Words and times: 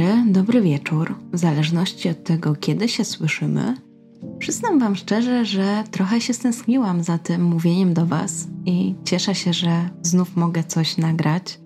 dobry, 0.00 0.32
dobry 0.32 0.60
wieczór. 0.60 1.14
W 1.32 1.38
zależności 1.38 2.08
od 2.08 2.24
tego, 2.24 2.54
kiedy 2.54 2.88
się 2.88 3.04
słyszymy, 3.04 3.76
przyznam 4.38 4.78
Wam 4.78 4.96
szczerze, 4.96 5.44
że 5.44 5.84
trochę 5.90 6.20
się 6.20 6.34
stęskniłam 6.34 7.02
za 7.02 7.18
tym 7.18 7.44
mówieniem 7.44 7.94
do 7.94 8.06
Was 8.06 8.48
i 8.66 8.94
cieszę 9.04 9.34
się, 9.34 9.52
że 9.52 9.90
znów 10.02 10.36
mogę 10.36 10.64
coś 10.64 10.96
nagrać. 10.96 11.60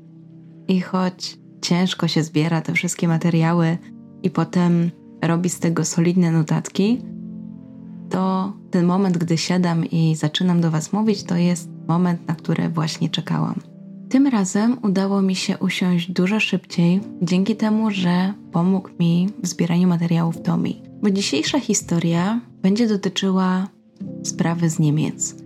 I 0.69 0.81
choć 0.81 1.39
ciężko 1.63 2.09
się 2.09 2.23
zbiera 2.23 2.61
te 2.61 2.73
wszystkie 2.73 3.09
materiały 3.09 3.79
i 4.23 4.31
potem 4.31 4.91
robi 5.23 5.51
z 5.51 5.59
tego 5.59 5.85
solidne 5.85 6.33
notatki, 6.33 7.03
to 8.11 8.53
ten 8.71 8.87
moment, 8.87 9.19
gdy 9.19 9.39
siadam 9.39 9.85
i 9.85 10.17
zaczynam 10.17 10.61
do 10.61 10.71
Was 10.71 10.93
mówić, 10.93 11.23
to 11.23 11.37
jest 11.37 11.69
moment, 11.89 12.29
na 12.29 12.35
który 12.35 12.69
właśnie 12.69 13.09
czekałam. 13.09 13.74
Tym 14.15 14.27
razem 14.27 14.77
udało 14.83 15.23
mi 15.23 15.35
się 15.35 15.59
usiąść 15.59 16.11
dużo 16.11 16.41
szybciej, 16.41 17.01
dzięki 17.23 17.57
temu, 17.57 17.91
że 17.91 18.35
pomógł 18.53 18.89
mi 19.01 19.29
w 19.43 19.47
zbieraniu 19.47 19.89
materiałów 19.89 20.43
Tomi. 20.43 20.83
Bo 21.03 21.11
dzisiejsza 21.11 21.61
historia 21.61 22.41
będzie 22.63 22.89
dotyczyła 22.89 23.69
sprawy 24.23 24.71
z 24.71 24.79
Niemiec. 24.79 25.37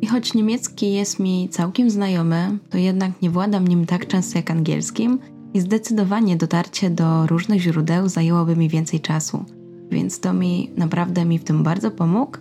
I 0.00 0.06
choć 0.06 0.34
niemiecki 0.34 0.92
jest 0.92 1.20
mi 1.20 1.48
całkiem 1.48 1.90
znajomy, 1.90 2.58
to 2.70 2.78
jednak 2.78 3.22
nie 3.22 3.30
władam 3.30 3.68
nim 3.68 3.86
tak 3.86 4.06
często 4.06 4.38
jak 4.38 4.50
angielskim 4.50 5.18
i 5.54 5.60
zdecydowanie 5.60 6.36
dotarcie 6.36 6.90
do 6.90 7.26
różnych 7.26 7.60
źródeł 7.60 8.08
zajęłoby 8.08 8.56
mi 8.56 8.68
więcej 8.68 9.00
czasu. 9.00 9.44
Więc 9.90 10.20
to 10.20 10.32
mi 10.32 10.70
naprawdę 10.76 11.24
mi 11.24 11.38
w 11.38 11.44
tym 11.44 11.62
bardzo 11.62 11.90
pomógł 11.90 12.38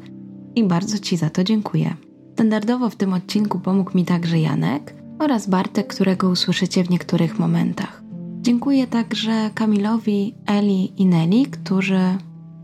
i 0.55 0.63
bardzo 0.63 0.99
Ci 0.99 1.17
za 1.17 1.29
to 1.29 1.43
dziękuję. 1.43 1.95
Standardowo 2.33 2.89
w 2.89 2.95
tym 2.95 3.13
odcinku 3.13 3.59
pomógł 3.59 3.97
mi 3.97 4.05
także 4.05 4.39
Janek, 4.39 5.02
oraz 5.19 5.47
Bartek, 5.47 5.87
którego 5.87 6.29
usłyszycie 6.29 6.83
w 6.83 6.89
niektórych 6.89 7.39
momentach. 7.39 8.03
Dziękuję 8.41 8.87
także 8.87 9.49
Kamilowi, 9.53 10.35
Eli 10.45 11.01
i 11.01 11.05
Nelly, 11.05 11.45
którzy 11.45 11.99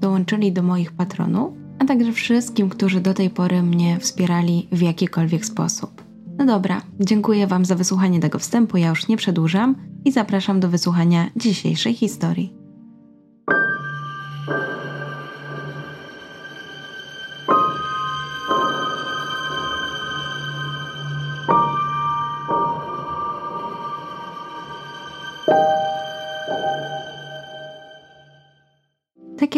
dołączyli 0.02 0.52
do 0.52 0.64
moich 0.64 0.92
patronów, 0.92 1.54
a 1.80 1.86
także 1.86 2.12
wszystkim, 2.12 2.70
którzy 2.70 3.02
do 3.02 3.14
tej 3.14 3.30
pory 3.30 3.64
mnie 3.64 4.00
wspierali 4.00 4.68
w 4.72 4.82
jakikolwiek 4.82 5.46
sposób. 5.46 6.04
No 6.38 6.46
dobra, 6.46 6.82
dziękuję 7.00 7.48
Wam 7.48 7.66
za 7.66 7.76
wysłuchanie 7.76 8.20
tego 8.20 8.40
wstępu, 8.40 8.78
ja 8.78 8.90
już 8.90 9.08
nie 9.08 9.18
przedłużam 9.18 9.76
i 10.06 10.12
zapraszam 10.12 10.60
do 10.60 10.70
wysłuchania 10.70 11.30
dzisiejszej 11.36 11.94
historii. 11.94 12.54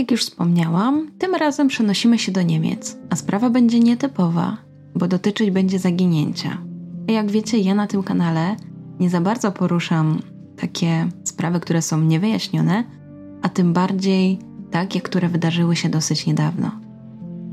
Jak 0.02 0.12
już 0.12 0.22
wspomniałam, 0.22 1.12
tym 1.18 1.36
razem 1.36 1.68
przenosimy 1.68 2.20
się 2.20 2.32
do 2.32 2.42
Niemiec, 2.42 2.98
a 3.10 3.16
sprawa 3.16 3.50
będzie 3.50 3.80
nietypowa, 3.80 4.58
bo 4.96 5.08
dotyczyć 5.08 5.52
będzie 5.52 5.80
zaginięcia. 5.80 6.58
Jak 7.08 7.32
wiecie, 7.32 7.58
ja 7.58 7.76
na 7.76 7.88
tym 7.88 8.04
kanale 8.04 8.56
nie 9.00 9.10
za 9.10 9.22
bardzo 9.22 9.52
poruszam 9.52 10.20
takie 10.58 11.10
sprawy, 11.24 11.60
które 11.60 11.82
są 11.82 12.02
niewyjaśnione, 12.02 12.84
a 13.42 13.50
tym 13.50 13.74
bardziej 13.74 14.40
takie, 14.72 15.02
które 15.02 15.30
wydarzyły 15.30 15.76
się 15.76 15.90
dosyć 15.90 16.26
niedawno. 16.26 16.72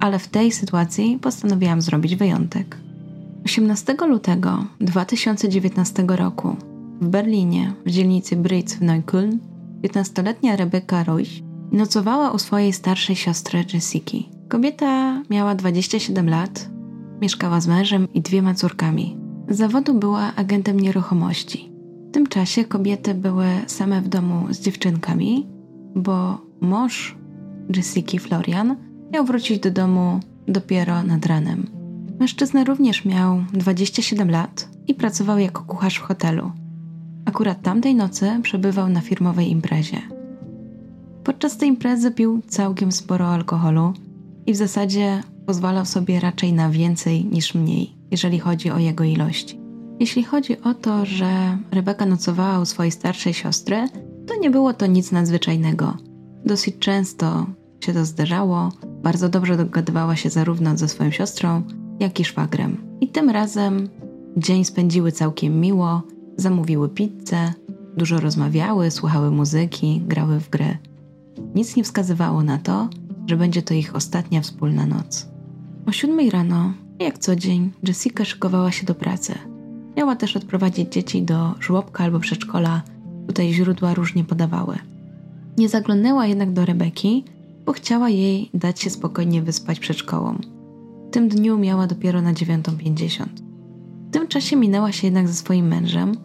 Ale 0.00 0.18
w 0.18 0.28
tej 0.28 0.52
sytuacji 0.52 1.18
postanowiłam 1.18 1.82
zrobić 1.82 2.16
wyjątek. 2.16 2.76
18 3.44 3.96
lutego 4.08 4.64
2019 4.80 6.04
roku 6.08 6.56
w 7.00 7.08
Berlinie, 7.08 7.72
w 7.86 7.90
dzielnicy 7.90 8.36
Britz 8.36 8.74
w 8.74 8.82
Neukölln, 8.82 9.38
15-letnia 9.82 10.56
Rebecca 10.56 11.04
Royś 11.04 11.47
Nocowała 11.72 12.30
u 12.30 12.38
swojej 12.38 12.72
starszej 12.72 13.16
siostry 13.16 13.64
Jessiki. 13.74 14.28
Kobieta 14.48 15.22
miała 15.30 15.54
27 15.54 16.28
lat, 16.28 16.68
mieszkała 17.20 17.60
z 17.60 17.66
mężem 17.66 18.08
i 18.14 18.20
dwiema 18.20 18.54
córkami. 18.54 19.16
Z 19.48 19.56
zawodu 19.56 19.94
była 19.94 20.34
agentem 20.36 20.80
nieruchomości. 20.80 21.72
W 22.08 22.10
tym 22.10 22.26
czasie 22.26 22.64
kobiety 22.64 23.14
były 23.14 23.46
same 23.66 24.02
w 24.02 24.08
domu 24.08 24.46
z 24.50 24.60
dziewczynkami, 24.60 25.46
bo 25.94 26.40
mąż 26.60 27.16
Jessiki, 27.76 28.18
Florian, 28.18 28.76
miał 29.12 29.24
wrócić 29.24 29.60
do 29.60 29.70
domu 29.70 30.20
dopiero 30.48 31.02
nad 31.02 31.26
ranem. 31.26 31.66
Mężczyzna 32.20 32.64
również 32.64 33.04
miał 33.04 33.44
27 33.52 34.30
lat 34.30 34.68
i 34.86 34.94
pracował 34.94 35.38
jako 35.38 35.62
kucharz 35.62 35.98
w 35.98 36.02
hotelu. 36.02 36.52
Akurat 37.24 37.62
tamtej 37.62 37.94
nocy 37.94 38.30
przebywał 38.42 38.88
na 38.88 39.00
firmowej 39.00 39.50
imprezie. 39.50 40.17
Podczas 41.28 41.56
tej 41.56 41.68
imprezy 41.68 42.10
pił 42.10 42.42
całkiem 42.48 42.92
sporo 42.92 43.26
alkoholu 43.26 43.92
i 44.46 44.52
w 44.52 44.56
zasadzie 44.56 45.22
pozwalał 45.46 45.86
sobie 45.86 46.20
raczej 46.20 46.52
na 46.52 46.70
więcej 46.70 47.24
niż 47.24 47.54
mniej, 47.54 47.94
jeżeli 48.10 48.38
chodzi 48.38 48.70
o 48.70 48.78
jego 48.78 49.04
ilości. 49.04 49.60
Jeśli 50.00 50.24
chodzi 50.24 50.60
o 50.60 50.74
to, 50.74 51.06
że 51.06 51.58
Rebeka 51.70 52.06
nocowała 52.06 52.60
u 52.60 52.64
swojej 52.64 52.92
starszej 52.92 53.34
siostry, 53.34 53.88
to 54.26 54.36
nie 54.40 54.50
było 54.50 54.74
to 54.74 54.86
nic 54.86 55.12
nadzwyczajnego. 55.12 55.96
Dosyć 56.44 56.78
często 56.78 57.46
się 57.80 57.92
to 57.92 58.04
zdarzało, 58.04 58.72
bardzo 59.02 59.28
dobrze 59.28 59.56
dogadywała 59.56 60.16
się 60.16 60.30
zarówno 60.30 60.76
ze 60.76 60.88
swoją 60.88 61.10
siostrą, 61.10 61.62
jak 62.00 62.20
i 62.20 62.24
szwagrem. 62.24 62.76
I 63.00 63.08
tym 63.08 63.30
razem 63.30 63.88
dzień 64.36 64.64
spędziły 64.64 65.12
całkiem 65.12 65.60
miło, 65.60 66.02
zamówiły 66.36 66.88
pizzę, 66.88 67.52
dużo 67.96 68.20
rozmawiały, 68.20 68.90
słuchały 68.90 69.30
muzyki, 69.30 70.02
grały 70.06 70.40
w 70.40 70.50
gry. 70.50 70.78
Nic 71.58 71.76
nie 71.76 71.84
wskazywało 71.84 72.42
na 72.42 72.58
to, 72.58 72.88
że 73.26 73.36
będzie 73.36 73.62
to 73.62 73.74
ich 73.74 73.96
ostatnia 73.96 74.40
wspólna 74.40 74.86
noc. 74.86 75.28
O 75.86 75.92
siódmej 75.92 76.30
rano, 76.30 76.72
jak 76.98 77.18
co 77.18 77.36
dzień, 77.36 77.72
Jessica 77.82 78.24
szykowała 78.24 78.72
się 78.72 78.86
do 78.86 78.94
pracy. 78.94 79.34
Miała 79.96 80.16
też 80.16 80.36
odprowadzić 80.36 80.92
dzieci 80.92 81.22
do 81.22 81.54
żłobka 81.60 82.04
albo 82.04 82.20
przedszkola, 82.20 82.82
tutaj 83.26 83.52
źródła 83.52 83.94
różnie 83.94 84.24
podawały. 84.24 84.78
Nie 85.56 85.68
zaglądnęła 85.68 86.26
jednak 86.26 86.52
do 86.52 86.64
Rebeki, 86.64 87.24
bo 87.66 87.72
chciała 87.72 88.08
jej 88.08 88.50
dać 88.54 88.80
się 88.80 88.90
spokojnie 88.90 89.42
wyspać 89.42 89.80
przed 89.80 89.98
szkołą. 89.98 90.38
W 91.08 91.10
tym 91.10 91.28
dniu 91.28 91.58
miała 91.58 91.86
dopiero 91.86 92.22
na 92.22 92.34
9.50. 92.34 93.26
W 94.08 94.10
tym 94.10 94.28
czasie 94.28 94.56
minęła 94.56 94.92
się 94.92 95.06
jednak 95.06 95.28
ze 95.28 95.34
swoim 95.34 95.68
mężem, 95.68 96.16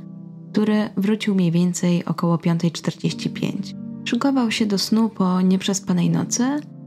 który 0.52 0.90
wrócił 0.98 1.36
mniej 1.36 1.52
więcej 1.52 2.06
około 2.06 2.36
5.45. 2.38 3.83
Szykował 4.06 4.52
się 4.52 4.66
do 4.66 4.78
snu 4.78 5.10
po 5.10 5.42
nieprzespanej 5.42 6.10
nocy, 6.10 6.44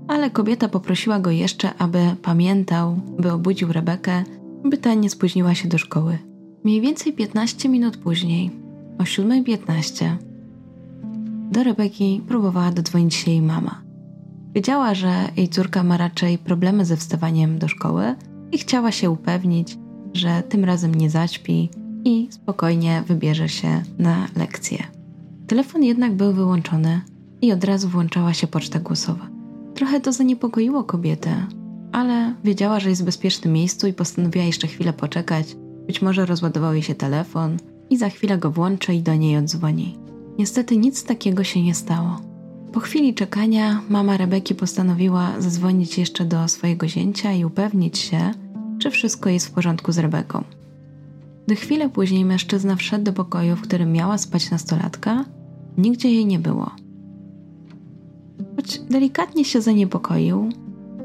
ale 0.08 0.30
kobieta 0.30 0.68
poprosiła 0.68 1.18
go 1.18 1.30
jeszcze, 1.30 1.74
aby 1.78 1.98
pamiętał, 2.22 3.00
by 3.18 3.32
obudził 3.32 3.72
Rebekę, 3.72 4.24
by 4.64 4.78
ta 4.78 4.94
nie 4.94 5.10
spóźniła 5.10 5.54
się 5.54 5.68
do 5.68 5.78
szkoły. 5.78 6.18
Mniej 6.64 6.80
więcej 6.80 7.12
15 7.12 7.68
minut 7.68 7.96
później, 7.96 8.50
o 8.98 9.02
7.15, 9.02 10.16
do 11.50 11.62
Rebeki 11.62 12.22
próbowała 12.28 12.70
dodzwonić 12.70 13.14
się 13.14 13.30
jej 13.30 13.42
mama. 13.42 13.82
Wiedziała, 14.54 14.94
że 14.94 15.12
jej 15.36 15.48
córka 15.48 15.82
ma 15.82 15.96
raczej 15.96 16.38
problemy 16.38 16.84
ze 16.84 16.96
wstawaniem 16.96 17.58
do 17.58 17.68
szkoły 17.68 18.14
i 18.52 18.58
chciała 18.58 18.92
się 18.92 19.10
upewnić, 19.10 19.78
że 20.14 20.42
tym 20.48 20.64
razem 20.64 20.94
nie 20.94 21.10
zaćpi 21.10 21.70
i 22.04 22.28
spokojnie 22.30 23.02
wybierze 23.06 23.48
się 23.48 23.82
na 23.98 24.28
lekcję. 24.36 24.95
Telefon 25.46 25.82
jednak 25.82 26.14
był 26.14 26.32
wyłączony 26.32 27.00
i 27.42 27.52
od 27.52 27.64
razu 27.64 27.88
włączała 27.88 28.34
się 28.34 28.46
poczta 28.46 28.78
głosowa. 28.78 29.26
Trochę 29.74 30.00
to 30.00 30.12
zaniepokoiło 30.12 30.84
kobietę, 30.84 31.46
ale 31.92 32.34
wiedziała, 32.44 32.80
że 32.80 32.88
jest 32.90 33.02
w 33.02 33.04
bezpiecznym 33.04 33.52
miejscu 33.52 33.86
i 33.86 33.92
postanowiła 33.92 34.44
jeszcze 34.44 34.66
chwilę 34.66 34.92
poczekać. 34.92 35.56
Być 35.86 36.02
może 36.02 36.26
rozładował 36.26 36.72
jej 36.72 36.82
się 36.82 36.94
telefon 36.94 37.56
i 37.90 37.96
za 37.96 38.08
chwilę 38.08 38.38
go 38.38 38.50
włączy 38.50 38.94
i 38.94 39.02
do 39.02 39.14
niej 39.14 39.36
odzwoni. 39.36 39.98
Niestety 40.38 40.76
nic 40.76 41.04
takiego 41.04 41.44
się 41.44 41.62
nie 41.62 41.74
stało. 41.74 42.20
Po 42.72 42.80
chwili 42.80 43.14
czekania 43.14 43.80
mama 43.88 44.16
Rebeki 44.16 44.54
postanowiła 44.54 45.40
zadzwonić 45.40 45.98
jeszcze 45.98 46.24
do 46.24 46.48
swojego 46.48 46.88
zięcia 46.88 47.32
i 47.32 47.44
upewnić 47.44 47.98
się, 47.98 48.30
czy 48.78 48.90
wszystko 48.90 49.30
jest 49.30 49.46
w 49.46 49.50
porządku 49.50 49.92
z 49.92 49.98
Rebeką. 49.98 50.44
Gdy 51.46 51.56
chwilę 51.56 51.88
później 51.88 52.24
mężczyzna 52.24 52.76
wszedł 52.76 53.04
do 53.04 53.12
pokoju, 53.12 53.56
w 53.56 53.60
którym 53.60 53.92
miała 53.92 54.18
spać 54.18 54.50
nastolatka, 54.50 55.24
nigdzie 55.78 56.10
jej 56.10 56.26
nie 56.26 56.38
było. 56.38 56.70
Choć 58.56 58.78
delikatnie 58.78 59.44
się 59.44 59.60
zaniepokoił, 59.60 60.48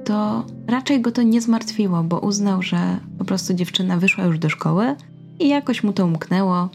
to 0.05 0.45
raczej 0.67 1.01
go 1.01 1.11
to 1.11 1.21
nie 1.21 1.41
zmartwiło, 1.41 2.03
bo 2.03 2.19
uznał, 2.19 2.61
że 2.61 2.97
po 3.17 3.25
prostu 3.25 3.53
dziewczyna 3.53 3.97
wyszła 3.97 4.23
już 4.23 4.39
do 4.39 4.49
szkoły 4.49 4.95
i 5.39 5.47
jakoś 5.47 5.83
mu 5.83 5.93
to 5.93 6.05
umknęło. 6.05 6.69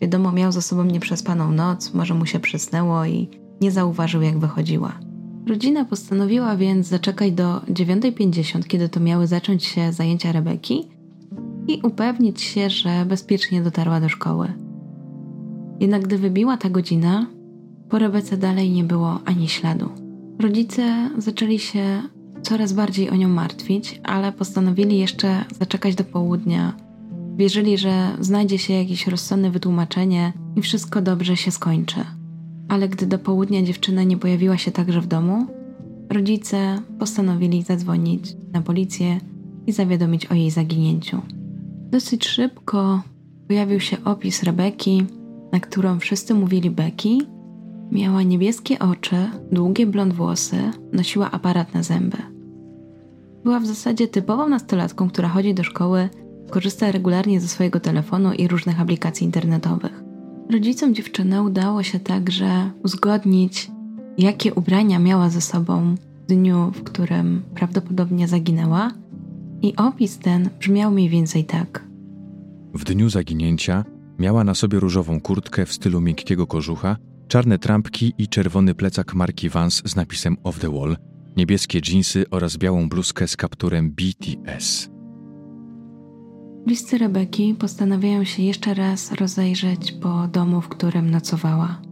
Wiadomo, 0.00 0.32
miał 0.32 0.52
za 0.52 0.62
sobą 0.62 0.84
nieprzespaną 0.84 1.52
noc, 1.52 1.94
może 1.94 2.14
mu 2.14 2.26
się 2.26 2.40
przysnęło 2.40 3.04
i 3.04 3.28
nie 3.60 3.70
zauważył, 3.70 4.22
jak 4.22 4.38
wychodziła. 4.38 4.92
Rodzina 5.48 5.84
postanowiła 5.84 6.56
więc 6.56 6.86
zaczekać 6.86 7.32
do 7.32 7.60
9.50, 7.60 8.66
kiedy 8.66 8.88
to 8.88 9.00
miały 9.00 9.26
zacząć 9.26 9.64
się 9.64 9.92
zajęcia 9.92 10.32
Rebeki 10.32 10.88
i 11.68 11.80
upewnić 11.82 12.42
się, 12.42 12.70
że 12.70 13.04
bezpiecznie 13.06 13.62
dotarła 13.62 14.00
do 14.00 14.08
szkoły. 14.08 14.52
Jednak 15.80 16.02
gdy 16.02 16.18
wybiła 16.18 16.56
ta 16.56 16.70
godzina, 16.70 17.26
Po 17.92 17.98
Rebece 17.98 18.36
dalej 18.36 18.70
nie 18.70 18.84
było 18.84 19.20
ani 19.24 19.48
śladu. 19.48 19.88
Rodzice 20.38 21.10
zaczęli 21.18 21.58
się 21.58 22.02
coraz 22.42 22.72
bardziej 22.72 23.10
o 23.10 23.16
nią 23.16 23.28
martwić, 23.28 24.00
ale 24.04 24.32
postanowili 24.32 24.98
jeszcze 24.98 25.44
zaczekać 25.58 25.94
do 25.94 26.04
południa. 26.04 26.76
Wierzyli, 27.36 27.78
że 27.78 28.16
znajdzie 28.20 28.58
się 28.58 28.72
jakieś 28.74 29.06
rozsądne 29.06 29.50
wytłumaczenie 29.50 30.32
i 30.56 30.62
wszystko 30.62 31.02
dobrze 31.02 31.36
się 31.36 31.50
skończy. 31.50 32.00
Ale 32.68 32.88
gdy 32.88 33.06
do 33.06 33.18
południa 33.18 33.62
dziewczyna 33.62 34.02
nie 34.02 34.16
pojawiła 34.16 34.58
się 34.58 34.70
także 34.70 35.00
w 35.00 35.06
domu, 35.06 35.46
rodzice 36.10 36.82
postanowili 36.98 37.62
zadzwonić 37.62 38.36
na 38.52 38.62
policję 38.62 39.20
i 39.66 39.72
zawiadomić 39.72 40.26
o 40.26 40.34
jej 40.34 40.50
zaginięciu. 40.50 41.20
Dosyć 41.90 42.28
szybko 42.28 43.02
pojawił 43.48 43.80
się 43.80 44.04
opis 44.04 44.42
Rebeki, 44.42 45.04
na 45.52 45.60
którą 45.60 45.98
wszyscy 45.98 46.34
mówili 46.34 46.70
Becky. 46.70 47.18
Miała 47.92 48.22
niebieskie 48.22 48.78
oczy, 48.78 49.16
długie 49.52 49.86
blond 49.86 50.14
włosy, 50.14 50.56
nosiła 50.92 51.30
aparat 51.30 51.74
na 51.74 51.82
zęby. 51.82 52.16
Była 53.44 53.60
w 53.60 53.66
zasadzie 53.66 54.08
typową 54.08 54.48
nastolatką, 54.48 55.08
która 55.08 55.28
chodzi 55.28 55.54
do 55.54 55.64
szkoły, 55.64 56.08
korzysta 56.50 56.92
regularnie 56.92 57.40
ze 57.40 57.48
swojego 57.48 57.80
telefonu 57.80 58.32
i 58.32 58.48
różnych 58.48 58.80
aplikacji 58.80 59.24
internetowych. 59.24 60.02
Rodzicom 60.50 60.94
dziewczyny 60.94 61.42
udało 61.42 61.82
się 61.82 62.00
także 62.00 62.70
uzgodnić, 62.84 63.70
jakie 64.18 64.54
ubrania 64.54 64.98
miała 64.98 65.30
ze 65.30 65.40
sobą 65.40 65.94
w 65.94 66.26
dniu, 66.26 66.72
w 66.74 66.82
którym 66.82 67.42
prawdopodobnie 67.54 68.28
zaginęła, 68.28 68.90
i 69.62 69.76
opis 69.76 70.18
ten 70.18 70.50
brzmiał 70.60 70.90
mniej 70.90 71.08
więcej 71.08 71.44
tak. 71.44 71.84
W 72.74 72.84
dniu 72.84 73.08
zaginięcia 73.08 73.84
miała 74.18 74.44
na 74.44 74.54
sobie 74.54 74.80
różową 74.80 75.20
kurtkę 75.20 75.66
w 75.66 75.72
stylu 75.72 76.00
miękkiego 76.00 76.46
kożucha, 76.46 76.96
czarne 77.32 77.58
trampki 77.58 78.12
i 78.18 78.28
czerwony 78.28 78.74
plecak 78.74 79.14
marki 79.14 79.48
Vans 79.48 79.82
z 79.84 79.96
napisem 79.96 80.36
Off 80.44 80.58
the 80.58 80.70
Wall, 80.70 80.96
niebieskie 81.36 81.80
dżinsy 81.80 82.24
oraz 82.30 82.56
białą 82.56 82.88
bluzkę 82.88 83.28
z 83.28 83.36
kapturem 83.36 83.90
BTS. 83.90 84.90
Bliscy 86.66 86.98
Rebeki 86.98 87.54
postanawiają 87.54 88.24
się 88.24 88.42
jeszcze 88.42 88.74
raz 88.74 89.12
rozejrzeć 89.12 89.92
po 89.92 90.28
domu, 90.28 90.60
w 90.60 90.68
którym 90.68 91.10
nocowała. 91.10 91.82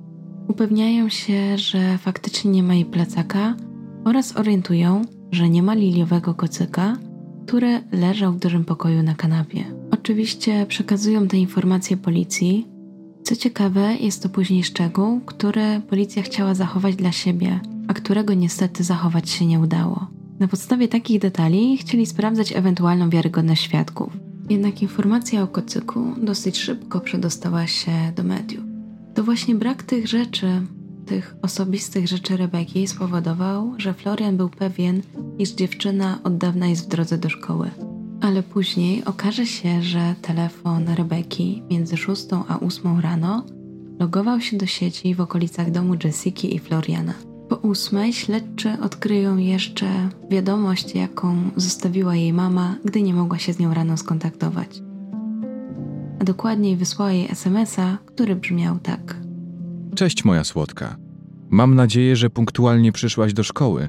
Upewniają 0.48 1.08
się, 1.08 1.58
że 1.58 1.98
faktycznie 1.98 2.50
nie 2.50 2.62
ma 2.62 2.74
jej 2.74 2.84
plecaka 2.84 3.56
oraz 4.04 4.36
orientują, 4.36 5.02
że 5.32 5.48
nie 5.48 5.62
ma 5.62 5.74
liliowego 5.74 6.34
kocyka, 6.34 6.96
który 7.46 7.82
leżał 7.92 8.32
w 8.32 8.40
dużym 8.40 8.64
pokoju 8.64 9.02
na 9.02 9.14
kanapie. 9.14 9.64
Oczywiście 9.90 10.66
przekazują 10.66 11.28
te 11.28 11.36
informacje 11.36 11.96
policji. 11.96 12.79
Co 13.30 13.36
ciekawe, 13.36 13.96
jest 14.00 14.22
to 14.22 14.28
później 14.28 14.64
szczegół, 14.64 15.20
który 15.20 15.80
policja 15.90 16.22
chciała 16.22 16.54
zachować 16.54 16.96
dla 16.96 17.12
siebie, 17.12 17.60
a 17.88 17.94
którego 17.94 18.34
niestety 18.34 18.84
zachować 18.84 19.30
się 19.30 19.46
nie 19.46 19.60
udało. 19.60 20.06
Na 20.38 20.48
podstawie 20.48 20.88
takich 20.88 21.20
detali 21.20 21.76
chcieli 21.76 22.06
sprawdzać 22.06 22.52
ewentualną 22.52 23.10
wiarygodność 23.10 23.62
świadków. 23.62 24.12
Jednak 24.48 24.82
informacja 24.82 25.42
o 25.42 25.46
kocyku 25.46 26.14
dosyć 26.22 26.58
szybko 26.58 27.00
przedostała 27.00 27.66
się 27.66 27.92
do 28.16 28.22
mediów. 28.22 28.64
To 29.14 29.24
właśnie 29.24 29.54
brak 29.54 29.82
tych 29.82 30.06
rzeczy, 30.06 30.62
tych 31.06 31.34
osobistych 31.42 32.08
rzeczy 32.08 32.36
Rebeki 32.36 32.86
spowodował, 32.86 33.74
że 33.78 33.94
Florian 33.94 34.36
był 34.36 34.48
pewien, 34.48 35.02
iż 35.38 35.50
dziewczyna 35.50 36.18
od 36.24 36.36
dawna 36.38 36.66
jest 36.66 36.84
w 36.84 36.88
drodze 36.88 37.18
do 37.18 37.28
szkoły. 37.28 37.70
Ale 38.20 38.42
później 38.42 39.04
okaże 39.04 39.46
się, 39.46 39.82
że 39.82 40.14
telefon 40.22 40.88
Rebeki 40.88 41.62
między 41.70 41.96
6 41.96 42.26
a 42.48 42.60
8 42.60 43.00
rano 43.00 43.44
logował 44.00 44.40
się 44.40 44.56
do 44.56 44.66
sieci 44.66 45.14
w 45.14 45.20
okolicach 45.20 45.70
domu 45.70 45.94
Jessiki 46.04 46.54
i 46.54 46.58
Floriana. 46.58 47.14
Po 47.48 47.56
ósmej 47.56 48.12
śledczy 48.12 48.76
odkryją 48.82 49.36
jeszcze 49.36 49.86
wiadomość, 50.30 50.94
jaką 50.94 51.36
zostawiła 51.56 52.16
jej 52.16 52.32
mama, 52.32 52.76
gdy 52.84 53.02
nie 53.02 53.14
mogła 53.14 53.38
się 53.38 53.52
z 53.52 53.58
nią 53.58 53.74
rano 53.74 53.96
skontaktować. 53.96 54.82
A 56.20 56.24
dokładniej 56.24 56.76
wysłała 56.76 57.12
jej 57.12 57.30
SMS-a, 57.30 57.98
który 58.06 58.36
brzmiał 58.36 58.78
tak. 58.78 59.16
Cześć 59.94 60.24
moja 60.24 60.44
słodka. 60.44 60.96
Mam 61.50 61.74
nadzieję, 61.74 62.16
że 62.16 62.30
punktualnie 62.30 62.92
przyszłaś 62.92 63.32
do 63.32 63.42
szkoły. 63.42 63.88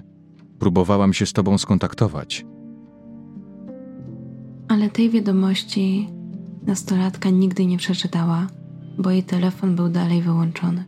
Próbowałam 0.60 1.14
się 1.14 1.26
z 1.26 1.34
tobą 1.34 1.58
skontaktować. 1.58 2.46
Ale 4.72 4.90
tej 4.90 5.10
wiadomości 5.10 6.10
nastolatka 6.66 7.30
nigdy 7.30 7.66
nie 7.66 7.78
przeczytała, 7.78 8.48
bo 8.98 9.12
jej 9.12 9.24
telefon 9.24 9.76
był 9.76 9.90
dalej 9.90 10.22
wyłączony. 10.22 10.84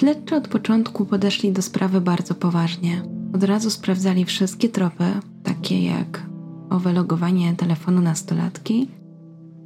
Śledczy 0.00 0.36
od 0.36 0.48
początku 0.48 1.06
podeszli 1.06 1.52
do 1.52 1.62
sprawy 1.62 2.00
bardzo 2.00 2.34
poważnie. 2.34 3.02
Od 3.34 3.44
razu 3.44 3.70
sprawdzali 3.70 4.24
wszystkie 4.24 4.68
tropy, 4.68 5.04
takie 5.42 5.84
jak 5.84 6.26
owe 6.70 6.92
logowanie 6.92 7.54
telefonu 7.54 8.00
nastolatki, 8.00 8.88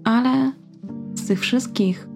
ale 0.05 0.53
z 1.15 1.27
tych 1.27 1.41
wszystkich 1.41 2.09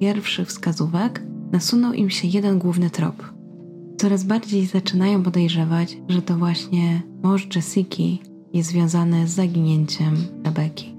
pierwszych 0.00 0.48
wskazówek 0.48 1.22
nasunął 1.52 1.92
im 1.92 2.10
się 2.10 2.28
jeden 2.28 2.58
główny 2.58 2.90
trop. 2.90 3.32
Coraz 3.96 4.24
bardziej 4.24 4.66
zaczynają 4.66 5.22
podejrzewać, 5.22 5.96
że 6.08 6.22
to 6.22 6.36
właśnie 6.36 7.02
mąż 7.22 7.56
Jessiki 7.56 8.33
jest 8.54 8.68
związany 8.68 9.28
z 9.28 9.30
zaginięciem 9.30 10.16
Rebeki. 10.44 10.94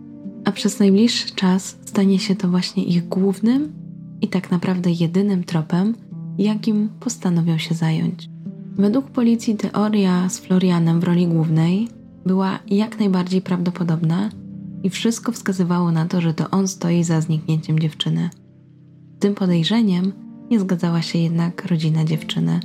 A 0.46 0.52
przez 0.52 0.80
najbliższy 0.80 1.36
czas 1.36 1.78
stanie 1.86 2.20
się 2.20 2.36
to 2.36 2.50
właśnie 2.50 2.84
ich 2.84 3.08
głównym 3.08 3.74
i 4.22 4.28
tak 4.28 4.52
naprawdę 4.52 4.92
jedynym 4.92 5.44
tropem, 5.44 5.96
jakim 6.38 6.90
postanowią 7.00 7.58
się 7.58 7.76
zająć. 7.76 8.30
Według 8.78 9.06
policji 9.06 9.56
teoria 9.56 10.30
z 10.30 10.40
Florianem 10.40 11.00
w 11.00 11.04
roli 11.04 11.28
głównej 11.28 11.88
była 12.26 12.60
jak 12.68 13.00
najbardziej 13.00 13.42
prawdopodobna 13.42 14.30
i 14.84 14.90
wszystko 14.90 15.32
wskazywało 15.32 15.92
na 15.92 16.06
to, 16.06 16.22
że 16.22 16.34
to 16.34 16.50
on 16.50 16.68
stoi 16.68 17.04
za 17.04 17.22
zniknięciem 17.22 17.80
dziewczyny. 17.80 18.30
Tym 19.20 19.36
podejrzeniem 19.36 20.14
nie 20.52 20.60
zgadzała 20.60 21.02
się 21.02 21.20
jednak 21.20 21.66
rodzina 21.66 22.06
dziewczyny, 22.06 22.60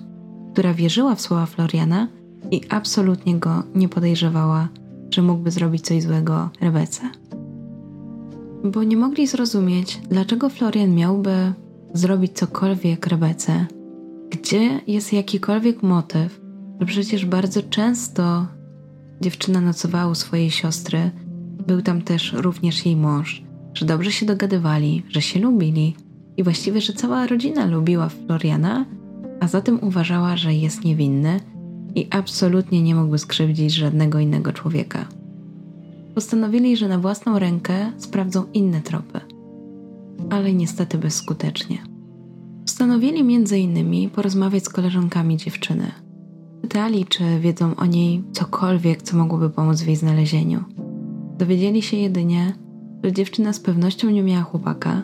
która 0.53 0.75
wierzyła 0.75 1.15
w 1.15 1.21
słowa 1.21 1.47
Floriana 1.47 2.09
i 2.51 2.61
absolutnie 2.69 3.39
go 3.39 3.63
nie 3.75 3.89
podejrzewała, 3.89 4.69
że 5.11 5.23
mógłby 5.23 5.51
zrobić 5.51 5.87
coś 5.87 6.03
złego 6.03 6.51
Rebece. 6.61 7.03
Bo 8.65 8.85
nie 8.85 8.97
mogli 8.97 9.27
zrozumieć, 9.27 10.01
dlaczego 10.09 10.49
Florian 10.49 10.95
miałby 10.95 11.53
zrobić 11.95 12.33
cokolwiek 12.33 13.07
Rebece, 13.07 13.67
gdzie 14.31 14.81
jest 14.87 15.13
jakikolwiek 15.13 15.83
motyw, 15.83 16.41
że 16.81 16.87
przecież 16.87 17.27
bardzo 17.27 17.63
często 17.63 18.47
dziewczyna 19.21 19.61
nocowała 19.61 20.11
u 20.13 20.15
swojej 20.15 20.51
siostry, 20.51 21.11
był 21.67 21.83
tam 21.83 22.03
też 22.03 22.33
również 22.33 22.87
jej 22.87 22.97
mąż, 22.97 23.43
że 23.75 23.87
dobrze 23.87 24.13
się 24.13 24.27
dogadywali, 24.27 25.03
że 25.09 25.23
się 25.23 25.41
lubili. 25.41 25.97
I 26.37 26.43
właściwie, 26.43 26.81
że 26.81 26.93
cała 26.93 27.27
rodzina 27.27 27.67
lubiła 27.67 28.09
Floriana, 28.09 28.85
a 29.41 29.49
zatem 29.49 29.79
uważała, 29.83 30.37
że 30.37 30.55
jest 30.55 30.85
niewinny 30.85 31.41
i 31.95 32.07
absolutnie 32.11 32.83
nie 32.83 32.95
mógłby 32.95 33.19
skrzywdzić 33.19 33.75
żadnego 33.75 34.19
innego 34.19 34.53
człowieka. 34.53 35.09
Postanowili, 36.15 36.77
że 36.77 36.89
na 36.89 36.99
własną 36.99 37.39
rękę 37.39 37.93
sprawdzą 37.99 38.45
inne 38.55 38.81
tropy, 38.81 39.21
ale 40.31 40.53
niestety 40.53 40.99
bezskutecznie. 40.99 41.79
Postanowili 42.63 43.25
między 43.25 43.59
innymi 43.59 44.09
porozmawiać 44.09 44.65
z 44.65 44.69
koleżankami 44.69 45.37
dziewczyny. 45.37 45.93
Pytali, 46.63 47.07
czy 47.07 47.41
wiedzą 47.41 47.77
o 47.77 47.87
niej 47.87 48.25
cokolwiek, 48.33 49.03
co 49.03 49.17
mogłoby 49.17 49.51
pomóc 49.51 49.81
w 49.81 49.87
jej 49.87 49.97
znalezieniu. 49.97 50.65
Dowiedzieli 51.39 51.83
się 51.83 51.97
jedynie, 51.97 52.53
że 53.05 53.13
dziewczyna 53.13 53.53
z 53.53 53.61
pewnością 53.61 54.11
nie 54.11 54.23
miała 54.23 54.43
chłopaka, 54.43 55.03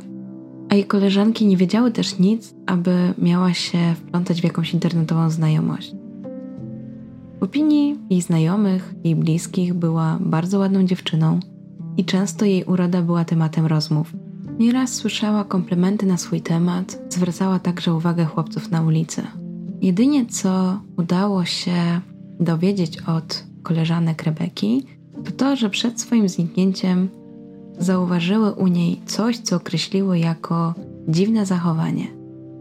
a 0.69 0.75
jej 0.75 0.85
koleżanki 0.85 1.47
nie 1.47 1.57
wiedziały 1.57 1.93
też 1.93 2.19
nic, 2.19 2.55
aby 2.67 3.15
miała 3.19 3.55
się 3.55 3.95
wplątać 3.95 4.41
w 4.41 4.45
jakąś 4.45 4.75
internetową 4.75 5.31
znajomość. 5.31 5.96
W 7.41 7.43
opinii 7.43 7.99
jej 8.11 8.23
znajomych, 8.23 8.95
jej 9.05 9.17
bliskich 9.17 9.75
była 9.75 10.19
bardzo 10.21 10.59
ładną 10.59 10.85
dziewczyną 10.85 11.41
i 11.97 12.05
często 12.05 12.45
jej 12.45 12.65
uroda 12.65 13.03
była 13.03 13.25
tematem 13.25 13.67
rozmów. 13.67 14.13
Nieraz 14.59 14.95
słyszała 14.95 15.45
komplementy 15.45 16.07
na 16.07 16.17
swój 16.17 16.41
temat, 16.41 16.99
zwracała 17.09 17.59
także 17.59 17.95
uwagę 17.95 18.25
chłopców 18.25 18.71
na 18.71 18.83
ulicy. 18.83 19.23
Jedynie 19.83 20.27
co 20.27 20.81
udało 20.97 21.45
się 21.45 22.01
dowiedzieć 22.41 22.99
od 23.03 23.45
koleżanek 23.63 24.23
Rebeki, 24.23 24.87
to 25.25 25.31
to, 25.33 25.57
że 25.57 25.71
przed 25.71 26.01
swoim 26.01 26.29
zniknięciem 26.29 27.09
zauważyły 27.79 28.53
u 28.53 28.67
niej 28.67 29.01
coś, 29.07 29.39
co 29.39 29.57
określiły 29.57 30.19
jako 30.19 30.75
dziwne 31.09 31.47
zachowanie, 31.47 32.07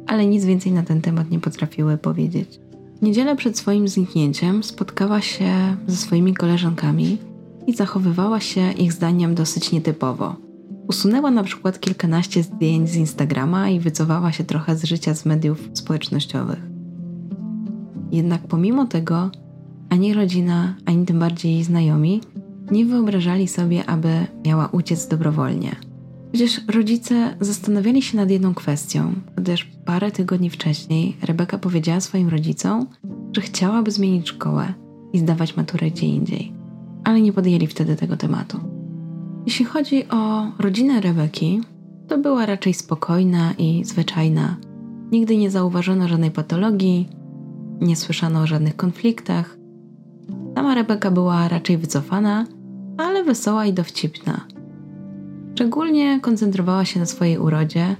ale 0.07 0.25
nic 0.25 0.45
więcej 0.45 0.71
na 0.71 0.83
ten 0.83 1.01
temat 1.01 1.31
nie 1.31 1.39
potrafiły 1.39 1.97
powiedzieć. 1.97 2.59
Niedzielę 3.05 3.35
przed 3.35 3.57
swoim 3.57 3.87
zniknięciem 3.87 4.63
spotkała 4.63 5.21
się 5.21 5.77
ze 5.87 5.95
swoimi 5.95 6.33
koleżankami 6.33 7.17
i 7.67 7.73
zachowywała 7.73 8.39
się 8.39 8.71
ich 8.71 8.93
zdaniem 8.93 9.35
dosyć 9.35 9.71
nietypowo. 9.71 10.35
Usunęła 10.87 11.31
na 11.31 11.43
przykład 11.43 11.79
kilkanaście 11.79 12.43
zdjęć 12.43 12.89
z 12.89 12.95
Instagrama 12.95 13.69
i 13.69 13.79
wycofała 13.79 14.31
się 14.31 14.43
trochę 14.43 14.75
z 14.75 14.83
życia 14.83 15.15
z 15.15 15.25
mediów 15.25 15.69
społecznościowych. 15.73 16.59
Jednak 18.11 18.47
pomimo 18.47 18.85
tego 18.85 19.29
ani 19.89 20.13
rodzina, 20.13 20.75
ani 20.85 21.05
tym 21.05 21.19
bardziej 21.19 21.53
jej 21.53 21.63
znajomi 21.63 22.21
nie 22.71 22.85
wyobrażali 22.85 23.47
sobie, 23.47 23.85
aby 23.85 24.09
miała 24.45 24.67
uciec 24.67 25.07
dobrowolnie. 25.07 25.75
Przecież 26.35 26.61
rodzice 26.67 27.35
zastanawiali 27.39 28.01
się 28.01 28.17
nad 28.17 28.29
jedną 28.29 28.53
kwestią, 28.53 29.13
gdyż 29.35 29.65
parę 29.85 30.11
tygodni 30.11 30.49
wcześniej 30.49 31.17
Rebeka 31.21 31.57
powiedziała 31.57 31.99
swoim 31.99 32.29
rodzicom, 32.29 32.87
że 33.33 33.41
chciałaby 33.41 33.91
zmienić 33.91 34.29
szkołę 34.29 34.73
i 35.13 35.19
zdawać 35.19 35.57
maturę 35.57 35.91
gdzie 35.91 36.07
indziej, 36.07 36.53
ale 37.03 37.21
nie 37.21 37.33
podjęli 37.33 37.67
wtedy 37.67 37.95
tego 37.95 38.17
tematu. 38.17 38.59
Jeśli 39.45 39.65
chodzi 39.65 40.09
o 40.09 40.51
rodzinę 40.59 41.01
Rebeki, 41.01 41.61
to 42.07 42.17
była 42.17 42.45
raczej 42.45 42.73
spokojna 42.73 43.53
i 43.57 43.85
zwyczajna. 43.85 44.57
Nigdy 45.11 45.37
nie 45.37 45.51
zauważono 45.51 46.07
żadnej 46.07 46.31
patologii, 46.31 47.09
nie 47.81 47.95
słyszano 47.95 48.41
o 48.41 48.47
żadnych 48.47 48.75
konfliktach. 48.75 49.57
Sama 50.55 50.75
Rebeka 50.75 51.11
była 51.11 51.47
raczej 51.47 51.77
wycofana, 51.77 52.45
ale 52.97 53.23
wesoła 53.23 53.65
i 53.65 53.73
dowcipna. 53.73 54.54
Szczególnie 55.55 56.19
koncentrowała 56.19 56.85
się 56.85 56.99
na 56.99 57.05
swojej 57.05 57.37
urodzie, 57.37 57.95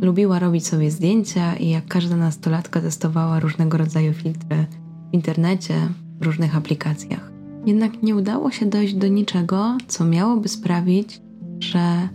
lubiła 0.00 0.38
robić 0.38 0.66
sobie 0.66 0.90
zdjęcia 0.90 1.56
i 1.56 1.70
jak 1.70 1.86
każda 1.86 2.16
nastolatka 2.16 2.80
testowała 2.80 3.40
różnego 3.40 3.78
rodzaju 3.78 4.12
filtry 4.12 4.66
w 5.10 5.14
internecie, 5.14 5.74
w 6.20 6.26
różnych 6.26 6.56
aplikacjach. 6.56 7.32
Jednak 7.66 8.02
nie 8.02 8.16
udało 8.16 8.50
się 8.50 8.66
dojść 8.66 8.94
do 8.94 9.08
niczego, 9.08 9.78
co 9.86 10.04
miałoby 10.04 10.48
sprawić, 10.48 11.20
że 11.60 12.08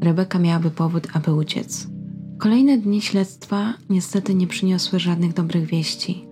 Rebeka 0.00 0.38
miałaby 0.38 0.70
powód, 0.70 1.08
aby 1.12 1.34
uciec. 1.34 1.88
Kolejne 2.38 2.78
dni 2.78 3.02
śledztwa 3.02 3.74
niestety 3.90 4.34
nie 4.34 4.46
przyniosły 4.46 5.00
żadnych 5.00 5.32
dobrych 5.32 5.66
wieści. 5.66 6.26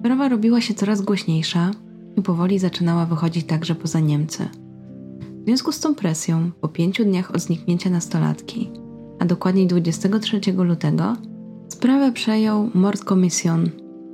Sprawa 0.00 0.28
robiła 0.28 0.60
się 0.60 0.74
coraz 0.74 1.02
głośniejsza 1.02 1.70
i 2.16 2.22
powoli 2.22 2.58
zaczynała 2.58 3.06
wychodzić 3.06 3.46
także 3.46 3.74
poza 3.74 4.00
Niemcy. 4.00 4.48
W 5.44 5.46
związku 5.46 5.72
z 5.72 5.80
tą 5.80 5.94
presją, 5.94 6.50
po 6.60 6.68
pięciu 6.68 7.04
dniach 7.04 7.34
od 7.34 7.40
zniknięcia 7.40 7.90
nastolatki, 7.90 8.70
a 9.18 9.24
dokładniej 9.24 9.66
23 9.66 10.40
lutego, 10.52 11.16
sprawę 11.68 12.12
przejął 12.12 12.70
Mordkommission, 12.74 13.70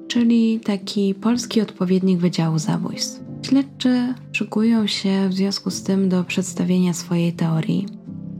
czyli 0.08 0.60
taki 0.60 1.14
polski 1.14 1.60
odpowiednik 1.60 2.18
Wydziału 2.18 2.58
Zabójstw. 2.58 3.20
Śledczy 3.42 4.14
szykują 4.32 4.86
się 4.86 5.28
w 5.28 5.34
związku 5.34 5.70
z 5.70 5.82
tym 5.82 6.08
do 6.08 6.24
przedstawienia 6.24 6.94
swojej 6.94 7.32
teorii. 7.32 7.86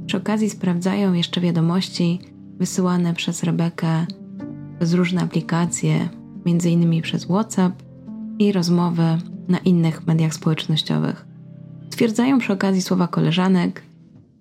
Przy 0.07 0.17
okazji 0.17 0.51
sprawdzają 0.51 1.13
jeszcze 1.13 1.41
wiadomości 1.41 2.19
wysyłane 2.59 3.15
przez 3.15 3.43
Rebekę 3.43 4.07
przez 4.79 4.95
różne 4.95 5.23
aplikacje, 5.23 6.09
m.in. 6.47 7.03
przez 7.03 7.25
WhatsApp 7.25 7.83
i 8.39 8.53
rozmowy 8.53 9.19
na 9.49 9.59
innych 9.59 10.07
mediach 10.07 10.35
społecznościowych. 10.35 11.30
Stwierdzają 12.01 12.39
przy 12.39 12.53
okazji 12.53 12.83
słowa 12.83 13.09
koleżanek, 13.09 13.83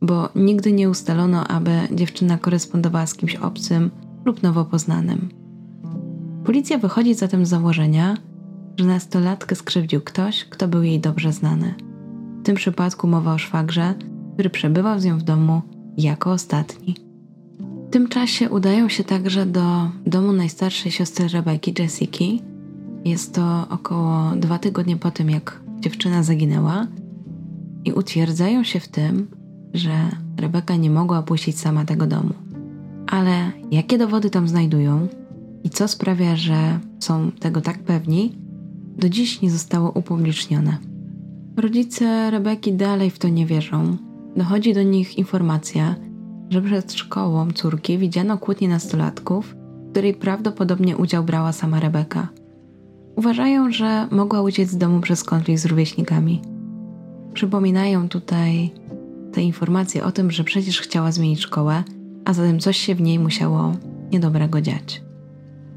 bo 0.01 0.29
nigdy 0.35 0.71
nie 0.71 0.89
ustalono, 0.89 1.47
aby 1.47 1.71
dziewczyna 1.91 2.37
korespondowała 2.37 3.05
z 3.05 3.15
kimś 3.15 3.35
obcym 3.35 3.91
lub 4.25 4.43
nowo 4.43 4.65
poznanym. 4.65 5.29
Policja 6.45 6.77
wychodzi 6.77 7.13
zatem 7.13 7.45
z 7.45 7.49
założenia, 7.49 8.17
że 8.77 8.85
nastolatkę 8.85 9.55
skrzywdził 9.55 10.01
ktoś, 10.01 10.45
kto 10.45 10.67
był 10.67 10.83
jej 10.83 10.99
dobrze 10.99 11.33
znany. 11.33 11.73
W 12.41 12.43
tym 12.43 12.55
przypadku 12.55 13.07
mowa 13.07 13.33
o 13.33 13.37
szwagrze, 13.37 13.93
który 14.33 14.49
przebywał 14.49 14.99
z 14.99 15.05
nią 15.05 15.17
w 15.17 15.23
domu 15.23 15.61
jako 15.97 16.31
ostatni. 16.31 16.95
W 17.87 17.91
tym 17.91 18.07
czasie 18.07 18.49
udają 18.49 18.89
się 18.89 19.03
także 19.03 19.45
do 19.45 19.89
domu 20.05 20.33
najstarszej 20.33 20.91
siostry 20.91 21.27
Rebeki, 21.27 21.73
Jessiki. 21.79 22.41
Jest 23.05 23.35
to 23.35 23.67
około 23.69 24.31
dwa 24.35 24.59
tygodnie 24.59 24.97
po 24.97 25.11
tym, 25.11 25.29
jak 25.29 25.61
dziewczyna 25.79 26.23
zaginęła, 26.23 26.87
i 27.85 27.91
utwierdzają 27.93 28.63
się 28.63 28.79
w 28.79 28.87
tym, 28.87 29.27
że 29.73 29.91
Rebeka 30.37 30.75
nie 30.75 30.89
mogła 30.89 31.17
opuścić 31.19 31.59
sama 31.59 31.85
tego 31.85 32.07
domu. 32.07 32.33
Ale 33.07 33.51
jakie 33.71 33.97
dowody 33.97 34.29
tam 34.29 34.47
znajdują 34.47 35.07
i 35.63 35.69
co 35.69 35.87
sprawia, 35.87 36.35
że 36.35 36.79
są 36.99 37.31
tego 37.31 37.61
tak 37.61 37.79
pewni, 37.79 38.35
do 38.97 39.09
dziś 39.09 39.41
nie 39.41 39.51
zostało 39.51 39.91
upublicznione. 39.91 40.77
Rodzice 41.57 42.31
Rebeki 42.31 42.73
dalej 42.73 43.09
w 43.09 43.19
to 43.19 43.29
nie 43.29 43.45
wierzą. 43.45 43.97
Dochodzi 44.35 44.73
do 44.73 44.83
nich 44.83 45.17
informacja, 45.17 45.95
że 46.49 46.61
przed 46.61 46.93
szkołą 46.93 47.51
córki 47.51 47.97
widziano 47.97 48.37
kłótnię 48.37 48.69
nastolatków, 48.69 49.55
w 49.87 49.91
której 49.91 50.13
prawdopodobnie 50.13 50.97
udział 50.97 51.23
brała 51.23 51.51
sama 51.51 51.79
Rebeka. 51.79 52.27
Uważają, 53.15 53.71
że 53.71 54.07
mogła 54.11 54.41
uciec 54.41 54.69
z 54.69 54.77
domu 54.77 55.01
przez 55.01 55.23
konflikt 55.23 55.61
z 55.61 55.65
rówieśnikami. 55.65 56.41
Przypominają 57.39 58.09
tutaj 58.09 58.71
te 59.33 59.41
informacje 59.41 60.03
o 60.03 60.11
tym, 60.11 60.31
że 60.31 60.43
przecież 60.43 60.81
chciała 60.81 61.11
zmienić 61.11 61.39
szkołę, 61.39 61.83
a 62.25 62.33
zatem 62.33 62.59
coś 62.59 62.77
się 62.77 62.95
w 62.95 63.01
niej 63.01 63.19
musiało 63.19 63.73
niedobrego 64.11 64.61
dziać. 64.61 65.01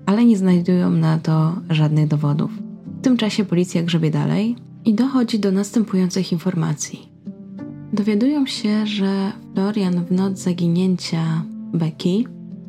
Ale 0.06 0.24
nie 0.24 0.36
znajdują 0.36 0.90
na 0.90 1.18
to 1.18 1.56
żadnych 1.70 2.08
dowodów. 2.08 2.50
W 2.98 3.02
tym 3.02 3.16
czasie 3.16 3.44
policja 3.44 3.82
grzebie 3.82 4.10
dalej 4.10 4.56
i 4.84 4.94
dochodzi 4.94 5.38
do 5.38 5.52
następujących 5.52 6.32
informacji. 6.32 7.08
Dowiadują 7.92 8.46
się, 8.46 8.86
że 8.86 9.32
Florian 9.54 10.04
w 10.04 10.12
noc 10.12 10.38
zaginięcia 10.38 11.42
Becky 11.74 12.24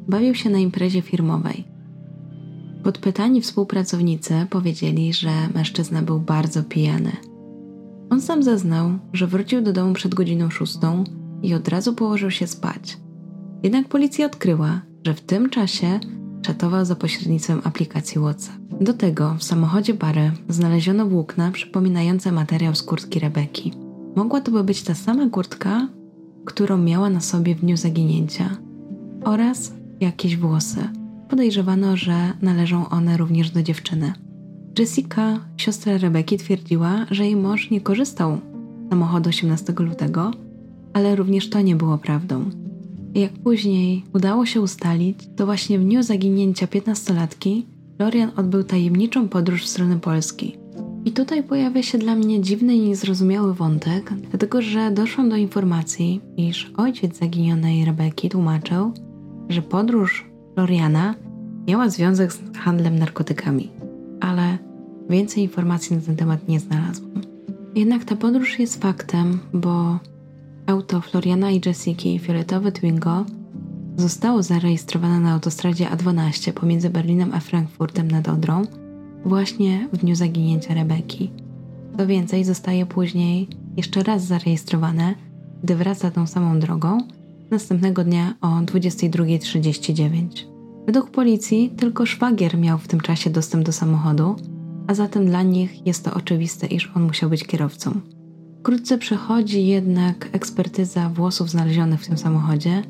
bawił 0.08 0.36
się 0.36 0.50
na 0.50 0.60
imprezie 0.60 1.02
firmowej. 1.02 1.64
Podpytani 2.84 3.42
współpracownicy 3.42 4.48
powiedzieli, 4.50 5.14
że 5.14 5.32
mężczyzna 5.54 6.02
był 6.02 6.20
bardzo 6.20 6.64
pijany. 6.64 7.33
On 8.14 8.22
sam 8.22 8.44
zeznał, 8.44 8.92
że 9.14 9.28
wrócił 9.28 9.62
do 9.62 9.74
domu 9.74 9.94
przed 9.94 10.16
godziną 10.16 10.50
szóstą 10.50 11.04
i 11.42 11.54
od 11.54 11.68
razu 11.68 11.94
położył 11.94 12.32
się 12.32 12.48
spać. 12.48 12.98
Jednak 13.64 13.88
policja 13.88 14.26
odkryła, 14.26 14.82
że 15.06 15.14
w 15.14 15.22
tym 15.22 15.50
czasie 15.50 16.00
czatował 16.42 16.86
za 16.86 16.96
pośrednictwem 16.96 17.62
aplikacji 17.64 18.22
WhatsApp. 18.22 18.58
Do 18.82 18.94
tego 18.94 19.36
w 19.40 19.44
samochodzie 19.44 19.94
Bary 19.94 20.32
znaleziono 20.50 21.06
włókna 21.06 21.52
przypominające 21.52 22.32
materiał 22.32 22.76
z 22.76 22.84
kurtki 22.84 23.20
Rebeki. 23.20 23.74
Mogła 24.16 24.42
to 24.42 24.64
być 24.64 24.84
ta 24.84 24.96
sama 24.96 25.30
kurtka, 25.30 25.88
którą 26.46 26.78
miała 26.78 27.10
na 27.10 27.22
sobie 27.22 27.56
w 27.56 27.60
dniu 27.60 27.78
zaginięcia, 27.78 28.58
oraz 29.24 29.74
jakieś 30.00 30.38
włosy. 30.38 30.90
Podejrzewano, 31.30 31.98
że 31.98 32.34
należą 32.42 32.90
one 32.90 33.18
również 33.18 33.50
do 33.50 33.64
dziewczyny. 33.64 34.14
Jessica, 34.80 35.40
siostra 35.58 35.98
Rebeki, 35.98 36.38
twierdziła, 36.38 37.06
że 37.12 37.26
jej 37.26 37.36
mąż 37.36 37.70
nie 37.70 37.82
korzystał 37.82 38.38
z 38.86 38.90
samochodu 38.90 39.30
18 39.30 39.74
lutego, 39.80 40.32
ale 40.94 41.16
również 41.16 41.50
to 41.50 41.62
nie 41.62 41.76
było 41.76 41.98
prawdą. 41.98 42.46
Jak 43.16 43.32
później 43.34 44.04
udało 44.14 44.46
się 44.46 44.62
ustalić, 44.62 45.18
to 45.36 45.46
właśnie 45.46 45.80
w 45.80 45.84
dniu 45.84 46.04
zaginięcia 46.04 46.66
15-latki 46.66 47.64
Florian 47.98 48.32
odbył 48.36 48.64
tajemniczą 48.64 49.30
podróż 49.30 49.64
w 49.64 49.68
stronę 49.68 50.00
Polski. 50.00 50.58
I 51.06 51.12
tutaj 51.12 51.44
pojawia 51.44 51.84
się 51.84 51.98
dla 51.98 52.16
mnie 52.16 52.42
dziwny 52.42 52.76
i 52.76 52.82
niezrozumiały 52.82 53.54
wątek, 53.54 54.14
dlatego 54.30 54.62
że 54.62 54.92
doszłam 54.92 55.30
do 55.30 55.36
informacji, 55.36 56.22
iż 56.38 56.72
ojciec 56.78 57.20
zaginionej 57.20 57.86
Rebeki 57.86 58.30
tłumaczył, 58.30 58.94
że 59.50 59.62
podróż 59.62 60.26
Floriana 60.54 61.16
miała 61.68 61.90
związek 61.90 62.34
z 62.34 62.58
handlem 62.58 63.00
narkotykami, 63.00 63.70
ale 64.24 64.58
więcej 65.10 65.44
informacji 65.44 65.96
na 65.96 66.02
ten 66.02 66.16
temat 66.16 66.48
nie 66.48 66.60
znalazłam. 66.60 67.22
Jednak 67.76 68.06
ta 68.06 68.16
podróż 68.16 68.60
jest 68.60 68.82
faktem, 68.82 69.40
bo 69.54 70.00
auto 70.68 71.02
Floriana 71.02 71.52
i 71.52 71.62
Jessiki 71.66 72.20
fioletowe 72.20 72.72
Twingo 72.72 73.26
zostało 73.98 74.44
zarejestrowane 74.44 75.20
na 75.20 75.34
autostradzie 75.34 75.86
A12 75.86 76.52
pomiędzy 76.52 76.90
Berlinem 76.90 77.32
a 77.34 77.40
Frankfurtem 77.40 78.12
nad 78.12 78.30
Odrą 78.30 78.64
właśnie 79.26 79.90
w 79.94 79.98
dniu 79.98 80.16
zaginięcia 80.16 80.74
Rebeki. 80.74 81.32
Co 81.98 82.08
więcej, 82.08 82.44
zostaje 82.44 82.86
później 82.86 83.48
jeszcze 83.78 84.04
raz 84.04 84.26
zarejestrowane, 84.26 85.16
gdy 85.64 85.76
wraca 85.76 86.12
tą 86.12 86.28
samą 86.28 86.60
drogą, 86.60 86.98
następnego 87.52 88.04
dnia 88.04 88.34
o 88.42 88.48
22.39. 88.48 90.53
Według 90.86 91.10
policji 91.10 91.74
tylko 91.78 92.06
szwagier 92.06 92.58
miał 92.58 92.78
w 92.78 92.88
tym 92.88 93.00
czasie 93.00 93.30
dostęp 93.30 93.66
do 93.66 93.72
samochodu, 93.72 94.36
a 94.88 94.94
zatem 94.94 95.26
dla 95.26 95.44
nich 95.44 95.88
jest 95.88 96.06
to 96.06 96.14
oczywiste, 96.14 96.68
iż 96.68 96.92
on 96.96 97.04
musiał 97.04 97.30
być 97.30 97.44
kierowcą. 97.44 98.02
Wkrótce 98.60 98.98
przechodzi 98.98 99.66
jednak 99.66 100.30
ekspertyza 100.32 101.10
włosów 101.10 101.50
znalezionych 101.50 102.02
w 102.02 102.08
tym 102.08 102.18
samochodzie 102.18 102.84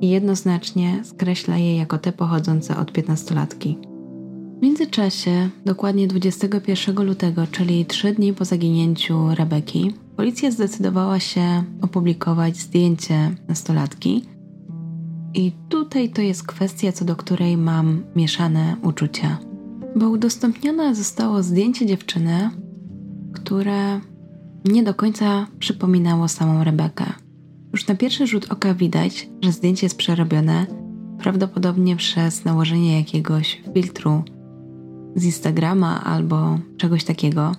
i 0.00 0.08
jednoznacznie 0.08 1.00
skreśla 1.04 1.56
je 1.56 1.76
jako 1.76 1.98
te 1.98 2.12
pochodzące 2.12 2.76
od 2.76 2.92
15-latki. 2.92 3.76
W 4.58 4.62
międzyczasie, 4.62 5.48
dokładnie 5.66 6.06
21 6.06 7.06
lutego, 7.06 7.46
czyli 7.46 7.86
trzy 7.86 8.12
dni 8.12 8.32
po 8.32 8.44
zaginięciu 8.44 9.34
Rebeki, 9.34 9.94
policja 10.16 10.50
zdecydowała 10.50 11.20
się 11.20 11.62
opublikować 11.82 12.56
zdjęcie 12.56 13.34
nastolatki. 13.48 14.24
I 15.38 15.52
tutaj 15.68 16.10
to 16.10 16.22
jest 16.22 16.46
kwestia, 16.46 16.92
co 16.92 17.04
do 17.04 17.16
której 17.16 17.56
mam 17.56 18.02
mieszane 18.16 18.76
uczucia. 18.82 19.38
Bo 19.96 20.10
udostępnione 20.10 20.94
zostało 20.94 21.42
zdjęcie 21.42 21.86
dziewczyny, 21.86 22.50
które 23.32 24.00
nie 24.64 24.82
do 24.82 24.94
końca 24.94 25.46
przypominało 25.58 26.28
samą 26.28 26.64
Rebekę. 26.64 27.04
Już 27.72 27.86
na 27.86 27.94
pierwszy 27.94 28.26
rzut 28.26 28.52
oka 28.52 28.74
widać, 28.74 29.28
że 29.42 29.52
zdjęcie 29.52 29.86
jest 29.86 29.96
przerobione, 29.96 30.66
prawdopodobnie 31.18 31.96
przez 31.96 32.44
nałożenie 32.44 32.98
jakiegoś 32.98 33.62
filtru 33.74 34.22
z 35.16 35.24
Instagrama 35.24 36.04
albo 36.04 36.58
czegoś 36.76 37.04
takiego. 37.04 37.52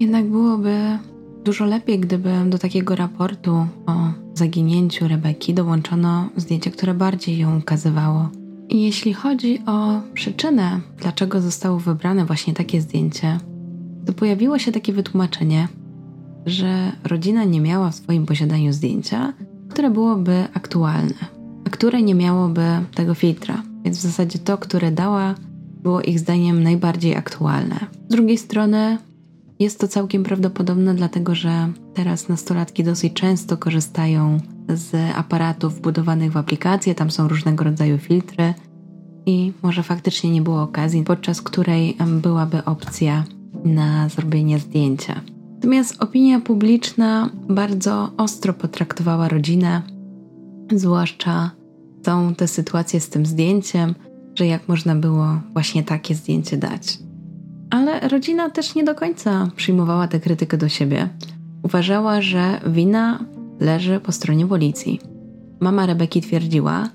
Jednak 0.00 0.30
byłoby 0.30 0.98
dużo 1.44 1.64
lepiej, 1.64 1.98
gdyby 1.98 2.30
do 2.46 2.58
takiego 2.58 2.96
raportu 2.96 3.66
o 3.86 4.12
zaginięciu 4.34 5.08
Rebeki 5.08 5.54
dołączono 5.54 6.28
zdjęcie, 6.36 6.70
które 6.70 6.94
bardziej 6.94 7.38
ją 7.38 7.58
ukazywało. 7.58 8.28
I 8.68 8.82
jeśli 8.82 9.14
chodzi 9.14 9.62
o 9.66 10.00
przyczynę, 10.14 10.80
dlaczego 10.98 11.40
zostało 11.40 11.78
wybrane 11.78 12.24
właśnie 12.24 12.54
takie 12.54 12.80
zdjęcie, 12.80 13.38
to 14.06 14.12
pojawiło 14.12 14.58
się 14.58 14.72
takie 14.72 14.92
wytłumaczenie, 14.92 15.68
że 16.46 16.92
rodzina 17.04 17.44
nie 17.44 17.60
miała 17.60 17.90
w 17.90 17.94
swoim 17.94 18.26
posiadaniu 18.26 18.72
zdjęcia, 18.72 19.32
które 19.68 19.90
byłoby 19.90 20.44
aktualne, 20.54 21.14
a 21.66 21.70
które 21.70 22.02
nie 22.02 22.14
miałoby 22.14 22.66
tego 22.94 23.14
filtra. 23.14 23.62
Więc 23.84 23.98
w 23.98 24.00
zasadzie 24.00 24.38
to, 24.38 24.58
które 24.58 24.90
dała, 24.92 25.34
było 25.82 26.00
ich 26.02 26.18
zdaniem 26.18 26.62
najbardziej 26.62 27.16
aktualne. 27.16 27.76
Z 28.08 28.12
drugiej 28.12 28.38
strony 28.38 28.98
jest 29.62 29.80
to 29.80 29.88
całkiem 29.88 30.22
prawdopodobne, 30.22 30.94
dlatego 30.94 31.34
że 31.34 31.72
teraz 31.94 32.28
nastolatki 32.28 32.84
dosyć 32.84 33.12
często 33.12 33.56
korzystają 33.56 34.40
z 34.68 34.94
aparatów 35.16 35.74
wbudowanych 35.74 36.32
w 36.32 36.36
aplikację, 36.36 36.94
tam 36.94 37.10
są 37.10 37.28
różnego 37.28 37.64
rodzaju 37.64 37.98
filtry 37.98 38.54
i 39.26 39.52
może 39.62 39.82
faktycznie 39.82 40.30
nie 40.30 40.42
było 40.42 40.62
okazji, 40.62 41.04
podczas 41.04 41.42
której 41.42 41.96
byłaby 42.22 42.64
opcja 42.64 43.24
na 43.64 44.08
zrobienie 44.08 44.58
zdjęcia. 44.58 45.20
Natomiast 45.54 46.02
opinia 46.02 46.40
publiczna 46.40 47.30
bardzo 47.48 48.10
ostro 48.16 48.52
potraktowała 48.52 49.28
rodzinę, 49.28 49.82
zwłaszcza 50.72 51.50
tą 52.02 52.34
tę 52.34 52.48
sytuację 52.48 53.00
z 53.00 53.08
tym 53.08 53.26
zdjęciem, 53.26 53.94
że 54.34 54.46
jak 54.46 54.68
można 54.68 54.94
było 54.94 55.26
właśnie 55.52 55.82
takie 55.82 56.14
zdjęcie 56.14 56.56
dać. 56.56 56.98
Ale 57.72 58.08
rodzina 58.08 58.50
też 58.50 58.74
nie 58.74 58.84
do 58.84 58.94
końca 58.94 59.50
przyjmowała 59.56 60.08
tę 60.08 60.20
krytykę 60.20 60.58
do 60.58 60.68
siebie. 60.68 61.08
Uważała, 61.62 62.20
że 62.20 62.60
wina 62.66 63.24
leży 63.60 64.00
po 64.00 64.12
stronie 64.12 64.46
policji. 64.46 65.00
Mama 65.60 65.86
Rebeki 65.86 66.20
twierdziła, 66.20 66.88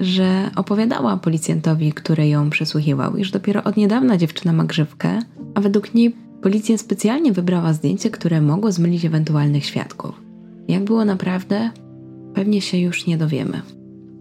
że 0.00 0.50
opowiadała 0.56 1.16
policjantowi, 1.16 1.92
który 1.92 2.28
ją 2.28 2.50
przesłuchiwał, 2.50 3.16
iż 3.16 3.30
dopiero 3.30 3.64
od 3.64 3.76
niedawna 3.76 4.16
dziewczyna 4.16 4.52
ma 4.52 4.64
grzywkę, 4.64 5.18
a 5.54 5.60
według 5.60 5.94
niej 5.94 6.16
policja 6.42 6.78
specjalnie 6.78 7.32
wybrała 7.32 7.72
zdjęcie, 7.72 8.10
które 8.10 8.40
mogło 8.40 8.72
zmylić 8.72 9.04
ewentualnych 9.04 9.64
świadków. 9.64 10.20
Jak 10.68 10.84
było 10.84 11.04
naprawdę, 11.04 11.70
pewnie 12.34 12.60
się 12.60 12.78
już 12.78 13.06
nie 13.06 13.18
dowiemy. 13.18 13.62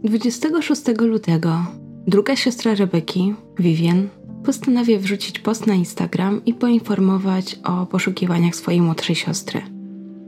26 0.03 0.81
lutego 0.99 1.65
druga 2.07 2.35
siostra 2.35 2.75
Rebeki, 2.75 3.33
Vivian, 3.59 4.07
postanawia 4.45 4.99
wrzucić 4.99 5.39
post 5.39 5.67
na 5.67 5.73
Instagram 5.73 6.45
i 6.45 6.53
poinformować 6.53 7.59
o 7.63 7.85
poszukiwaniach 7.85 8.55
swojej 8.55 8.81
młodszej 8.81 9.15
siostry. 9.15 9.61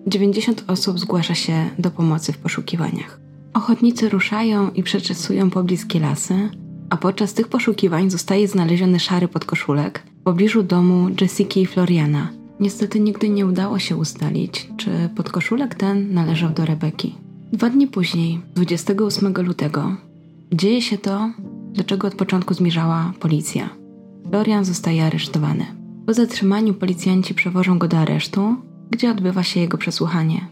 90 0.08 0.64
osób 0.68 1.00
zgłasza 1.00 1.36
się 1.36 1.70
do 1.80 1.92
pomocy 1.92 2.34
w 2.34 2.38
poszukiwaniach. 2.38 3.20
Ochotnicy 3.54 4.10
ruszają 4.10 4.72
i 4.72 4.84
przeczesują 4.84 5.50
pobliskie 5.50 6.00
lasy, 6.00 6.50
a 6.90 6.98
podczas 6.98 7.34
tych 7.34 7.48
poszukiwań 7.48 8.10
zostaje 8.10 8.48
znaleziony 8.48 9.00
szary 9.00 9.28
podkoszulek 9.28 10.04
w 10.22 10.24
pobliżu 10.24 10.64
domu 10.64 11.08
Jessica 11.22 11.60
i 11.60 11.66
Floriana. 11.66 12.30
Niestety 12.60 13.00
nigdy 13.00 13.30
nie 13.30 13.46
udało 13.46 13.80
się 13.80 13.96
ustalić, 13.96 14.70
czy 14.78 14.90
podkoszulek 15.16 15.76
ten 15.76 16.14
należał 16.14 16.50
do 16.50 16.66
Rebeki. 16.66 17.16
Dwa 17.54 17.70
dni 17.70 17.88
później, 17.88 18.42
28 18.56 19.34
lutego, 19.34 19.96
dzieje 20.54 20.82
się 20.82 20.98
to, 20.98 21.32
do 21.74 21.84
czego 21.84 22.08
od 22.08 22.16
początku 22.16 22.54
zmierzała 22.54 23.14
policja. 23.20 23.85
Florian 24.30 24.66
zostaje 24.66 25.06
aresztowany. 25.06 25.66
Po 26.06 26.14
zatrzymaniu 26.14 26.74
policjanci 26.74 27.34
przewożą 27.34 27.80
go 27.80 27.88
do 27.88 27.98
aresztu, 27.98 28.56
gdzie 28.90 29.12
odbywa 29.12 29.44
się 29.44 29.60
jego 29.60 29.78
przesłuchanie. 29.78 30.48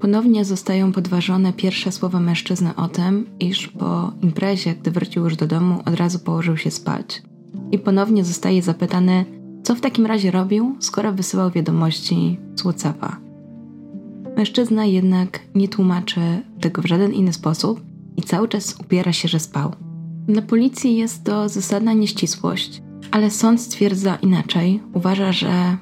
Ponownie 0.00 0.44
zostają 0.44 0.92
podważone 0.92 1.52
pierwsze 1.52 1.92
słowa 1.92 2.20
mężczyzny 2.20 2.74
o 2.76 2.88
tym, 2.88 3.26
iż 3.40 3.68
po 3.68 4.12
imprezie, 4.22 4.74
gdy 4.74 4.90
wrócił 4.90 5.24
już 5.24 5.36
do 5.36 5.46
domu, 5.46 5.82
od 5.84 5.94
razu 5.94 6.18
położył 6.18 6.56
się 6.56 6.70
spać. 6.70 7.22
I 7.72 7.78
ponownie 7.78 8.24
zostaje 8.24 8.62
zapytany, 8.62 9.24
co 9.62 9.74
w 9.74 9.80
takim 9.80 10.06
razie 10.06 10.30
robił, 10.30 10.76
skoro 10.80 11.12
wysyłał 11.12 11.50
wiadomości 11.50 12.38
z 12.54 12.60
WhatsAppa. 12.60 13.16
Mężczyzna 14.36 14.84
jednak 14.84 15.40
nie 15.54 15.68
tłumaczy 15.68 16.20
tego 16.60 16.82
w 16.82 16.86
żaden 16.86 17.12
inny 17.12 17.32
sposób 17.32 17.80
i 18.16 18.22
cały 18.22 18.48
czas 18.48 18.76
upiera 18.80 19.12
się, 19.12 19.28
że 19.28 19.40
spał. 19.40 19.72
Na 20.28 20.42
policji 20.42 20.96
jest 20.96 21.24
to 21.24 21.48
zasadna 21.48 21.92
nieścisłość, 21.92 22.82
ale 23.16 23.30
sąd 23.30 23.60
stwierdza 23.60 24.16
inaczej. 24.16 24.82
Uważa, 24.94 25.32
że 25.32 25.76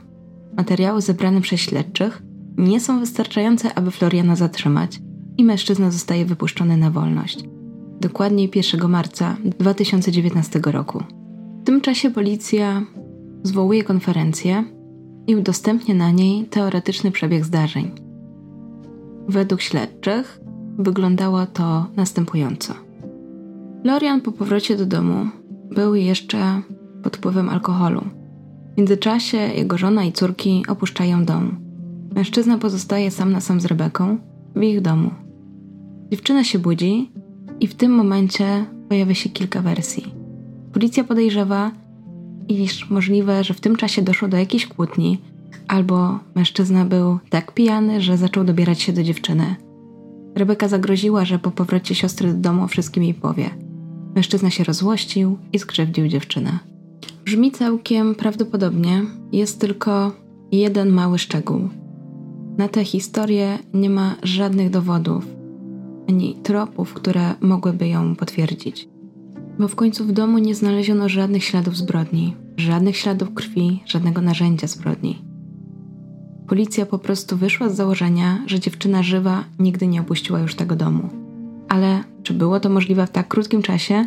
materiały 0.57 1.01
zebrane 1.01 1.41
przez 1.41 1.61
śledczych 1.61 2.23
nie 2.57 2.81
są 2.81 3.01
wystarczające, 3.01 3.75
aby 3.75 3.91
Floriana 3.91 4.37
zatrzymać 4.37 5.01
i 5.39 5.45
mężczyzna 5.45 5.91
zostaje 5.91 6.25
wypuszczony 6.25 6.77
na 6.77 6.91
wolność. 6.91 7.45
Dokładniej 8.01 8.51
1 8.55 8.91
marca 8.91 9.37
2019 9.59 10.61
roku. 10.67 11.03
W 11.63 11.65
tym 11.65 11.81
czasie 11.81 12.11
policja 12.11 12.83
zwołuje 13.43 13.85
konferencję 13.85 14.65
i 15.27 15.37
udostępnia 15.37 15.95
na 15.95 16.11
niej 16.11 16.45
teoretyczny 16.45 17.11
przebieg 17.11 17.45
zdarzeń. 17.45 17.91
Według 19.29 19.61
śledczych 19.61 20.41
wyglądało 20.79 21.47
to 21.47 21.87
następująco. 21.97 22.75
Florian 23.83 24.21
po 24.21 24.33
powrocie 24.33 24.77
do 24.77 24.87
domu 24.87 25.27
był 25.71 25.95
jeszcze 25.95 26.63
pod 27.05 27.17
wpływem 27.17 27.49
alkoholu. 27.49 28.01
W 28.75 28.79
międzyczasie 28.79 29.37
jego 29.37 29.79
żona 29.79 30.05
i 30.05 30.13
córki 30.13 30.65
opuszczają 30.69 31.25
dom. 31.25 31.57
Mężczyzna 32.15 32.59
pozostaje 32.59 33.11
sam 33.11 33.33
na 33.33 33.41
sam 33.41 33.61
z 33.61 33.65
Rebeką 33.65 34.19
w 34.57 34.63
ich 34.63 34.81
domu. 34.81 35.11
Dziewczyna 36.11 36.45
się 36.45 36.59
budzi 36.59 37.11
i 37.61 37.67
w 37.67 37.75
tym 37.75 37.93
momencie 37.93 38.65
pojawia 38.89 39.15
się 39.15 39.29
kilka 39.31 39.63
wersji. 39.63 40.15
Policja 40.73 41.05
podejrzewa, 41.05 41.71
iż 42.49 42.91
możliwe, 42.91 43.45
że 43.45 43.55
w 43.55 43.61
tym 43.61 43.77
czasie 43.77 44.03
doszło 44.03 44.29
do 44.29 44.37
jakiejś 44.37 44.67
kłótni, 44.67 45.19
albo 45.69 46.19
mężczyzna 46.35 46.85
był 46.85 47.19
tak 47.31 47.53
pijany, 47.53 48.01
że 48.01 48.17
zaczął 48.17 48.45
dobierać 48.45 48.83
się 48.83 48.93
do 48.93 49.03
dziewczyny. 49.03 49.57
Rebeka 50.35 50.69
zagroziła, 50.69 51.25
że 51.25 51.39
po 51.39 51.51
powrocie 51.51 51.95
siostry 51.95 52.33
do 52.33 52.41
domu 52.41 52.69
wszystkim 52.69 53.03
jej 53.03 53.15
powie. 53.15 53.51
Mężczyzna 54.15 54.51
się 54.51 54.65
rozłościł 54.65 55.39
i 55.53 55.59
skrzywdził 55.59 56.09
dziewczynę. 56.09 56.74
Brzmi 57.25 57.53
całkiem 57.53 58.15
prawdopodobnie, 58.15 59.03
jest 59.33 59.61
tylko 59.61 60.13
jeden 60.53 60.89
mały 60.89 61.19
szczegół. 61.19 61.69
Na 62.59 62.69
tę 62.69 62.85
historię 62.85 63.59
nie 63.75 63.91
ma 63.91 64.17
żadnych 64.23 64.71
dowodów 64.71 65.27
ani 66.09 66.35
tropów, 66.43 66.95
które 66.95 67.35
mogłyby 67.41 67.89
ją 67.89 68.17
potwierdzić. 68.17 68.89
Bo 69.59 69.69
w 69.69 69.75
końcu 69.75 70.05
w 70.05 70.13
domu 70.13 70.39
nie 70.39 70.55
znaleziono 70.55 71.09
żadnych 71.09 71.45
śladów 71.45 71.77
zbrodni, 71.77 72.37
żadnych 72.57 72.97
śladów 72.97 73.35
krwi, 73.35 73.83
żadnego 73.87 74.21
narzędzia 74.21 74.67
zbrodni. 74.67 75.23
Policja 76.47 76.87
po 76.87 76.99
prostu 76.99 77.37
wyszła 77.37 77.69
z 77.69 77.77
założenia, 77.77 78.45
że 78.47 78.61
dziewczyna 78.61 79.03
żywa 79.03 79.45
nigdy 79.59 79.87
nie 79.87 80.01
opuściła 80.01 80.41
już 80.41 80.55
tego 80.55 80.77
domu. 80.77 81.09
Ale 81.69 82.05
czy 82.23 82.35
było 82.35 82.61
to 82.61 82.71
możliwe 82.71 83.07
w 83.07 83.11
tak 83.11 83.29
krótkim 83.29 83.63
czasie 83.63 84.07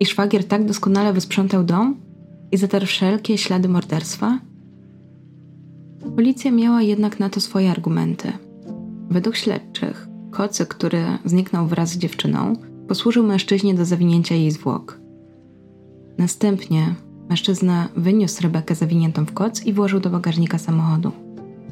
i 0.00 0.06
szwagier 0.06 0.44
tak 0.44 0.64
doskonale 0.64 1.12
wysprzątał 1.12 1.64
dom 1.64 2.05
i 2.52 2.56
zatarł 2.56 2.86
wszelkie 2.86 3.38
ślady 3.38 3.68
morderstwa? 3.68 4.38
Policja 6.16 6.50
miała 6.50 6.82
jednak 6.82 7.20
na 7.20 7.30
to 7.30 7.40
swoje 7.40 7.70
argumenty. 7.70 8.32
Według 9.10 9.36
śledczych, 9.36 10.08
kocy, 10.30 10.66
który 10.66 11.04
zniknął 11.24 11.66
wraz 11.66 11.90
z 11.90 11.98
dziewczyną, 11.98 12.52
posłużył 12.88 13.26
mężczyźnie 13.26 13.74
do 13.74 13.84
zawinięcia 13.84 14.34
jej 14.34 14.50
zwłok. 14.50 15.00
Następnie 16.18 16.94
mężczyzna 17.28 17.88
wyniósł 17.96 18.42
Rebekę 18.42 18.74
zawiniętą 18.74 19.24
w 19.24 19.32
koc 19.32 19.66
i 19.66 19.72
włożył 19.72 20.00
do 20.00 20.10
bagażnika 20.10 20.58
samochodu. 20.58 21.12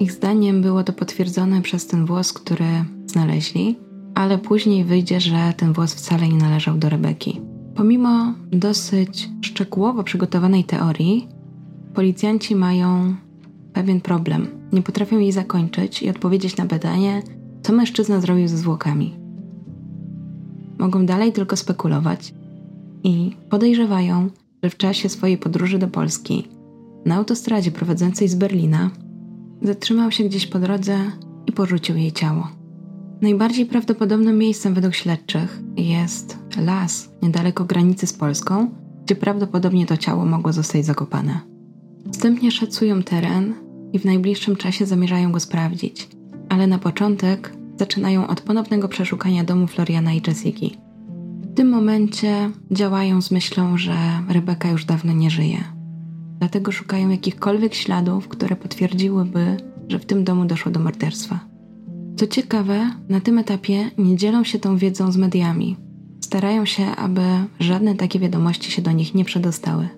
Ich 0.01 0.13
zdaniem 0.13 0.63
było 0.63 0.85
to 0.85 0.93
potwierdzone 0.93 1.63
przez 1.63 1.87
ten 1.87 2.07
włos, 2.07 2.33
który 2.33 2.85
znaleźli, 3.07 3.77
ale 4.15 4.39
później 4.39 4.85
wyjdzie, 4.85 5.21
że 5.21 5.55
ten 5.57 5.73
włos 5.73 5.95
wcale 5.95 6.29
nie 6.29 6.39
należał 6.39 6.79
do 6.79 6.89
Rebeki. 6.89 7.41
Pomimo 7.75 8.35
dosyć 8.53 9.31
szczegółowo 9.41 10.05
przygotowanej 10.05 10.65
teorii, 10.65 11.29
policjanci 11.95 12.57
mają 12.57 13.15
pewien 13.73 14.01
problem. 14.01 14.47
nie 14.73 14.83
potrafią 14.83 15.19
jej 15.19 15.33
zakończyć 15.33 16.03
i 16.03 16.11
odpowiedzieć 16.11 16.57
na 16.57 16.67
pytanie, 16.67 17.23
co 17.63 17.73
mężczyzna 17.73 18.21
zrobił 18.21 18.49
ze 18.49 18.57
zwłokami. 18.57 19.15
Mogą 20.79 21.07
dalej 21.07 21.33
tylko 21.33 21.57
spekulować 21.57 22.35
i 23.05 23.37
podejrzewają, 23.51 24.31
że 24.63 24.71
w 24.71 24.77
czasie 24.77 25.09
swojej 25.09 25.39
podróży 25.39 25.79
do 25.79 25.89
Polski 25.89 26.49
na 27.05 27.15
autostradzie 27.15 27.71
prowadzącej 27.71 28.29
z 28.29 28.35
Berlina 28.35 28.91
zatrzymał 29.63 30.11
się 30.11 30.25
gdzieś 30.25 30.47
po 30.47 30.59
drodze 30.59 30.99
i 31.47 31.53
porzucił 31.53 31.97
jej 31.97 32.13
ciało. 32.13 32.64
Najbardziej 33.21 33.67
prawdopodobnym 33.67 34.39
miejscem 34.39 34.75
według 34.75 34.95
śledczych 34.95 35.61
jest 35.77 36.39
las 36.57 37.11
niedaleko 37.23 37.65
granicy 37.65 38.07
z 38.07 38.13
Polską, 38.13 38.71
gdzie 39.05 39.17
prawdopodobnie 39.17 39.87
to 39.87 39.97
ciało 39.97 40.25
mogło 40.25 40.53
zostać 40.53 40.85
zakopane. 40.85 41.41
Wstępnie 42.13 42.51
szacują 42.51 43.03
teren 43.03 43.55
i 43.93 43.99
w 43.99 44.05
najbliższym 44.05 44.57
czasie 44.57 44.87
zamierzają 44.87 45.33
go 45.33 45.41
sprawdzić, 45.41 46.09
ale 46.49 46.67
na 46.67 46.79
początek 46.79 47.53
zaczynają 47.79 48.27
od 48.27 48.41
ponownego 48.41 48.89
przeszukania 48.89 49.45
domu 49.45 49.67
Floriana 49.67 50.13
i 50.13 50.23
Jessiki. 50.27 50.77
W 51.43 51.55
tym 51.55 51.69
momencie 51.69 52.51
działają 52.71 53.23
z 53.23 53.31
myślą, 53.31 53.79
że 53.79 53.95
Rebeka 54.29 54.71
już 54.71 54.85
dawno 54.85 55.13
nie 55.13 55.31
żyje. 55.31 55.65
Dlatego 56.39 56.73
szukają 56.73 57.09
jakichkolwiek 57.09 57.75
śladów, 57.75 58.29
które 58.29 58.57
potwierdziłyby, 58.57 59.57
że 59.89 59.99
w 59.99 60.07
tym 60.07 60.25
domu 60.25 60.45
doszło 60.45 60.73
do 60.73 60.81
morderstwa. 60.81 61.54
Co 62.17 62.27
ciekawe, 62.27 62.91
na 63.09 63.21
tym 63.21 63.39
etapie 63.39 63.91
nie 63.99 64.17
dzielą 64.17 64.45
się 64.45 64.59
tą 64.59 64.77
wiedzą 64.77 65.13
z 65.13 65.17
mediami. 65.17 65.77
Starają 66.21 66.65
się, 66.65 66.87
aby 66.87 67.23
żadne 67.61 67.95
takie 67.95 68.19
wiadomości 68.19 68.71
się 68.71 68.83
do 68.83 68.93
nich 68.93 69.15
nie 69.15 69.25
przedostały. 69.25 69.89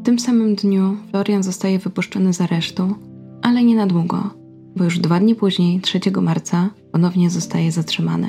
W 0.00 0.04
tym 0.04 0.18
samym 0.18 0.54
dniu 0.54 0.96
Florian 1.10 1.42
zostaje 1.42 1.78
wypuszczony 1.78 2.32
z 2.32 2.40
aresztu, 2.40 2.94
ale 3.42 3.64
nie 3.64 3.76
na 3.76 3.86
długo, 3.86 4.30
bo 4.76 4.84
już 4.84 4.98
dwa 4.98 5.20
dni 5.20 5.34
później, 5.34 5.80
3 5.80 6.00
marca, 6.22 6.70
ponownie 6.92 7.30
zostaje 7.30 7.72
zatrzymany. 7.72 8.28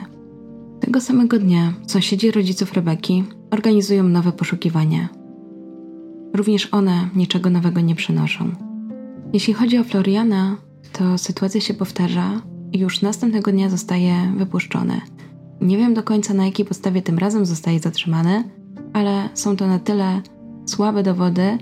Tego 0.80 1.02
samego 1.02 1.40
dnia 1.40 1.74
sąsiedzi 1.88 2.32
rodziców 2.32 2.74
Rebeki 2.74 3.24
organizują 3.52 4.04
nowe 4.04 4.32
poszukiwania. 4.32 5.10
Również 6.34 6.74
one 6.74 7.10
niczego 7.16 7.50
nowego 7.50 7.82
nie 7.82 7.96
przynoszą. 7.96 8.52
Jeśli 9.34 9.54
chodzi 9.54 9.78
o 9.78 9.84
Floriana, 9.84 10.58
to 10.94 11.18
sytuacja 11.18 11.62
się 11.62 11.74
powtarza 11.74 12.42
już 12.74 13.02
następnego 13.02 13.52
dnia 13.52 13.70
zostaje 13.70 14.34
wypuszczony. 14.38 15.02
Nie 15.62 15.78
wiem 15.78 15.94
do 15.94 16.04
końca 16.04 16.34
na 16.34 16.46
jakiej 16.46 16.66
podstawie 16.66 17.02
tym 17.02 17.18
razem 17.18 17.46
zostaje 17.46 17.80
zatrzymany, 17.80 18.44
ale 18.94 19.30
są 19.34 19.56
to 19.56 19.68
na 19.68 19.80
tyle 19.80 20.22
słabe 20.66 21.04
dowody, 21.04 21.58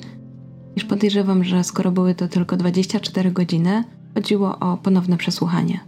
iż 0.75 0.85
podejrzewam, 0.85 1.43
że 1.43 1.63
skoro 1.63 1.91
były 1.91 2.15
to 2.15 2.27
tylko 2.27 2.57
24 2.57 3.31
godziny, 3.31 3.83
chodziło 4.13 4.59
o 4.59 4.77
ponowne 4.77 5.17
przesłuchanie. 5.17 5.79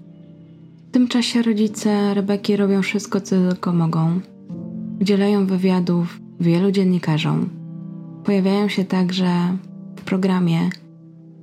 W 0.88 0.92
tym 0.92 1.08
czasie 1.08 1.42
rodzice 1.42 2.14
Rebeki 2.14 2.58
robią 2.58 2.82
wszystko, 2.82 3.22
co 3.22 3.36
tylko 3.50 3.74
mogą. 3.74 4.20
Udzielają 5.02 5.46
wywiadów 5.46 6.20
wielu 6.40 6.72
dziennikarzom. 6.72 7.50
Pojawiają 8.24 8.70
się 8.70 8.86
także 8.86 9.58
w 9.96 10.02
programie 10.02 10.70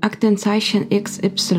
Aktenzeichen 0.00 0.84
XY. 0.90 1.54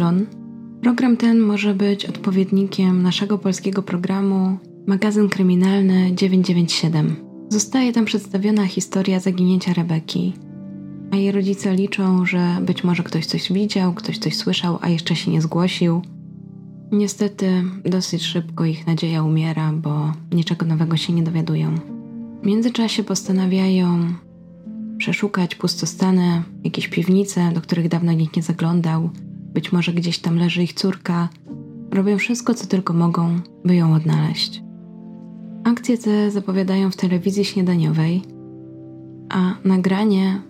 Program 0.81 1.17
ten 1.17 1.39
może 1.39 1.73
być 1.73 2.05
odpowiednikiem 2.05 3.01
naszego 3.01 3.37
polskiego 3.37 3.83
programu 3.83 4.57
Magazyn 4.87 5.29
Kryminalny 5.29 6.11
997. 6.15 7.15
Zostaje 7.49 7.93
tam 7.93 8.05
przedstawiona 8.05 8.65
historia 8.65 9.19
zaginięcia 9.19 9.73
Rebeki, 9.73 10.33
a 11.11 11.15
jej 11.15 11.31
rodzice 11.31 11.75
liczą, 11.75 12.25
że 12.25 12.57
być 12.61 12.83
może 12.83 13.03
ktoś 13.03 13.25
coś 13.25 13.53
widział, 13.53 13.93
ktoś 13.93 14.17
coś 14.17 14.35
słyszał, 14.35 14.79
a 14.81 14.89
jeszcze 14.89 15.15
się 15.15 15.31
nie 15.31 15.41
zgłosił. 15.41 16.01
Niestety, 16.91 17.63
dosyć 17.85 18.23
szybko 18.23 18.65
ich 18.65 18.87
nadzieja 18.87 19.23
umiera, 19.23 19.73
bo 19.73 20.13
niczego 20.31 20.65
nowego 20.65 20.97
się 20.97 21.13
nie 21.13 21.23
dowiadują. 21.23 21.75
W 22.43 22.45
międzyczasie 22.45 23.03
postanawiają 23.03 24.13
przeszukać 24.97 25.55
pustostany, 25.55 26.43
jakieś 26.63 26.87
piwnice, 26.87 27.51
do 27.53 27.61
których 27.61 27.87
dawno 27.87 28.13
nikt 28.13 28.35
nie 28.35 28.43
zaglądał. 28.43 29.09
Być 29.57 29.71
może 29.71 29.93
gdzieś 29.93 30.19
tam 30.19 30.37
leży 30.37 30.63
ich 30.63 30.73
córka. 30.73 31.29
Robią 31.91 32.17
wszystko, 32.17 32.53
co 32.53 32.67
tylko 32.67 32.93
mogą, 32.93 33.39
by 33.65 33.75
ją 33.75 33.93
odnaleźć. 33.93 34.61
Akcje 35.63 35.97
te 35.97 36.31
zapowiadają 36.31 36.91
w 36.91 36.95
telewizji 36.95 37.45
śniadaniowej, 37.45 38.21
a 39.29 39.55
nagranie 39.63 40.41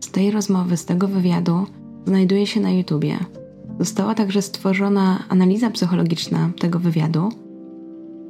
z 0.00 0.10
tej 0.10 0.30
rozmowy, 0.30 0.76
z 0.76 0.84
tego 0.84 1.08
wywiadu 1.08 1.66
znajduje 2.06 2.46
się 2.46 2.60
na 2.60 2.70
YouTubie. 2.70 3.18
Została 3.78 4.14
także 4.14 4.42
stworzona 4.42 5.24
analiza 5.28 5.70
psychologiczna 5.70 6.50
tego 6.58 6.78
wywiadu, 6.78 7.28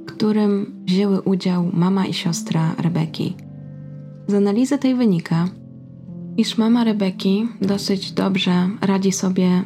w 0.03 0.05
którym 0.05 0.75
wzięły 0.87 1.21
udział 1.21 1.71
mama 1.73 2.07
i 2.07 2.15
siostra 2.15 2.75
Rebeki. 2.79 3.37
Z 4.27 4.35
analizy 4.35 4.79
tej 4.79 4.95
wynika, 4.95 5.49
iż 6.37 6.59
mama 6.59 6.85
Rebeki 6.85 7.49
dosyć 7.63 8.13
dobrze 8.13 8.69
radzi 8.81 9.13
sobie 9.13 9.65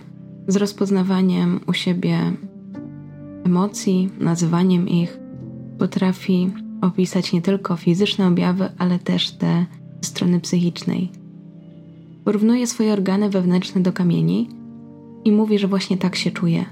z 0.50 0.56
rozpoznawaniem 0.56 1.60
u 1.66 1.72
siebie 1.72 2.32
emocji, 3.44 4.10
nazywaniem 4.20 4.88
ich, 4.88 5.18
potrafi 5.78 6.50
opisać 6.80 7.32
nie 7.32 7.42
tylko 7.42 7.76
fizyczne 7.76 8.26
objawy, 8.26 8.68
ale 8.78 8.98
też 8.98 9.30
te 9.30 9.66
strony 10.00 10.40
psychicznej. 10.40 11.12
Porównuje 12.24 12.66
swoje 12.66 12.92
organy 12.92 13.30
wewnętrzne 13.30 13.80
do 13.80 13.92
kamieni 13.92 14.48
i 15.24 15.32
mówi, 15.32 15.58
że 15.58 15.68
właśnie 15.68 15.98
tak 15.98 16.16
się 16.16 16.30
czuje. 16.30 16.64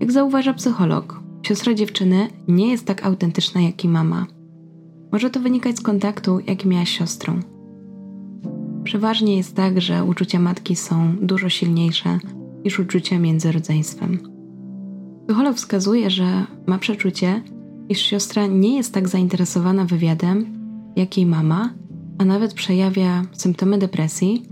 Jak 0.00 0.12
zauważa 0.12 0.54
psycholog, 0.54 1.20
siostra 1.42 1.74
dziewczyny 1.74 2.28
nie 2.48 2.70
jest 2.70 2.86
tak 2.86 3.06
autentyczna 3.06 3.60
jak 3.60 3.84
i 3.84 3.88
mama. 3.88 4.26
Może 5.12 5.30
to 5.30 5.40
wynikać 5.40 5.76
z 5.76 5.80
kontaktu, 5.80 6.40
jaki 6.46 6.68
miała 6.68 6.84
z 6.84 6.88
siostrą. 6.88 7.40
Przeważnie 8.88 9.36
jest 9.36 9.56
tak, 9.56 9.80
że 9.80 10.04
uczucia 10.04 10.38
matki 10.38 10.76
są 10.76 11.16
dużo 11.22 11.48
silniejsze 11.48 12.18
niż 12.64 12.78
uczucia 12.78 13.18
między 13.18 13.52
rodzeństwem. 13.52 14.18
Psycholog 15.26 15.56
wskazuje, 15.56 16.10
że 16.10 16.44
ma 16.66 16.78
przeczucie, 16.78 17.42
iż 17.88 17.98
siostra 17.98 18.46
nie 18.46 18.76
jest 18.76 18.94
tak 18.94 19.08
zainteresowana 19.08 19.84
wywiadem, 19.84 20.46
jak 20.96 21.16
jej 21.16 21.26
mama, 21.26 21.74
a 22.18 22.24
nawet 22.24 22.54
przejawia 22.54 23.22
symptomy 23.32 23.78
depresji, 23.78 24.42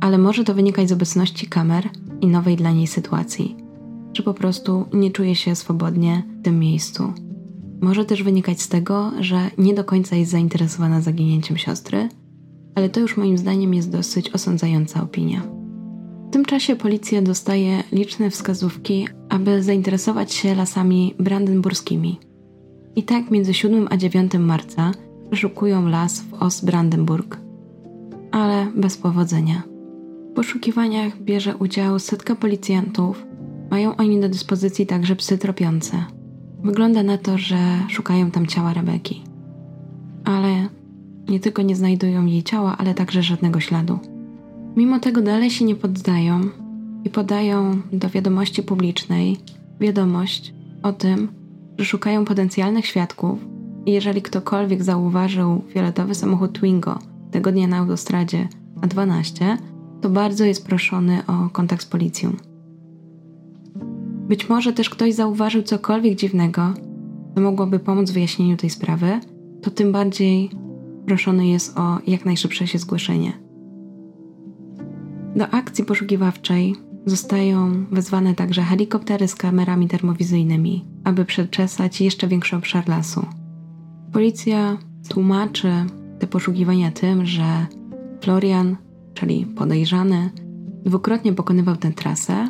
ale 0.00 0.18
może 0.18 0.44
to 0.44 0.54
wynikać 0.54 0.88
z 0.88 0.92
obecności 0.92 1.46
kamer 1.46 1.88
i 2.20 2.26
nowej 2.26 2.56
dla 2.56 2.72
niej 2.72 2.86
sytuacji, 2.86 3.56
że 4.14 4.22
po 4.22 4.34
prostu 4.34 4.84
nie 4.92 5.10
czuje 5.10 5.34
się 5.34 5.54
swobodnie 5.54 6.22
w 6.40 6.42
tym 6.42 6.58
miejscu. 6.58 7.12
Może 7.80 8.04
też 8.04 8.22
wynikać 8.22 8.62
z 8.62 8.68
tego, 8.68 9.12
że 9.20 9.50
nie 9.58 9.74
do 9.74 9.84
końca 9.84 10.16
jest 10.16 10.30
zainteresowana 10.30 11.00
zaginięciem 11.00 11.56
siostry, 11.56 12.08
ale 12.80 12.88
to 12.88 13.00
już 13.00 13.16
moim 13.16 13.38
zdaniem 13.38 13.74
jest 13.74 13.90
dosyć 13.90 14.30
osądzająca 14.30 15.02
opinia. 15.02 15.42
W 16.28 16.32
tym 16.32 16.44
czasie 16.44 16.76
policja 16.76 17.22
dostaje 17.22 17.82
liczne 17.92 18.30
wskazówki, 18.30 19.08
aby 19.28 19.62
zainteresować 19.62 20.32
się 20.32 20.54
lasami 20.54 21.14
brandenburskimi. 21.18 22.20
I 22.96 23.02
tak 23.02 23.30
między 23.30 23.54
7 23.54 23.88
a 23.90 23.96
9 23.96 24.32
marca 24.34 24.92
przeszukują 25.30 25.88
las 25.88 26.20
w 26.20 26.34
Ostbrandenburg, 26.34 27.38
ale 28.30 28.66
bez 28.76 28.96
powodzenia. 28.96 29.62
W 30.30 30.34
poszukiwaniach 30.34 31.22
bierze 31.22 31.56
udział 31.56 31.98
setka 31.98 32.34
policjantów, 32.34 33.26
mają 33.70 33.96
oni 33.96 34.20
do 34.20 34.28
dyspozycji 34.28 34.86
także 34.86 35.16
psy 35.16 35.38
tropiące. 35.38 36.04
Wygląda 36.64 37.02
na 37.02 37.18
to, 37.18 37.38
że 37.38 37.58
szukają 37.88 38.30
tam 38.30 38.46
ciała 38.46 38.72
Rebeki. 38.72 39.22
Ale 40.24 40.68
nie 41.30 41.40
tylko 41.40 41.62
nie 41.62 41.76
znajdują 41.76 42.26
jej 42.26 42.42
ciała, 42.42 42.76
ale 42.78 42.94
także 42.94 43.22
żadnego 43.22 43.60
śladu. 43.60 43.98
Mimo 44.76 45.00
tego 45.00 45.22
dalej 45.22 45.50
się 45.50 45.64
nie 45.64 45.76
poddają 45.76 46.40
i 47.04 47.10
podają 47.10 47.80
do 47.92 48.08
wiadomości 48.08 48.62
publicznej 48.62 49.36
wiadomość 49.80 50.54
o 50.82 50.92
tym, 50.92 51.28
że 51.78 51.84
szukają 51.84 52.24
potencjalnych 52.24 52.86
świadków 52.86 53.38
i 53.86 53.92
jeżeli 53.92 54.22
ktokolwiek 54.22 54.82
zauważył 54.82 55.62
fioletowy 55.68 56.14
samochód 56.14 56.52
Twingo 56.52 56.98
tego 57.30 57.52
dnia 57.52 57.66
na 57.66 57.76
autostradzie 57.76 58.48
A12, 58.80 59.56
to 60.00 60.10
bardzo 60.10 60.44
jest 60.44 60.66
proszony 60.66 61.22
o 61.26 61.50
kontakt 61.50 61.82
z 61.82 61.86
policją. 61.86 62.32
Być 64.28 64.48
może 64.48 64.72
też 64.72 64.90
ktoś 64.90 65.14
zauważył 65.14 65.62
cokolwiek 65.62 66.18
dziwnego, 66.18 66.74
co 67.34 67.40
mogłoby 67.40 67.78
pomóc 67.78 68.10
w 68.10 68.14
wyjaśnieniu 68.14 68.56
tej 68.56 68.70
sprawy, 68.70 69.20
to 69.62 69.70
tym 69.70 69.92
bardziej 69.92 70.50
proszony 71.10 71.46
jest 71.46 71.78
o 71.78 71.98
jak 72.06 72.24
najszybsze 72.24 72.66
się 72.66 72.78
zgłoszenie. 72.78 73.32
Do 75.36 75.50
akcji 75.50 75.84
poszukiwawczej 75.84 76.76
zostają 77.06 77.86
wezwane 77.90 78.34
także 78.34 78.62
helikoptery 78.62 79.28
z 79.28 79.34
kamerami 79.34 79.88
termowizyjnymi, 79.88 80.84
aby 81.04 81.24
przeczesać 81.24 82.00
jeszcze 82.00 82.28
większy 82.28 82.56
obszar 82.56 82.88
lasu. 82.88 83.26
Policja 84.12 84.78
tłumaczy 85.08 85.72
te 86.18 86.26
poszukiwania 86.26 86.90
tym, 86.90 87.26
że 87.26 87.66
Florian, 88.20 88.76
czyli 89.14 89.46
podejrzany, 89.46 90.30
dwukrotnie 90.84 91.32
pokonywał 91.32 91.76
tę 91.76 91.92
trasę 91.92 92.48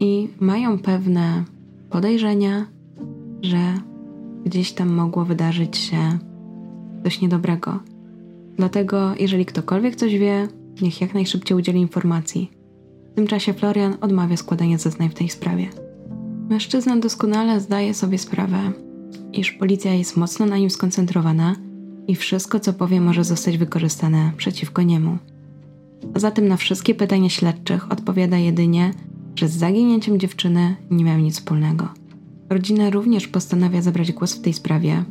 i 0.00 0.28
mają 0.40 0.78
pewne 0.78 1.44
podejrzenia, 1.90 2.66
że 3.42 3.74
gdzieś 4.44 4.72
tam 4.72 4.88
mogło 4.88 5.24
wydarzyć 5.24 5.76
się 5.76 6.18
coś 7.04 7.20
niedobrego. 7.20 7.80
Dlatego, 8.56 9.14
jeżeli 9.20 9.46
ktokolwiek 9.46 9.96
coś 9.96 10.18
wie, 10.18 10.48
niech 10.82 11.00
jak 11.00 11.14
najszybciej 11.14 11.56
udzieli 11.56 11.80
informacji. 11.80 12.50
W 13.12 13.14
tym 13.14 13.26
czasie 13.26 13.52
Florian 13.52 13.96
odmawia 14.00 14.36
składania 14.36 14.78
zeznań 14.78 15.08
w 15.08 15.14
tej 15.14 15.28
sprawie. 15.28 15.68
Mężczyzna 16.50 16.96
doskonale 16.96 17.60
zdaje 17.60 17.94
sobie 17.94 18.18
sprawę, 18.18 18.58
iż 19.32 19.52
policja 19.52 19.94
jest 19.94 20.16
mocno 20.16 20.46
na 20.46 20.58
nim 20.58 20.70
skoncentrowana 20.70 21.56
i 22.08 22.14
wszystko, 22.14 22.60
co 22.60 22.72
powie, 22.72 23.00
może 23.00 23.24
zostać 23.24 23.58
wykorzystane 23.58 24.32
przeciwko 24.36 24.82
niemu. 24.82 25.18
Zatem 26.16 26.48
na 26.48 26.56
wszystkie 26.56 26.94
pytania 26.94 27.28
śledczych 27.28 27.92
odpowiada 27.92 28.38
jedynie, 28.38 28.94
że 29.36 29.48
z 29.48 29.56
zaginięciem 29.56 30.20
dziewczyny 30.20 30.76
nie 30.90 31.04
miał 31.04 31.18
nic 31.18 31.34
wspólnego. 31.34 31.88
Rodzina 32.50 32.90
również 32.90 33.28
postanawia 33.28 33.82
zabrać 33.82 34.12
głos 34.12 34.34
w 34.34 34.40
tej 34.40 34.52
sprawie. 34.52 35.04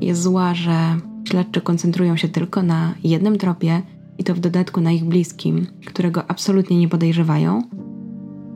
Jest 0.00 0.22
zła, 0.22 0.54
że 0.54 0.96
śledczy 1.28 1.60
koncentrują 1.60 2.16
się 2.16 2.28
tylko 2.28 2.62
na 2.62 2.94
jednym 3.04 3.38
tropie 3.38 3.82
i 4.18 4.24
to 4.24 4.34
w 4.34 4.40
dodatku 4.40 4.80
na 4.80 4.92
ich 4.92 5.04
bliskim, 5.04 5.66
którego 5.86 6.30
absolutnie 6.30 6.78
nie 6.78 6.88
podejrzewają. 6.88 7.62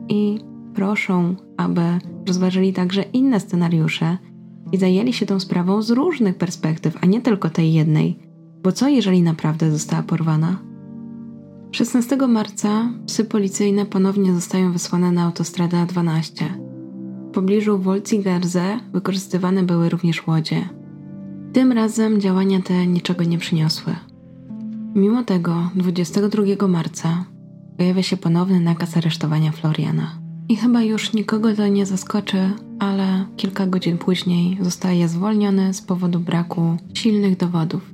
I 0.09 0.39
proszą, 0.73 1.35
aby 1.57 1.81
rozważyli 2.27 2.73
także 2.73 3.01
inne 3.01 3.39
scenariusze 3.39 4.17
i 4.71 4.77
zajęli 4.77 5.13
się 5.13 5.25
tą 5.25 5.39
sprawą 5.39 5.81
z 5.81 5.89
różnych 5.89 6.35
perspektyw, 6.35 6.97
a 7.01 7.05
nie 7.05 7.21
tylko 7.21 7.49
tej 7.49 7.73
jednej, 7.73 8.19
bo 8.63 8.71
co 8.71 8.87
jeżeli 8.87 9.21
naprawdę 9.21 9.71
została 9.71 10.03
porwana? 10.03 10.59
16 11.71 12.17
marca 12.27 12.89
psy 13.05 13.25
policyjne 13.25 13.85
ponownie 13.85 14.33
zostają 14.33 14.71
wysłane 14.71 15.11
na 15.11 15.23
autostradę 15.23 15.77
A12. 15.77 16.45
W 17.29 17.31
pobliżu 17.33 17.79
Wolzigerze 17.79 18.79
wykorzystywane 18.93 19.63
były 19.63 19.89
również 19.89 20.27
łodzie. 20.27 20.69
Tym 21.53 21.71
razem 21.71 22.21
działania 22.21 22.61
te 22.61 22.87
niczego 22.87 23.23
nie 23.23 23.37
przyniosły. 23.37 23.95
Mimo 24.95 25.23
tego 25.23 25.69
22 25.75 26.67
marca 26.67 27.25
pojawia 27.77 28.03
się 28.03 28.17
ponowny 28.17 28.59
nakaz 28.59 28.97
aresztowania 28.97 29.51
Floriana. 29.51 30.15
I 30.49 30.55
chyba 30.55 30.81
już 30.81 31.13
nikogo 31.13 31.55
to 31.55 31.67
nie 31.67 31.85
zaskoczy, 31.85 32.51
ale 32.79 33.25
kilka 33.37 33.67
godzin 33.67 33.97
później 33.97 34.57
zostaje 34.61 35.07
zwolniony 35.07 35.73
z 35.73 35.81
powodu 35.81 36.19
braku 36.19 36.77
silnych 36.93 37.37
dowodów. 37.37 37.93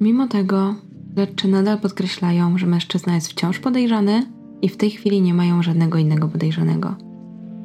Mimo 0.00 0.28
tego 0.28 0.74
śledczy 1.14 1.48
nadal 1.48 1.80
podkreślają, 1.80 2.58
że 2.58 2.66
mężczyzna 2.66 3.14
jest 3.14 3.28
wciąż 3.28 3.58
podejrzany 3.58 4.26
i 4.62 4.68
w 4.68 4.76
tej 4.76 4.90
chwili 4.90 5.22
nie 5.22 5.34
mają 5.34 5.62
żadnego 5.62 5.98
innego 5.98 6.28
podejrzanego. 6.28 6.94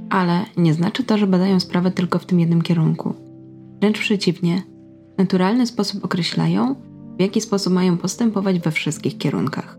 Ale 0.10 0.46
nie 0.58 0.74
znaczy 0.74 1.04
to, 1.04 1.18
że 1.18 1.28
badają 1.28 1.60
sprawę 1.60 1.92
tylko 1.92 2.20
w 2.20 2.26
tym 2.26 2.40
jednym 2.40 2.62
kierunku. 2.62 3.14
Wręcz 3.80 4.00
przeciwnie, 4.00 4.62
naturalny 5.18 5.68
sposób 5.68 6.06
określają, 6.06 6.76
w 7.18 7.22
jaki 7.22 7.42
sposób 7.42 7.74
mają 7.74 7.98
postępować 7.98 8.60
we 8.60 8.72
wszystkich 8.72 9.18
kierunkach. 9.18 9.78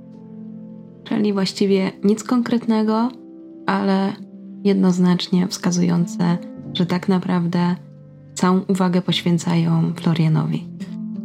Czyli 1.04 1.32
właściwie 1.32 1.92
nic 2.04 2.24
konkretnego, 2.24 3.08
ale 3.66 4.12
jednoznacznie 4.64 5.48
wskazujące, 5.48 6.38
że 6.74 6.86
tak 6.86 7.08
naprawdę 7.08 7.76
całą 8.34 8.60
uwagę 8.68 9.02
poświęcają 9.02 9.92
Florianowi. 9.96 10.68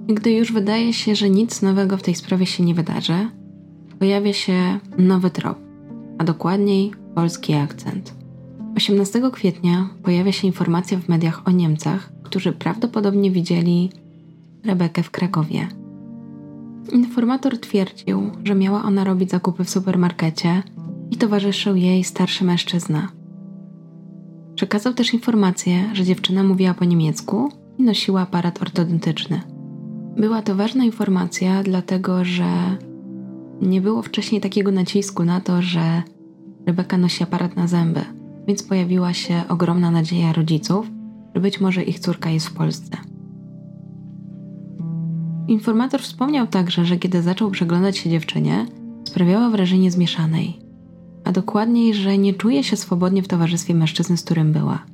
I 0.07 0.13
gdy 0.13 0.31
już 0.31 0.53
wydaje 0.53 0.93
się, 0.93 1.15
że 1.15 1.29
nic 1.29 1.61
nowego 1.61 1.97
w 1.97 2.03
tej 2.03 2.15
sprawie 2.15 2.45
się 2.45 2.63
nie 2.63 2.73
wydarzy, 2.73 3.29
pojawia 3.99 4.33
się 4.33 4.79
nowy 4.97 5.29
trop, 5.29 5.57
a 6.17 6.23
dokładniej 6.23 6.91
polski 7.15 7.53
akcent. 7.53 8.13
18 8.77 9.21
kwietnia 9.31 9.89
pojawia 10.03 10.31
się 10.31 10.47
informacja 10.47 10.97
w 10.97 11.09
mediach 11.09 11.47
o 11.47 11.51
Niemcach, 11.51 12.09
którzy 12.27 12.51
prawdopodobnie 12.51 13.31
widzieli 13.31 13.89
Rebekę 14.65 15.03
w 15.03 15.11
Krakowie. 15.11 15.67
Informator 16.91 17.59
twierdził, 17.59 18.31
że 18.43 18.55
miała 18.55 18.83
ona 18.83 19.03
robić 19.03 19.29
zakupy 19.29 19.63
w 19.63 19.69
supermarkecie 19.69 20.63
i 21.11 21.17
towarzyszył 21.17 21.75
jej 21.75 22.03
starszy 22.03 22.43
mężczyzna. 22.43 23.07
Przekazał 24.55 24.93
też 24.93 25.13
informację, 25.13 25.89
że 25.93 26.03
dziewczyna 26.03 26.43
mówiła 26.43 26.73
po 26.73 26.85
niemiecku 26.85 27.51
i 27.77 27.83
nosiła 27.83 28.21
aparat 28.21 28.61
ortodontyczny. 28.61 29.41
Była 30.17 30.41
to 30.41 30.55
ważna 30.55 30.83
informacja, 30.83 31.63
dlatego 31.63 32.25
że 32.25 32.77
nie 33.61 33.81
było 33.81 34.01
wcześniej 34.01 34.41
takiego 34.41 34.71
nacisku 34.71 35.23
na 35.23 35.41
to, 35.41 35.61
że 35.61 36.03
Rebeka 36.65 36.97
nosi 36.97 37.23
aparat 37.23 37.55
na 37.55 37.67
zęby, 37.67 38.01
więc 38.47 38.63
pojawiła 38.63 39.13
się 39.13 39.41
ogromna 39.49 39.91
nadzieja 39.91 40.33
rodziców, 40.33 40.87
że 41.37 41.41
być 41.41 41.61
może 41.61 41.83
ich 41.83 41.99
córka 41.99 42.29
jest 42.29 42.47
w 42.47 42.53
Polsce. 42.53 42.97
Informator 45.47 46.01
wspomniał 46.01 46.47
także, 46.47 46.85
że 46.85 46.97
kiedy 46.97 47.21
zaczął 47.21 47.51
przeglądać 47.51 47.97
się 47.97 48.09
dziewczynie, 48.09 48.65
sprawiała 49.03 49.49
wrażenie 49.49 49.91
zmieszanej 49.91 50.67
a 51.27 51.31
dokładniej, 51.31 51.93
że 51.93 52.17
nie 52.17 52.33
czuje 52.33 52.63
się 52.63 52.77
swobodnie 52.77 53.23
w 53.23 53.27
towarzystwie 53.27 53.75
mężczyzny, 53.75 54.17
z 54.17 54.23
którym 54.23 54.51
była. 54.51 54.85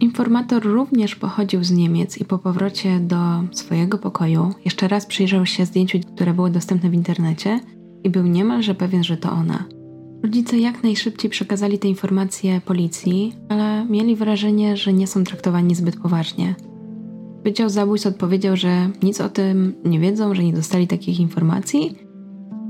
Informator 0.00 0.62
również 0.62 1.16
pochodził 1.16 1.64
z 1.64 1.70
Niemiec 1.70 2.18
i 2.18 2.24
po 2.24 2.38
powrocie 2.38 3.00
do 3.00 3.16
swojego 3.52 3.98
pokoju 3.98 4.54
jeszcze 4.64 4.88
raz 4.88 5.06
przyjrzał 5.06 5.46
się 5.46 5.66
zdjęciu, 5.66 5.98
które 6.14 6.34
było 6.34 6.50
dostępne 6.50 6.90
w 6.90 6.94
internecie 6.94 7.60
i 8.04 8.10
był 8.10 8.26
niemalże 8.26 8.74
pewien, 8.74 9.04
że 9.04 9.16
to 9.16 9.32
ona. 9.32 9.64
Rodzice 10.22 10.58
jak 10.58 10.82
najszybciej 10.82 11.30
przekazali 11.30 11.78
te 11.78 11.88
informacje 11.88 12.60
policji, 12.60 13.36
ale 13.48 13.86
mieli 13.86 14.16
wrażenie, 14.16 14.76
że 14.76 14.92
nie 14.92 15.06
są 15.06 15.24
traktowani 15.24 15.74
zbyt 15.74 15.96
poważnie. 16.00 16.54
Wydział 17.44 17.68
Zabójstw 17.68 18.06
odpowiedział, 18.06 18.56
że 18.56 18.90
nic 19.02 19.20
o 19.20 19.28
tym 19.28 19.74
nie 19.84 20.00
wiedzą, 20.00 20.34
że 20.34 20.44
nie 20.44 20.52
dostali 20.52 20.86
takich 20.86 21.20
informacji 21.20 21.98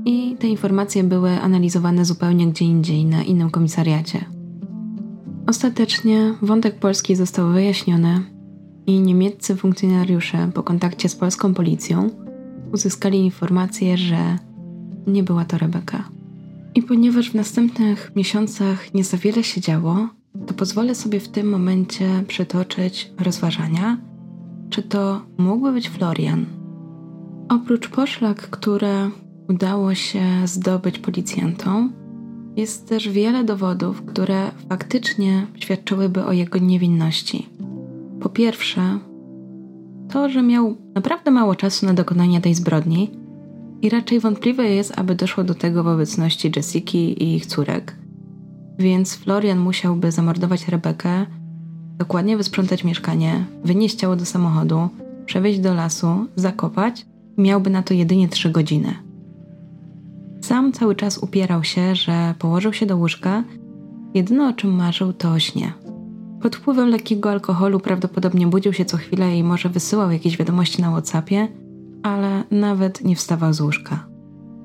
i 0.05 0.35
te 0.39 0.47
informacje 0.47 1.03
były 1.03 1.29
analizowane 1.29 2.05
zupełnie 2.05 2.47
gdzie 2.47 2.65
indziej, 2.65 3.05
na 3.05 3.23
innym 3.23 3.49
komisariacie. 3.49 4.25
Ostatecznie 5.47 6.33
wątek 6.41 6.79
polski 6.79 7.15
został 7.15 7.51
wyjaśniony 7.51 8.21
i 8.87 8.99
niemieccy 8.99 9.55
funkcjonariusze 9.55 10.51
po 10.53 10.63
kontakcie 10.63 11.09
z 11.09 11.15
polską 11.15 11.53
policją 11.53 12.09
uzyskali 12.73 13.19
informację, 13.19 13.97
że 13.97 14.37
nie 15.07 15.23
była 15.23 15.45
to 15.45 15.57
Rebeka. 15.57 16.16
I 16.77 16.81
ponieważ 16.81 17.29
w 17.29 17.35
następnych 17.35 18.11
miesiącach 18.15 18.93
nie 18.93 19.03
za 19.03 19.17
wiele 19.17 19.43
się 19.43 19.61
działo, 19.61 20.07
to 20.47 20.53
pozwolę 20.53 20.95
sobie 20.95 21.19
w 21.19 21.27
tym 21.27 21.49
momencie 21.49 22.23
przytoczyć 22.27 23.11
rozważania, 23.19 23.97
czy 24.69 24.83
to 24.83 25.21
mógłby 25.37 25.71
być 25.71 25.89
Florian. 25.89 26.45
Oprócz 27.49 27.89
poszlak, 27.89 28.49
które 28.49 29.09
udało 29.49 29.95
się 29.95 30.23
zdobyć 30.45 30.99
policjantom, 30.99 31.93
jest 32.55 32.89
też 32.89 33.09
wiele 33.09 33.43
dowodów, 33.43 34.01
które 34.05 34.51
faktycznie 34.69 35.47
świadczyłyby 35.55 36.25
o 36.25 36.31
jego 36.31 36.59
niewinności. 36.59 37.49
Po 38.21 38.29
pierwsze, 38.29 38.99
to, 40.09 40.29
że 40.29 40.43
miał 40.43 40.77
naprawdę 40.95 41.31
mało 41.31 41.55
czasu 41.55 41.85
na 41.85 41.93
dokonanie 41.93 42.41
tej 42.41 42.53
zbrodni 42.53 43.11
i 43.81 43.89
raczej 43.89 44.19
wątpliwe 44.19 44.69
jest, 44.69 44.99
aby 44.99 45.15
doszło 45.15 45.43
do 45.43 45.55
tego 45.55 45.83
w 45.83 45.87
obecności 45.87 46.51
Jessiki 46.55 47.23
i 47.23 47.35
ich 47.35 47.45
córek. 47.45 47.95
Więc 48.79 49.15
Florian 49.15 49.59
musiałby 49.59 50.11
zamordować 50.11 50.67
Rebekę, 50.67 51.25
dokładnie 51.97 52.37
wysprzątać 52.37 52.83
mieszkanie, 52.83 53.45
wynieść 53.63 53.95
ciało 53.95 54.15
do 54.15 54.25
samochodu, 54.25 54.89
przewieźć 55.25 55.59
do 55.59 55.73
lasu, 55.73 56.27
zakopać 56.35 57.05
i 57.37 57.41
miałby 57.41 57.69
na 57.69 57.83
to 57.83 57.93
jedynie 57.93 58.27
3 58.27 58.49
godziny. 58.49 58.93
Sam 60.41 60.71
cały 60.71 60.95
czas 60.95 61.17
upierał 61.17 61.63
się, 61.63 61.95
że 61.95 62.35
położył 62.39 62.73
się 62.73 62.85
do 62.85 62.97
łóżka. 62.97 63.43
Jedyne 64.13 64.47
o 64.47 64.53
czym 64.53 64.75
marzył 64.75 65.13
to 65.13 65.31
o 65.31 65.39
śnie. 65.39 65.73
Pod 66.41 66.55
wpływem 66.55 66.89
lekkiego 66.89 67.31
alkoholu 67.31 67.79
prawdopodobnie 67.79 68.47
budził 68.47 68.73
się 68.73 68.85
co 68.85 68.97
chwilę 68.97 69.37
i 69.37 69.43
może 69.43 69.69
wysyłał 69.69 70.11
jakieś 70.11 70.37
wiadomości 70.37 70.81
na 70.81 70.91
WhatsAppie, 70.91 71.47
ale 72.07 72.43
nawet 72.51 73.03
nie 73.03 73.15
wstawał 73.15 73.53
z 73.53 73.61
łóżka. 73.61 74.07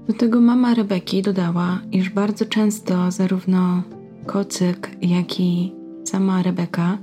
Do 0.09 0.12
tego 0.12 0.40
mama 0.40 0.74
Rebeki 0.74 1.22
dodała, 1.22 1.78
iż 1.92 2.11
bardzo 2.11 2.46
często 2.46 3.11
zarówno 3.11 3.83
Kocyk, 4.26 4.90
jak 5.02 5.40
i 5.40 5.72
sama 6.05 6.42
Rebeka 6.42 6.98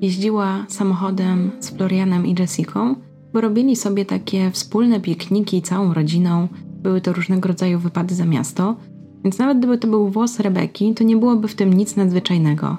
jeździła 0.00 0.64
samochodem 0.68 1.50
z 1.60 1.70
Florianem 1.70 2.26
i 2.26 2.34
Jessiką, 2.38 2.94
bo 3.32 3.40
robili 3.40 3.76
sobie 3.76 4.04
takie 4.04 4.50
wspólne 4.50 5.00
pikniki 5.00 5.62
całą 5.62 5.94
rodziną 5.94 6.48
były 6.82 7.00
to 7.00 7.12
różnego 7.12 7.48
rodzaju 7.48 7.78
wypady 7.78 8.14
za 8.14 8.24
miasto, 8.24 8.76
więc 9.24 9.38
nawet 9.38 9.58
gdyby 9.58 9.78
to 9.78 9.88
był 9.88 10.08
włos 10.08 10.40
Rebeki, 10.40 10.94
to 10.94 11.04
nie 11.04 11.16
byłoby 11.16 11.48
w 11.48 11.54
tym 11.54 11.72
nic 11.72 11.96
nadzwyczajnego, 11.96 12.76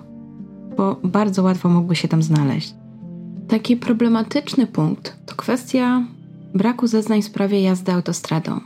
bo 0.78 1.00
bardzo 1.04 1.44
łatwo 1.44 1.70
mógłby 1.70 1.96
się 1.96 2.08
tam 2.08 2.24
znaleźć. 2.24 2.74
Taki 3.48 3.78
problematyczny 3.78 4.68
punkt 4.68 5.18
to 5.26 5.36
kwestia 5.36 6.04
braku 6.56 6.88
zeznań 6.88 7.22
w 7.22 7.26
sprawie 7.26 7.62
jazdy 7.62 7.92
autostradą. 7.92 8.60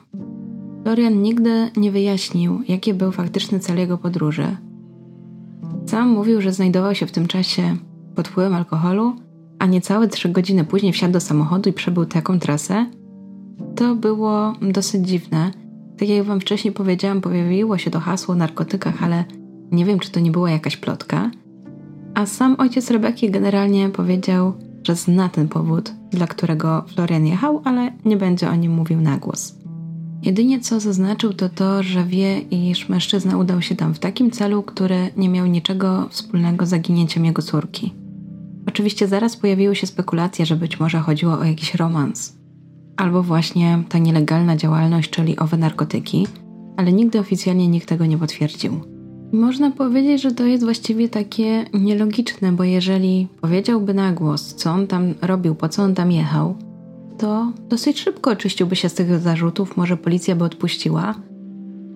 Florian 0.83 1.21
nigdy 1.21 1.71
nie 1.77 1.91
wyjaśnił, 1.91 2.61
jaki 2.67 2.93
był 2.93 3.11
faktyczny 3.11 3.59
cel 3.59 3.77
jego 3.77 3.97
podróży. 3.97 4.57
Sam 5.85 6.09
mówił, 6.09 6.41
że 6.41 6.53
znajdował 6.53 6.95
się 6.95 7.05
w 7.05 7.11
tym 7.11 7.27
czasie 7.27 7.77
pod 8.15 8.27
wpływem 8.27 8.55
alkoholu, 8.55 9.15
a 9.59 9.65
niecałe 9.65 10.07
trzy 10.07 10.29
godziny 10.29 10.65
później 10.65 10.93
wsiadł 10.93 11.13
do 11.13 11.19
samochodu 11.19 11.69
i 11.69 11.73
przebył 11.73 12.05
taką 12.05 12.39
trasę. 12.39 12.85
To 13.75 13.95
było 13.95 14.53
dosyć 14.61 15.07
dziwne. 15.07 15.51
Tak 15.97 16.09
jak 16.09 16.23
wam 16.23 16.39
wcześniej 16.39 16.73
powiedziałam, 16.73 17.21
pojawiło 17.21 17.77
się 17.77 17.91
to 17.91 17.99
hasło 17.99 18.33
o 18.33 18.37
narkotykach, 18.37 19.03
ale 19.03 19.23
nie 19.71 19.85
wiem, 19.85 19.99
czy 19.99 20.11
to 20.11 20.19
nie 20.19 20.31
była 20.31 20.51
jakaś 20.51 20.77
plotka. 20.77 21.31
A 22.13 22.25
sam 22.25 22.55
ojciec 22.59 22.91
Rebeki 22.91 23.31
generalnie 23.31 23.89
powiedział, 23.89 24.53
że 24.83 24.95
zna 24.95 25.29
ten 25.29 25.47
powód, 25.47 25.93
dla 26.11 26.27
którego 26.27 26.85
Florian 26.87 27.25
jechał, 27.25 27.61
ale 27.65 27.91
nie 28.05 28.17
będzie 28.17 28.49
o 28.49 28.55
nim 28.55 28.71
mówił 28.71 29.01
na 29.01 29.17
głos. 29.17 29.55
Jedynie 30.23 30.59
co 30.59 30.79
zaznaczył 30.79 31.33
to 31.33 31.49
to, 31.49 31.83
że 31.83 32.03
wie, 32.03 32.39
iż 32.39 32.89
mężczyzna 32.89 33.37
udał 33.37 33.61
się 33.61 33.75
tam 33.75 33.93
w 33.93 33.99
takim 33.99 34.31
celu, 34.31 34.63
który 34.63 35.09
nie 35.17 35.29
miał 35.29 35.45
niczego 35.45 36.07
wspólnego 36.09 36.65
z 36.65 36.69
zaginięciem 36.69 37.25
jego 37.25 37.41
córki. 37.41 37.93
Oczywiście 38.67 39.07
zaraz 39.07 39.37
pojawiły 39.37 39.75
się 39.75 39.87
spekulacje, 39.87 40.45
że 40.45 40.55
być 40.55 40.79
może 40.79 40.99
chodziło 40.99 41.33
o 41.33 41.43
jakiś 41.43 41.75
romans, 41.75 42.37
albo 42.97 43.23
właśnie 43.23 43.83
ta 43.89 43.97
nielegalna 43.97 44.55
działalność, 44.55 45.09
czyli 45.09 45.39
owe 45.39 45.57
narkotyki, 45.57 46.27
ale 46.77 46.93
nigdy 46.93 47.19
oficjalnie 47.19 47.67
nikt 47.67 47.89
tego 47.89 48.05
nie 48.05 48.17
potwierdził. 48.17 48.98
Można 49.31 49.71
powiedzieć, 49.71 50.21
że 50.21 50.31
to 50.31 50.45
jest 50.45 50.63
właściwie 50.63 51.09
takie 51.09 51.65
nielogiczne, 51.73 52.51
bo 52.51 52.63
jeżeli 52.63 53.27
powiedziałby 53.41 53.93
na 53.93 54.11
głos, 54.11 54.55
co 54.55 54.71
on 54.71 54.87
tam 54.87 55.13
robił, 55.21 55.55
po 55.55 55.69
co 55.69 55.83
on 55.83 55.95
tam 55.95 56.11
jechał, 56.11 56.55
to 57.17 57.51
dosyć 57.69 57.99
szybko 57.99 58.31
oczyściłby 58.31 58.75
się 58.75 58.89
z 58.89 58.93
tych 58.93 59.19
zarzutów, 59.19 59.77
może 59.77 59.97
policja 59.97 60.35
by 60.35 60.43
odpuściła. 60.43 61.15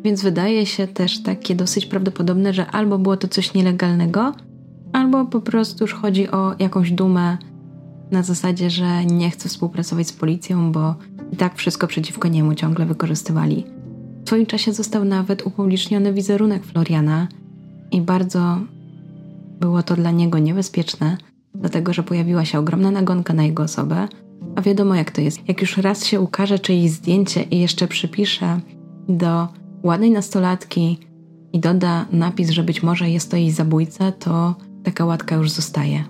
Więc 0.03 0.21
wydaje 0.23 0.65
się 0.65 0.87
też 0.87 1.23
takie 1.23 1.55
dosyć 1.55 1.85
prawdopodobne, 1.85 2.53
że 2.53 2.67
albo 2.67 2.97
było 2.97 3.17
to 3.17 3.27
coś 3.27 3.53
nielegalnego, 3.53 4.33
albo 4.93 5.25
po 5.25 5.41
prostu 5.41 5.83
już 5.83 5.93
chodzi 5.93 6.31
o 6.31 6.55
jakąś 6.59 6.91
dumę 6.91 7.37
na 8.11 8.23
zasadzie, 8.23 8.69
że 8.69 9.05
nie 9.05 9.29
chce 9.29 9.49
współpracować 9.49 10.07
z 10.07 10.13
policją, 10.13 10.71
bo 10.71 10.95
i 11.31 11.35
tak 11.35 11.55
wszystko 11.55 11.87
przeciwko 11.87 12.27
niemu 12.27 12.55
ciągle 12.55 12.85
wykorzystywali. 12.85 13.72
W 14.23 14.27
swoim 14.27 14.45
czasie 14.45 14.73
został 14.73 15.05
nawet 15.05 15.47
upubliczniony 15.47 16.13
wizerunek 16.13 16.65
Floriana 16.65 17.27
i 17.91 18.01
bardzo 18.01 18.59
było 19.59 19.83
to 19.83 19.95
dla 19.95 20.11
niego 20.11 20.39
niebezpieczne, 20.39 21.17
dlatego 21.55 21.93
że 21.93 22.03
pojawiła 22.03 22.45
się 22.45 22.59
ogromna 22.59 22.91
nagonka 22.91 23.33
na 23.33 23.43
jego 23.43 23.63
osobę, 23.63 24.07
a 24.55 24.61
wiadomo 24.61 24.95
jak 24.95 25.11
to 25.11 25.21
jest. 25.21 25.47
Jak 25.47 25.61
już 25.61 25.77
raz 25.77 26.05
się 26.05 26.21
ukaże 26.21 26.59
czyjeś 26.59 26.91
zdjęcie 26.91 27.43
i 27.43 27.59
jeszcze 27.59 27.87
przypisze 27.87 28.59
do 29.09 29.47
ładnej 29.83 30.11
nastolatki 30.11 30.99
i 31.53 31.59
doda 31.59 32.05
napis, 32.11 32.49
że 32.49 32.63
być 32.63 32.83
może 32.83 33.09
jest 33.09 33.31
to 33.31 33.37
jej 33.37 33.51
zabójca, 33.51 34.11
to 34.11 34.55
taka 34.83 35.05
łatka 35.05 35.35
już 35.35 35.49
zostaje. 35.49 36.03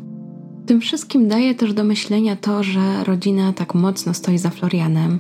Tym 0.65 0.82
wszystkim 0.82 1.28
daje 1.28 1.56
też 1.56 1.73
do 1.73 1.84
myślenia 1.84 2.36
to, 2.36 2.63
że 2.63 3.04
rodzina 3.04 3.54
tak 3.54 3.76
mocno 3.76 4.13
stoi 4.13 4.38
za 4.38 4.49
Florianem, 4.49 5.19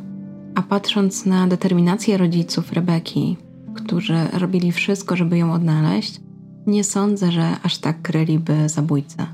a 0.55 0.61
patrząc 0.61 1.25
na 1.25 1.47
determinację 1.47 2.17
rodziców 2.17 2.73
Rebeki, 2.73 3.37
którzy 3.73 4.17
robili 4.39 4.71
wszystko, 4.71 5.15
żeby 5.15 5.37
ją 5.37 5.53
odnaleźć, 5.53 6.21
nie 6.67 6.83
sądzę, 6.83 7.31
że 7.31 7.55
aż 7.63 7.77
tak 7.77 8.01
kryliby 8.01 8.69
zabójcę. 8.69 9.27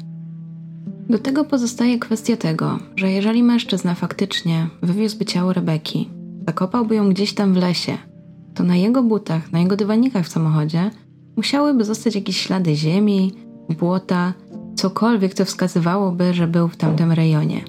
Do 1.10 1.20
tego 1.20 1.46
pozostaje 1.46 2.00
kwestia 2.00 2.38
tego, 2.38 2.80
że 2.96 3.12
jeżeli 3.12 3.44
mężczyzna 3.44 3.96
faktycznie 3.96 4.68
wywiózłby 4.82 5.26
ciało 5.26 5.54
Rebeki, 5.54 6.10
zakopałby 6.48 6.96
ją 6.96 7.10
gdzieś 7.10 7.34
tam 7.34 7.54
w 7.54 7.58
lesie, 7.58 7.98
to 8.54 8.64
na 8.64 8.76
jego 8.76 9.04
butach, 9.04 9.52
na 9.52 9.60
jego 9.60 9.76
dywanikach 9.76 10.26
w 10.26 10.30
samochodzie 10.30 10.92
musiałyby 11.36 11.84
zostać 11.86 12.16
jakieś 12.16 12.38
ślady 12.38 12.76
ziemi, 12.76 13.34
błota, 13.80 14.34
cokolwiek, 14.76 15.34
co 15.34 15.46
wskazywałoby, 15.46 16.34
że 16.34 16.48
był 16.48 16.68
w 16.68 16.78
tamtym 16.78 17.12
rejonie. 17.12 17.62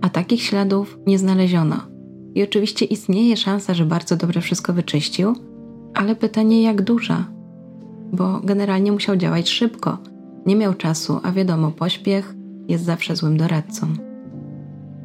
A 0.00 0.08
takich 0.08 0.42
śladów 0.42 0.98
nie 1.06 1.18
znaleziono. 1.18 1.91
I 2.34 2.42
oczywiście 2.42 2.84
istnieje 2.84 3.36
szansa, 3.36 3.74
że 3.74 3.84
bardzo 3.84 4.16
dobrze 4.16 4.40
wszystko 4.40 4.72
wyczyścił, 4.72 5.34
ale 5.94 6.16
pytanie 6.16 6.62
jak 6.62 6.82
duża? 6.82 7.24
Bo 8.12 8.40
generalnie 8.44 8.92
musiał 8.92 9.16
działać 9.16 9.48
szybko. 9.48 9.98
Nie 10.46 10.56
miał 10.56 10.74
czasu, 10.74 11.20
a 11.22 11.32
wiadomo, 11.32 11.70
pośpiech 11.70 12.34
jest 12.68 12.84
zawsze 12.84 13.16
złym 13.16 13.36
doradcą. 13.36 13.86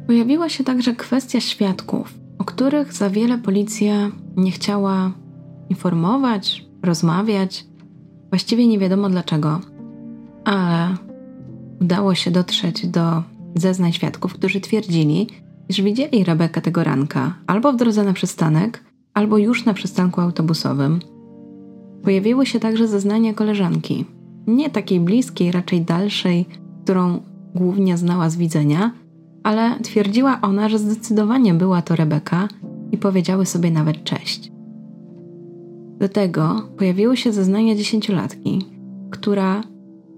Pojawiła 0.06 0.48
się 0.48 0.64
także 0.64 0.94
kwestia 0.94 1.40
świadków, 1.40 2.14
o 2.38 2.44
których 2.44 2.92
za 2.92 3.10
wiele 3.10 3.38
policja 3.38 4.10
nie 4.36 4.50
chciała 4.50 5.12
informować, 5.68 6.66
rozmawiać. 6.82 7.66
Właściwie 8.30 8.66
nie 8.66 8.78
wiadomo 8.78 9.10
dlaczego, 9.10 9.60
ale 10.44 10.94
udało 11.80 12.14
się 12.14 12.30
dotrzeć 12.30 12.86
do 12.86 13.22
zeznań 13.54 13.92
świadków, 13.92 14.34
którzy 14.34 14.60
twierdzili, 14.60 15.26
iż 15.68 15.82
widzieli 15.82 16.24
Rebekę 16.24 16.60
tego 16.60 16.84
ranka 16.84 17.34
albo 17.46 17.72
w 17.72 17.76
drodze 17.76 18.04
na 18.04 18.12
przystanek, 18.12 18.84
albo 19.14 19.38
już 19.38 19.64
na 19.64 19.74
przystanku 19.74 20.20
autobusowym. 20.20 21.00
Pojawiły 22.02 22.46
się 22.46 22.60
także 22.60 22.88
zeznania 22.88 23.34
koleżanki, 23.34 24.04
nie 24.46 24.70
takiej 24.70 25.00
bliskiej, 25.00 25.52
raczej 25.52 25.82
dalszej, 25.82 26.46
którą 26.84 27.20
głównie 27.54 27.96
znała 27.96 28.30
z 28.30 28.36
widzenia, 28.36 28.92
ale 29.42 29.80
twierdziła 29.80 30.40
ona, 30.42 30.68
że 30.68 30.78
zdecydowanie 30.78 31.54
była 31.54 31.82
to 31.82 31.96
Rebeka 31.96 32.48
i 32.92 32.98
powiedziały 32.98 33.46
sobie 33.46 33.70
nawet 33.70 34.04
cześć. 34.04 34.52
Do 35.98 36.08
tego 36.08 36.68
pojawiły 36.76 37.16
się 37.16 37.32
zeznania 37.32 37.74
dziesięciolatki, 37.74 38.66
która 39.10 39.62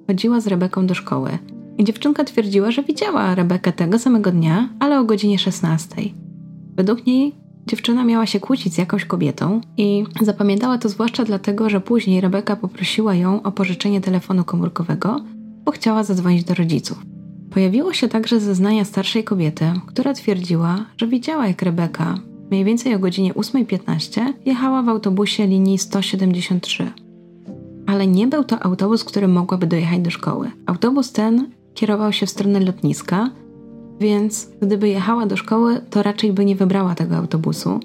chodziła 0.07 0.41
z 0.41 0.47
Rebeką 0.47 0.87
do 0.87 0.95
szkoły 0.95 1.39
dziewczynka 1.79 2.25
twierdziła, 2.25 2.71
że 2.71 2.83
widziała 2.83 3.35
Rebekę 3.35 3.73
tego 3.73 3.99
samego 3.99 4.31
dnia, 4.31 4.69
ale 4.81 5.01
o 5.01 5.05
godzinie 5.05 5.39
16. 5.39 5.97
Według 6.77 7.07
niej 7.07 7.35
dziewczyna 7.67 8.05
miała 8.05 8.27
się 8.27 8.41
kłócić 8.41 8.75
z 8.75 8.79
jakąś 8.79 9.05
kobietą 9.05 9.61
i 9.77 10.05
zapamiętała 10.23 10.79
to 10.79 10.89
zwłaszcza 10.89 11.25
dlatego, 11.25 11.71
że 11.71 11.81
później 11.81 12.21
Rebeka 12.21 12.57
poprosiła 12.57 13.15
ją 13.15 13.43
o 13.43 13.53
pożyczenie 13.53 14.01
telefonu 14.01 14.45
komórkowego, 14.45 15.21
bo 15.65 15.73
chciała 15.73 16.05
zadzwonić 16.05 16.45
do 16.45 16.55
rodziców. 16.55 16.99
Pojawiło 17.51 17.93
się 17.93 18.09
także 18.09 18.41
zeznania 18.41 18.85
starszej 18.85 19.25
kobiety, 19.25 19.65
która 19.87 20.15
twierdziła, 20.15 20.85
że 20.97 21.07
widziała 21.07 21.47
jak 21.47 21.63
Rebeka 21.63 22.19
mniej 22.51 22.65
więcej 22.65 22.95
o 22.95 22.99
godzinie 22.99 23.35
8.15 23.35 24.33
jechała 24.47 24.83
w 24.83 24.89
autobusie 24.89 25.47
linii 25.47 25.79
173. 25.79 26.93
Ale 27.87 28.07
nie 28.07 28.27
był 28.27 28.45
to 28.45 28.63
autobus, 28.63 29.05
którym 29.05 29.33
mogłaby 29.33 29.67
dojechać 29.67 30.01
do 30.01 30.11
szkoły. 30.11 30.51
Autobus 30.67 31.13
ten 31.13 31.51
kierował 31.75 32.13
się 32.13 32.27
w 32.27 32.31
stronę 32.31 32.61
lotniska, 32.61 33.31
więc 34.01 34.51
gdyby 34.63 34.89
jechała 34.89 35.27
do 35.27 35.37
szkoły, 35.37 35.81
to 35.91 36.03
raczej 36.03 36.33
by 36.33 36.45
nie 36.45 36.57
wybrała 36.57 36.95
tego 36.95 37.17
autobusu. 37.17 37.81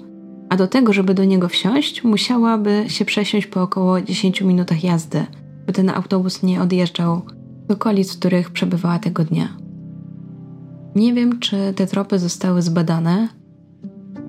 A 0.48 0.56
do 0.56 0.66
tego, 0.66 0.92
żeby 0.92 1.14
do 1.14 1.24
niego 1.24 1.48
wsiąść, 1.48 2.04
musiałaby 2.04 2.84
się 2.88 3.04
przesiąść 3.04 3.46
po 3.46 3.62
około 3.62 4.00
10 4.00 4.40
minutach 4.40 4.84
jazdy, 4.84 5.26
by 5.66 5.72
ten 5.72 5.90
autobus 5.90 6.42
nie 6.42 6.62
odjeżdżał 6.62 7.22
do 7.68 7.74
okolic, 7.74 8.14
w 8.14 8.18
których 8.18 8.50
przebywała 8.50 8.98
tego 8.98 9.24
dnia. 9.24 9.48
Nie 10.94 11.14
wiem, 11.14 11.38
czy 11.38 11.72
te 11.76 11.86
tropy 11.86 12.18
zostały 12.18 12.62
zbadane. 12.62 13.28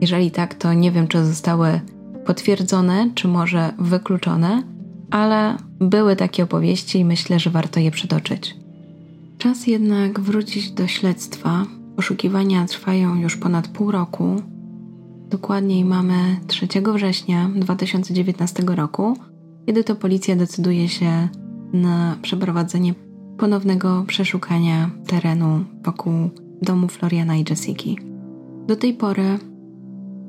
Jeżeli 0.01 0.31
tak, 0.31 0.55
to 0.55 0.73
nie 0.73 0.91
wiem, 0.91 1.07
czy 1.07 1.25
zostały 1.25 1.81
potwierdzone, 2.25 3.09
czy 3.15 3.27
może 3.27 3.73
wykluczone, 3.79 4.63
ale 5.11 5.57
były 5.79 6.15
takie 6.15 6.43
opowieści 6.43 6.99
i 6.99 7.05
myślę, 7.05 7.39
że 7.39 7.49
warto 7.49 7.79
je 7.79 7.91
przytoczyć. 7.91 8.55
Czas 9.37 9.67
jednak 9.67 10.19
wrócić 10.19 10.71
do 10.71 10.87
śledztwa. 10.87 11.65
Poszukiwania 11.95 12.65
trwają 12.65 13.15
już 13.15 13.37
ponad 13.37 13.67
pół 13.67 13.91
roku. 13.91 14.41
Dokładniej 15.29 15.85
mamy 15.85 16.39
3 16.47 16.67
września 16.93 17.49
2019 17.55 18.63
roku, 18.63 19.17
kiedy 19.65 19.83
to 19.83 19.95
policja 19.95 20.35
decyduje 20.35 20.89
się 20.89 21.29
na 21.73 22.17
przeprowadzenie 22.21 22.93
ponownego 23.37 24.03
przeszukania 24.07 24.89
terenu 25.07 25.65
wokół 25.83 26.29
domu 26.61 26.87
Floriana 26.87 27.35
i 27.35 27.45
Jessiki. 27.49 27.99
Do 28.67 28.75
tej 28.75 28.93
pory 28.93 29.39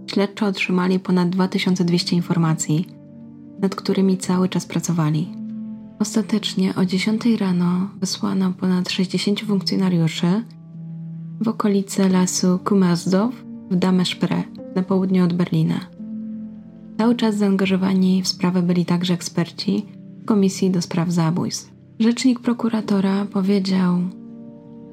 śledczy 0.06 0.44
otrzymali 0.44 1.00
ponad 1.00 1.28
2200 1.28 2.16
informacji, 2.16 2.86
nad 3.60 3.74
którymi 3.74 4.18
cały 4.18 4.48
czas 4.48 4.66
pracowali. 4.66 5.37
Ostatecznie 6.00 6.74
o 6.74 6.84
10 6.84 7.26
rano 7.26 7.88
wysłano 8.00 8.52
ponad 8.52 8.90
60 8.90 9.40
funkcjonariuszy 9.40 10.44
w 11.40 11.48
okolice 11.48 12.08
lasu 12.08 12.58
Kumazdow 12.64 13.34
w 13.70 13.76
Dameszpre 13.76 14.42
na 14.76 14.82
południe 14.82 15.24
od 15.24 15.32
Berlina. 15.32 15.80
Cały 16.98 17.14
czas 17.14 17.36
zaangażowani 17.36 18.22
w 18.22 18.28
sprawę 18.28 18.62
byli 18.62 18.84
także 18.84 19.14
eksperci 19.14 19.86
Komisji 20.26 20.70
do 20.70 20.82
Spraw 20.82 21.10
Zabójstw. 21.10 21.72
Rzecznik 21.98 22.40
prokuratora 22.40 23.24
powiedział 23.24 23.98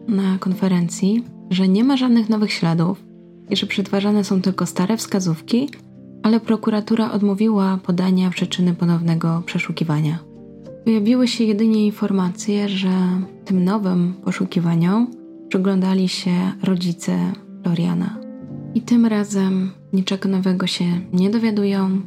na 0.08 0.38
konferencji, 0.40 1.24
że 1.50 1.68
nie 1.68 1.84
ma 1.84 1.98
żadnych 1.98 2.30
nowych 2.30 2.54
śladów 2.54 3.04
i 3.50 3.56
że 3.56 3.68
przetwarzane 3.68 4.24
są 4.24 4.42
tylko 4.42 4.66
stare 4.66 4.98
wskazówki, 4.98 5.70
ale 6.24 6.40
prokuratura 6.40 7.12
odmówiła 7.12 7.78
podania 7.78 8.30
przyczyny 8.30 8.74
ponownego 8.74 9.44
przeszukiwania. 9.46 10.35
Pojawiły 10.86 11.28
się 11.28 11.44
jedynie 11.44 11.86
informacje, 11.86 12.70
że 12.70 12.90
tym 13.46 13.64
nowym 13.64 14.14
poszukiwaniom 14.14 15.12
przyglądali 15.50 16.10
się 16.10 16.32
rodzice 16.64 17.34
Floriana. 17.64 18.20
I 18.76 18.82
tym 18.82 19.06
razem 19.06 19.72
niczego 19.94 20.30
nowego 20.30 20.68
się 20.68 20.86
nie 21.14 21.30
dowiadują, 21.30 22.02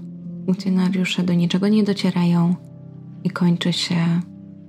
funkcjonariusze 0.46 1.22
do 1.22 1.34
niczego 1.34 1.68
nie 1.68 1.82
docierają 1.82 2.54
i 3.24 3.30
kończy 3.30 3.72
się 3.72 4.20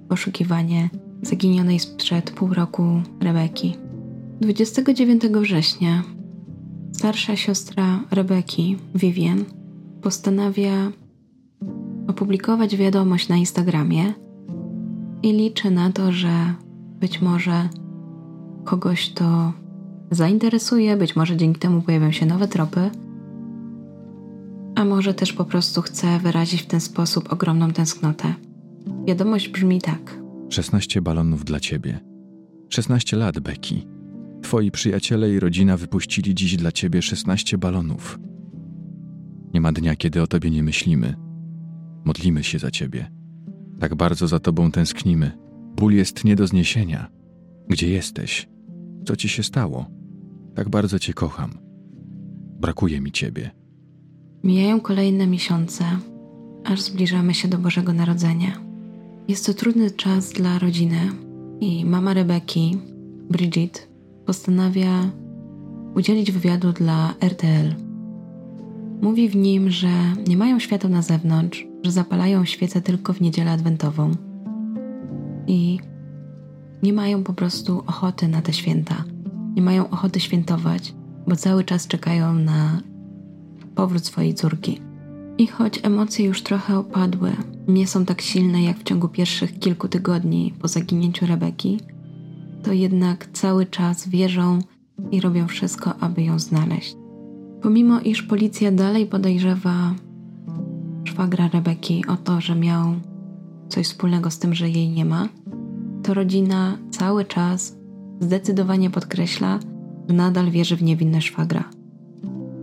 poszukiwanie 0.09 0.89
zaginionej 1.21 1.79
sprzed 1.79 2.31
pół 2.31 2.53
roku 2.53 3.01
Rebeki. 3.21 3.75
29 4.41 5.23
września 5.23 6.03
starsza 6.91 7.35
siostra 7.35 8.03
Rebeki, 8.11 8.77
Vivian, 8.95 9.45
postanawia 10.01 10.91
opublikować 12.09 12.77
wiadomość 12.77 13.29
na 13.29 13.35
Instagramie 13.35 14.13
i 15.23 15.33
liczy 15.33 15.71
na 15.71 15.91
to, 15.91 16.11
że 16.11 16.53
być 16.99 17.21
może 17.21 17.69
kogoś 18.63 19.09
to 19.09 19.53
zainteresuje, 20.11 20.97
być 20.97 21.15
może 21.15 21.37
dzięki 21.37 21.59
temu 21.59 21.81
pojawią 21.81 22.11
się 22.11 22.25
nowe 22.25 22.47
tropy, 22.47 22.89
a 24.75 24.85
może 24.85 25.13
też 25.13 25.33
po 25.33 25.45
prostu 25.45 25.81
chce 25.81 26.19
wyrazić 26.19 26.61
w 26.61 26.65
ten 26.67 26.81
sposób 26.81 27.33
ogromną 27.33 27.71
tęsknotę. 27.71 28.33
Wiadomość 29.07 29.49
brzmi 29.49 29.81
tak: 29.81 30.19
16 30.49 31.01
balonów 31.01 31.45
dla 31.45 31.59
ciebie. 31.59 31.99
16 32.69 33.17
lat, 33.17 33.39
Becky. 33.39 33.75
Twoi 34.41 34.71
przyjaciele 34.71 35.33
i 35.33 35.39
rodzina 35.39 35.77
wypuścili 35.77 36.35
dziś 36.35 36.55
dla 36.55 36.71
ciebie 36.71 37.01
16 37.01 37.57
balonów. 37.57 38.19
Nie 39.53 39.61
ma 39.61 39.71
dnia, 39.71 39.95
kiedy 39.95 40.21
o 40.21 40.27
tobie 40.27 40.51
nie 40.51 40.63
myślimy. 40.63 41.28
Modlimy 42.09 42.43
się 42.43 42.59
za 42.59 42.71
ciebie. 42.71 43.11
Tak 43.79 43.95
bardzo 43.95 44.27
za 44.27 44.39
tobą 44.39 44.71
tęsknimy. 44.71 45.31
Ból 45.75 45.93
jest 45.93 46.25
nie 46.25 46.35
do 46.35 46.47
zniesienia. 46.47 47.09
Gdzie 47.67 47.89
jesteś? 47.89 48.49
Co 49.05 49.15
ci 49.15 49.29
się 49.29 49.43
stało? 49.43 49.85
Tak 50.55 50.69
bardzo 50.69 50.99
cię 50.99 51.13
kocham. 51.13 51.51
Brakuje 52.59 53.01
mi 53.01 53.11
ciebie. 53.11 53.51
Mijają 54.43 54.79
kolejne 54.79 55.27
miesiące, 55.27 55.85
aż 56.63 56.81
zbliżamy 56.81 57.33
się 57.33 57.47
do 57.47 57.57
Bożego 57.57 57.93
Narodzenia. 57.93 58.51
Jest 59.27 59.45
to 59.45 59.53
trudny 59.53 59.91
czas 59.91 60.29
dla 60.33 60.59
rodziny 60.59 60.99
i 61.59 61.85
mama 61.85 62.13
Rebeki, 62.13 62.77
Bridget, 63.29 63.89
postanawia 64.25 65.11
udzielić 65.95 66.31
wywiadu 66.31 66.73
dla 66.73 67.13
RTL. 67.21 67.75
Mówi 69.01 69.29
w 69.29 69.35
nim, 69.35 69.69
że 69.69 69.91
nie 70.27 70.37
mają 70.37 70.59
światła 70.59 70.89
na 70.89 71.01
zewnątrz, 71.01 71.68
że 71.83 71.91
zapalają 71.91 72.45
świece 72.45 72.81
tylko 72.81 73.13
w 73.13 73.21
niedzielę 73.21 73.51
adwentową 73.51 74.11
i 75.47 75.79
nie 76.83 76.93
mają 76.93 77.23
po 77.23 77.33
prostu 77.33 77.83
ochoty 77.87 78.27
na 78.27 78.41
te 78.41 78.53
święta. 78.53 79.03
Nie 79.55 79.61
mają 79.61 79.89
ochoty 79.89 80.19
świętować, 80.19 80.93
bo 81.27 81.35
cały 81.35 81.63
czas 81.63 81.87
czekają 81.87 82.33
na 82.33 82.81
powrót 83.75 84.05
swojej 84.05 84.33
córki. 84.33 84.81
I 85.37 85.47
choć 85.47 85.79
emocje 85.83 86.25
już 86.25 86.43
trochę 86.43 86.77
opadły, 86.77 87.31
nie 87.67 87.87
są 87.87 88.05
tak 88.05 88.21
silne 88.21 88.63
jak 88.63 88.77
w 88.77 88.83
ciągu 88.83 89.07
pierwszych 89.07 89.59
kilku 89.59 89.87
tygodni 89.87 90.53
po 90.59 90.67
zaginięciu 90.67 91.25
Rebeki, 91.25 91.79
to 92.63 92.73
jednak 92.73 93.27
cały 93.33 93.65
czas 93.65 94.07
wierzą 94.07 94.59
i 95.11 95.21
robią 95.21 95.47
wszystko, 95.47 95.93
aby 95.99 96.23
ją 96.23 96.39
znaleźć. 96.39 96.95
Pomimo 97.61 97.99
iż 97.99 98.23
policja 98.23 98.71
dalej 98.71 99.05
podejrzewa 99.05 99.93
szwagra 101.09 101.47
Rebeki 101.47 102.05
o 102.07 102.17
to, 102.17 102.41
że 102.41 102.55
miał 102.55 102.95
coś 103.69 103.87
wspólnego 103.87 104.31
z 104.31 104.39
tym, 104.39 104.53
że 104.53 104.69
jej 104.69 104.89
nie 104.89 105.05
ma, 105.05 105.29
to 106.03 106.13
rodzina 106.13 106.77
cały 106.91 107.25
czas 107.25 107.75
zdecydowanie 108.19 108.89
podkreśla, 108.89 109.59
że 110.09 110.15
nadal 110.15 110.51
wierzy 110.51 110.75
w 110.75 110.83
niewinność 110.83 111.27
szwagra. 111.27 111.63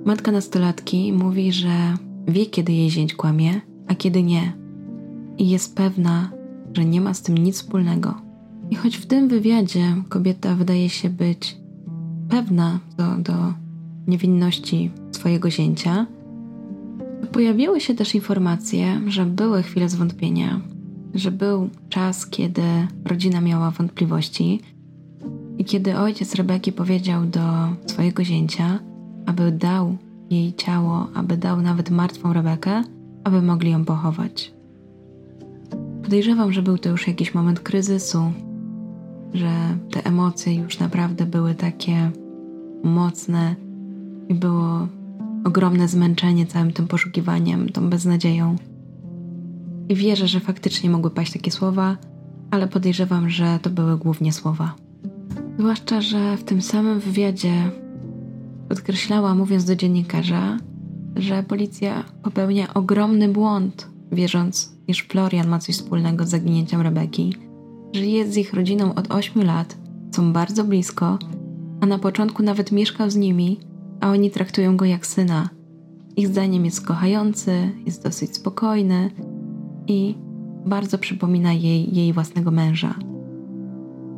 Matka 0.05 0.33
nastolatki 0.33 1.13
mówi, 1.13 1.53
że 1.53 1.95
wie, 2.29 2.47
kiedy 2.47 2.73
jej 2.73 2.91
zięć 2.91 3.15
kłamie, 3.15 3.61
a 3.89 3.95
kiedy 3.95 4.23
nie, 4.23 4.53
i 5.39 5.49
jest 5.49 5.77
pewna, 5.77 6.31
że 6.75 6.85
nie 6.85 7.01
ma 7.01 7.15
z 7.15 7.23
tym 7.23 7.39
nic 7.39 7.57
wspólnego. 7.57 8.15
I 8.71 8.75
choć 8.75 8.97
w 8.97 9.07
tym 9.07 9.29
wywiadzie 9.29 9.95
kobieta 10.09 10.55
wydaje 10.55 10.89
się 10.89 11.11
być 11.11 11.57
pewna 12.29 12.81
do, 12.97 13.17
do 13.19 13.33
niewinności 14.07 14.91
swojego 15.13 15.51
zięcia, 15.51 16.07
pojawiły 17.37 17.81
się 17.81 17.95
też 17.95 18.15
informacje, 18.15 19.01
że 19.07 19.27
były 19.27 19.63
chwile 19.63 19.89
zwątpienia, 19.89 20.61
że 21.15 21.31
był 21.31 21.71
czas, 21.89 22.27
kiedy 22.27 22.63
rodzina 23.05 23.41
miała 23.41 23.71
wątpliwości 23.71 24.61
i 25.59 25.65
kiedy 25.65 25.97
ojciec 25.97 26.35
Rebeki 26.35 26.73
powiedział 26.73 27.25
do 27.27 27.41
swojego 27.87 28.25
zięcia, 28.25 28.79
aby 29.27 29.53
dał 29.53 29.97
jej 30.31 30.55
ciało, 30.55 31.09
aby 31.15 31.37
dał 31.37 31.63
nawet 31.63 31.91
martwą 31.91 32.33
Rebekę, 32.33 32.83
aby 33.25 33.43
mogli 33.43 33.71
ją 33.71 33.85
pochować. 33.85 34.53
Podejrzewam, 36.03 36.53
że 36.53 36.63
był 36.63 36.79
to 36.79 36.89
już 36.89 37.09
jakiś 37.09 37.35
moment 37.35 37.61
kryzysu, 37.61 38.33
że 39.35 39.51
te 39.91 40.07
emocje 40.07 40.55
już 40.55 40.79
naprawdę 40.79 41.27
były 41.27 41.55
takie 41.55 42.11
mocne 42.85 43.55
i 44.29 44.35
było 44.35 44.89
ogromne 45.47 45.89
zmęczenie 45.89 46.47
całym 46.47 46.73
tym 46.73 46.89
poszukiwaniem, 46.89 47.69
tą 47.69 47.91
beznadzieją. 47.91 48.57
I 49.89 49.95
wierzę, 49.95 50.29
że 50.29 50.41
faktycznie 50.41 50.91
mogły 50.91 51.11
paść 51.11 51.33
takie 51.33 51.51
słowa, 51.51 51.97
ale 52.51 52.69
podejrzewam, 52.69 53.31
że 53.31 53.59
to 53.63 53.71
były 53.71 53.99
głównie 53.99 54.33
słowa. 54.33 54.75
Zwłaszcza, 55.59 56.01
że 56.01 56.37
w 56.37 56.45
tym 56.45 56.63
samym 56.63 57.01
wywiadzie 57.01 57.53
podkreślała, 58.69 59.35
mówiąc 59.35 59.65
do 59.65 59.77
dziennikarza, 59.77 60.59
że 61.17 61.43
policja 61.43 62.05
popełnia 62.23 62.75
ogromny 62.75 63.29
błąd, 63.29 63.89
wierząc, 64.13 64.77
iż 64.89 65.03
Florian 65.03 65.49
ma 65.49 65.59
coś 65.59 65.75
wspólnego 65.75 66.27
z 66.27 66.29
zaginięciem 66.29 66.81
Rebeki, 66.81 67.37
że 67.93 68.07
jest 68.07 68.33
z 68.33 68.37
ich 68.37 68.55
rodziną 68.55 68.95
od 68.95 69.11
8 69.11 69.45
lat, 69.45 69.77
są 70.11 70.33
bardzo 70.33 70.65
blisko, 70.65 71.19
a 71.81 71.87
na 71.87 71.99
początku 71.99 72.43
nawet 72.43 72.73
mieszkał 72.73 73.11
z 73.11 73.17
nimi, 73.17 73.61
a 74.07 74.11
oni 74.11 74.31
traktują 74.31 74.77
go 74.77 74.85
jak 74.85 75.07
syna. 75.07 75.49
Ich 76.17 76.29
zdaniem 76.29 76.65
jest 76.65 76.87
kochający, 76.87 77.71
jest 77.87 78.03
dosyć 78.03 78.35
spokojny 78.35 79.11
i 79.87 80.15
bardzo 80.67 80.99
przypomina 80.99 81.53
jej 81.53 81.97
jej 81.97 82.13
własnego 82.13 82.51
męża. 82.51 82.95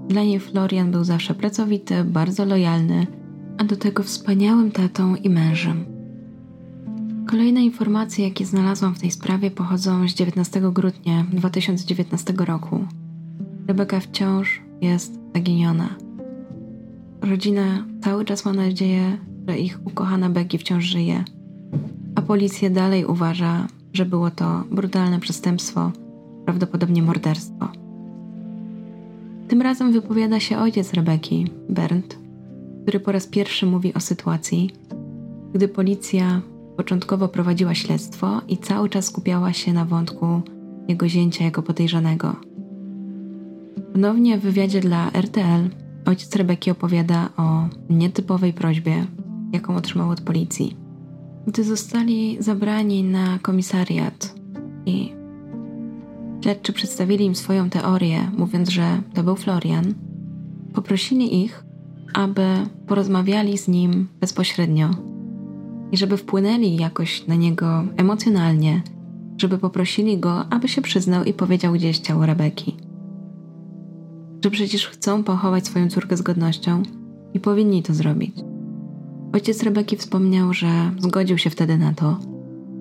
Dla 0.09 0.23
niej 0.23 0.41
Florian 0.41 0.91
był 0.91 1.05
zawsze 1.05 1.35
pracowity, 1.35 2.05
bardzo 2.05 2.45
lojalny, 2.45 3.07
a 3.59 3.65
do 3.65 3.77
tego 3.77 4.03
wspaniałym 4.03 4.71
tatą 4.71 5.17
i 5.17 5.31
mężem. 5.31 5.85
Kolejne 7.27 7.65
informacje, 7.65 8.29
jakie 8.29 8.47
znalazłam 8.47 8.95
w 8.95 9.01
tej 9.01 9.11
sprawie, 9.11 9.51
pochodzą 9.51 10.09
z 10.09 10.15
19 10.15 10.61
grudnia 10.73 11.25
2019 11.33 12.35
roku. 12.39 12.85
Rebeka 13.67 14.01
wciąż 14.01 14.63
jest 14.81 15.21
zaginiona. 15.35 15.89
Rodzina 17.23 17.85
cały 18.03 18.25
czas 18.25 18.45
ma 18.45 18.53
nadzieję, 18.53 19.19
że 19.49 19.59
ich 19.59 19.79
ukochana 19.85 20.31
Becky 20.31 20.59
wciąż 20.59 20.85
żyje, 20.85 21.25
a 22.15 22.23
policja 22.23 22.71
dalej 22.71 23.05
uważa, 23.05 23.67
że 23.93 24.07
było 24.07 24.31
to 24.31 24.65
brutalne 24.71 25.21
przestępstwo, 25.21 25.93
prawdopodobnie 26.45 27.03
morderstwo. 27.03 27.69
Tym 29.49 29.63
razem 29.63 29.93
wypowiada 29.93 30.41
się 30.41 30.59
ojciec 30.59 30.95
Rebeki, 30.95 31.51
Bernd, 31.69 32.19
który 32.83 33.01
po 33.01 33.13
raz 33.13 33.27
pierwszy 33.27 33.67
mówi 33.67 33.95
o 33.95 34.01
sytuacji, 34.01 34.71
gdy 35.55 35.69
policja 35.69 36.41
początkowo 36.77 37.29
prowadziła 37.29 37.75
śledztwo 37.75 38.41
i 38.49 38.59
cały 38.59 38.89
czas 38.89 39.05
skupiała 39.05 39.53
się 39.53 39.73
na 39.73 39.85
wątku 39.85 40.41
jego 40.89 41.09
zięcia 41.09 41.45
jako 41.45 41.63
podejrzanego. 41.63 42.37
Ponownie 43.93 44.39
w 44.39 44.43
wywiadzie 44.43 44.81
dla 44.81 45.11
RTL 45.13 45.71
ojciec 46.07 46.37
Rebeki 46.37 46.71
opowiada 46.71 47.29
o 47.37 47.69
nietypowej 47.91 48.53
prośbie, 48.53 49.07
jaką 49.53 49.77
otrzymał 49.77 50.11
od 50.11 50.21
policji. 50.21 50.77
Gdy 51.47 51.65
zostali 51.65 52.37
zabrani 52.41 53.05
na 53.05 53.39
komisariat 53.39 54.35
i 54.87 55.13
śledczy 56.43 56.73
przedstawili 56.73 57.25
im 57.25 57.35
swoją 57.35 57.71
teorię, 57.71 58.31
mówiąc, 58.37 58.69
że 58.69 59.03
to 59.15 59.23
był 59.23 59.37
Florian, 59.37 59.95
poprosili 60.73 61.45
ich, 61.45 61.65
aby 62.15 62.43
porozmawiali 62.87 63.59
z 63.59 63.69
nim 63.69 64.09
bezpośrednio 64.21 64.91
i 65.93 65.97
żeby 65.97 66.17
wpłynęli 66.17 66.77
jakoś 66.77 67.27
na 67.27 67.35
niego 67.35 67.85
emocjonalnie, 67.97 68.83
żeby 69.39 69.59
poprosili 69.59 70.19
go, 70.19 70.53
aby 70.53 70.69
się 70.69 70.83
przyznał 70.83 71.25
i 71.25 71.33
powiedział 71.33 71.73
gdzieś 71.73 71.99
ciało 71.99 72.27
Rebeki. 72.27 72.77
Że 74.45 74.51
przecież 74.51 74.89
chcą 74.89 75.25
pochować 75.25 75.67
swoją 75.67 75.91
córkę 75.91 76.17
z 76.17 76.23
godnością 76.23 76.83
i 77.35 77.41
powinni 77.41 77.83
to 77.83 77.95
zrobić. 77.95 78.37
Ojciec 79.33 79.63
Rebeki 79.63 79.97
wspomniał, 79.97 80.53
że 80.53 80.91
zgodził 80.99 81.39
się 81.39 81.51
wtedy 81.51 81.79
na 81.79 81.95
to, 81.95 82.19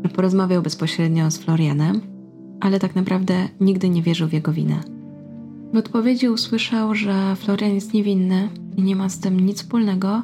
że 0.04 0.10
porozmawiał 0.10 0.62
bezpośrednio 0.62 1.32
z 1.32 1.38
Florianem 1.38 2.18
ale 2.60 2.80
tak 2.80 2.96
naprawdę 2.96 3.50
nigdy 3.60 3.90
nie 3.90 4.02
wierzył 4.02 4.28
w 4.28 4.34
jego 4.34 4.54
winę. 4.54 4.80
W 5.74 5.78
odpowiedzi 5.78 6.30
usłyszał, 6.30 6.96
że 6.96 7.36
Florian 7.36 7.76
jest 7.76 7.94
niewinny 7.94 8.50
i 8.78 8.84
nie 8.84 8.96
ma 8.96 9.10
z 9.10 9.20
tym 9.20 9.40
nic 9.40 9.58
wspólnego, 9.58 10.22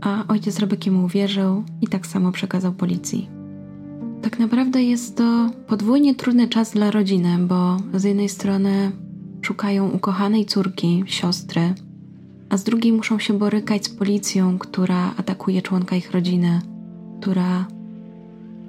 a 0.00 0.24
ojciec 0.28 0.58
Rebeki 0.58 0.90
mu 0.90 1.04
uwierzył 1.04 1.64
i 1.80 1.86
tak 1.86 2.06
samo 2.06 2.32
przekazał 2.32 2.72
policji. 2.72 3.28
Tak 4.22 4.38
naprawdę 4.38 4.82
jest 4.82 5.16
to 5.16 5.50
podwójnie 5.66 6.14
trudny 6.14 6.48
czas 6.48 6.72
dla 6.72 6.90
rodziny, 6.90 7.38
bo 7.38 7.76
z 7.94 8.04
jednej 8.04 8.28
strony 8.28 8.92
szukają 9.42 9.90
ukochanej 9.90 10.46
córki, 10.46 11.02
siostry, 11.06 11.74
a 12.50 12.56
z 12.56 12.64
drugiej 12.64 12.92
muszą 12.92 13.18
się 13.18 13.34
borykać 13.34 13.86
z 13.86 13.88
policją, 13.88 14.58
która 14.58 15.14
atakuje 15.16 15.62
członka 15.62 15.96
ich 15.96 16.10
rodziny, 16.10 16.60
która 17.20 17.66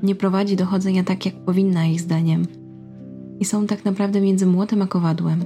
nie 0.03 0.15
prowadzi 0.15 0.55
dochodzenia 0.55 1.03
tak, 1.03 1.25
jak 1.25 1.35
powinna, 1.35 1.85
ich 1.85 2.01
zdaniem. 2.01 2.45
I 3.39 3.45
są 3.45 3.67
tak 3.67 3.85
naprawdę 3.85 4.21
między 4.21 4.45
młotem 4.45 4.81
a 4.81 4.87
kowadłem. 4.87 5.43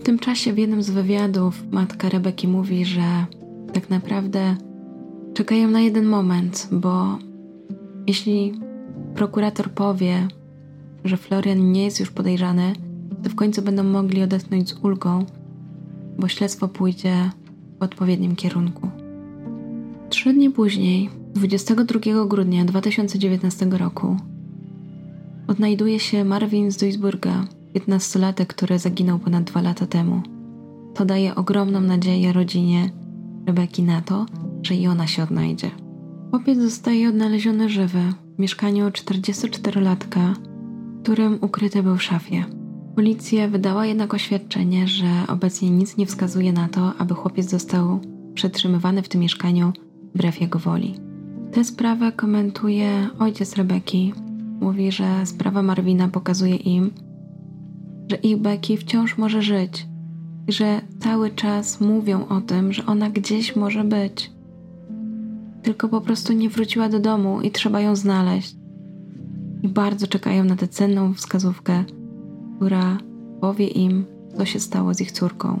W 0.00 0.02
tym 0.02 0.18
czasie 0.18 0.52
w 0.52 0.58
jednym 0.58 0.82
z 0.82 0.90
wywiadów 0.90 1.62
matka 1.70 2.08
Rebeki 2.08 2.48
mówi, 2.48 2.84
że 2.84 3.26
tak 3.72 3.90
naprawdę 3.90 4.56
czekają 5.34 5.70
na 5.70 5.80
jeden 5.80 6.04
moment, 6.04 6.68
bo 6.72 7.18
jeśli 8.06 8.60
prokurator 9.14 9.70
powie, 9.70 10.28
że 11.04 11.16
Florian 11.16 11.72
nie 11.72 11.84
jest 11.84 12.00
już 12.00 12.10
podejrzany, 12.10 12.72
to 13.22 13.30
w 13.30 13.34
końcu 13.34 13.62
będą 13.62 13.84
mogli 13.84 14.22
odetchnąć 14.22 14.68
z 14.68 14.78
ulgą, 14.82 15.26
bo 16.18 16.28
śledztwo 16.28 16.68
pójdzie 16.68 17.30
w 17.78 17.82
odpowiednim 17.82 18.36
kierunku. 18.36 18.88
Trzy 20.08 20.32
dni 20.32 20.50
później, 20.50 21.10
22 21.34 22.26
grudnia 22.26 22.64
2019 22.64 23.66
roku, 23.66 24.16
odnajduje 25.48 26.00
się 26.00 26.24
Marvin 26.24 26.70
z 26.70 26.76
Duisburga, 26.76 27.44
15-latek, 27.74 28.46
który 28.46 28.78
zaginął 28.78 29.18
ponad 29.18 29.44
dwa 29.44 29.62
lata 29.62 29.86
temu. 29.86 30.22
To 30.94 31.04
daje 31.04 31.34
ogromną 31.34 31.80
nadzieję 31.80 32.32
rodzinie 32.32 32.90
Rebeki 33.46 33.82
na 33.82 34.00
to, 34.02 34.26
że 34.62 34.74
i 34.74 34.86
ona 34.86 35.06
się 35.06 35.22
odnajdzie. 35.22 35.70
Chłopiec 36.30 36.58
zostaje 36.58 37.08
odnaleziony 37.08 37.68
żywy 37.68 38.00
w 38.36 38.38
mieszkaniu 38.38 38.88
44-latka, 38.88 40.34
którym 41.02 41.38
ukryty 41.40 41.82
był 41.82 41.96
w 41.96 42.02
szafie. 42.02 42.44
Policja 42.94 43.48
wydała 43.48 43.86
jednak 43.86 44.14
oświadczenie, 44.14 44.88
że 44.88 45.06
obecnie 45.28 45.70
nic 45.70 45.96
nie 45.96 46.06
wskazuje 46.06 46.52
na 46.52 46.68
to, 46.68 46.92
aby 46.98 47.14
chłopiec 47.14 47.50
został 47.50 48.00
przetrzymywany 48.34 49.02
w 49.02 49.08
tym 49.08 49.20
mieszkaniu 49.20 49.72
wbrew 50.14 50.40
jego 50.40 50.58
woli. 50.58 50.94
Tę 51.52 51.64
sprawę 51.64 52.12
komentuje 52.12 53.08
ojciec 53.18 53.56
Rebeki. 53.56 54.12
Mówi, 54.60 54.92
że 54.92 55.26
sprawa 55.26 55.62
Marwina 55.62 56.08
pokazuje 56.08 56.56
im, 56.56 56.90
że 58.10 58.16
ich 58.16 58.36
Becky 58.36 58.76
wciąż 58.76 59.18
może 59.18 59.42
żyć 59.42 59.86
i 60.48 60.52
że 60.52 60.80
cały 61.00 61.30
czas 61.30 61.80
mówią 61.80 62.28
o 62.28 62.40
tym, 62.40 62.72
że 62.72 62.86
ona 62.86 63.10
gdzieś 63.10 63.56
może 63.56 63.84
być. 63.84 64.30
Tylko 65.62 65.88
po 65.88 66.00
prostu 66.00 66.32
nie 66.32 66.50
wróciła 66.50 66.88
do 66.88 67.00
domu 67.00 67.40
i 67.40 67.50
trzeba 67.50 67.80
ją 67.80 67.96
znaleźć. 67.96 68.56
I 69.62 69.68
bardzo 69.68 70.06
czekają 70.06 70.44
na 70.44 70.56
tę 70.56 70.68
cenną 70.68 71.14
wskazówkę, 71.14 71.84
która 72.56 72.98
powie 73.40 73.66
im, 73.66 74.04
co 74.36 74.44
się 74.44 74.60
stało 74.60 74.94
z 74.94 75.00
ich 75.00 75.12
córką. 75.12 75.60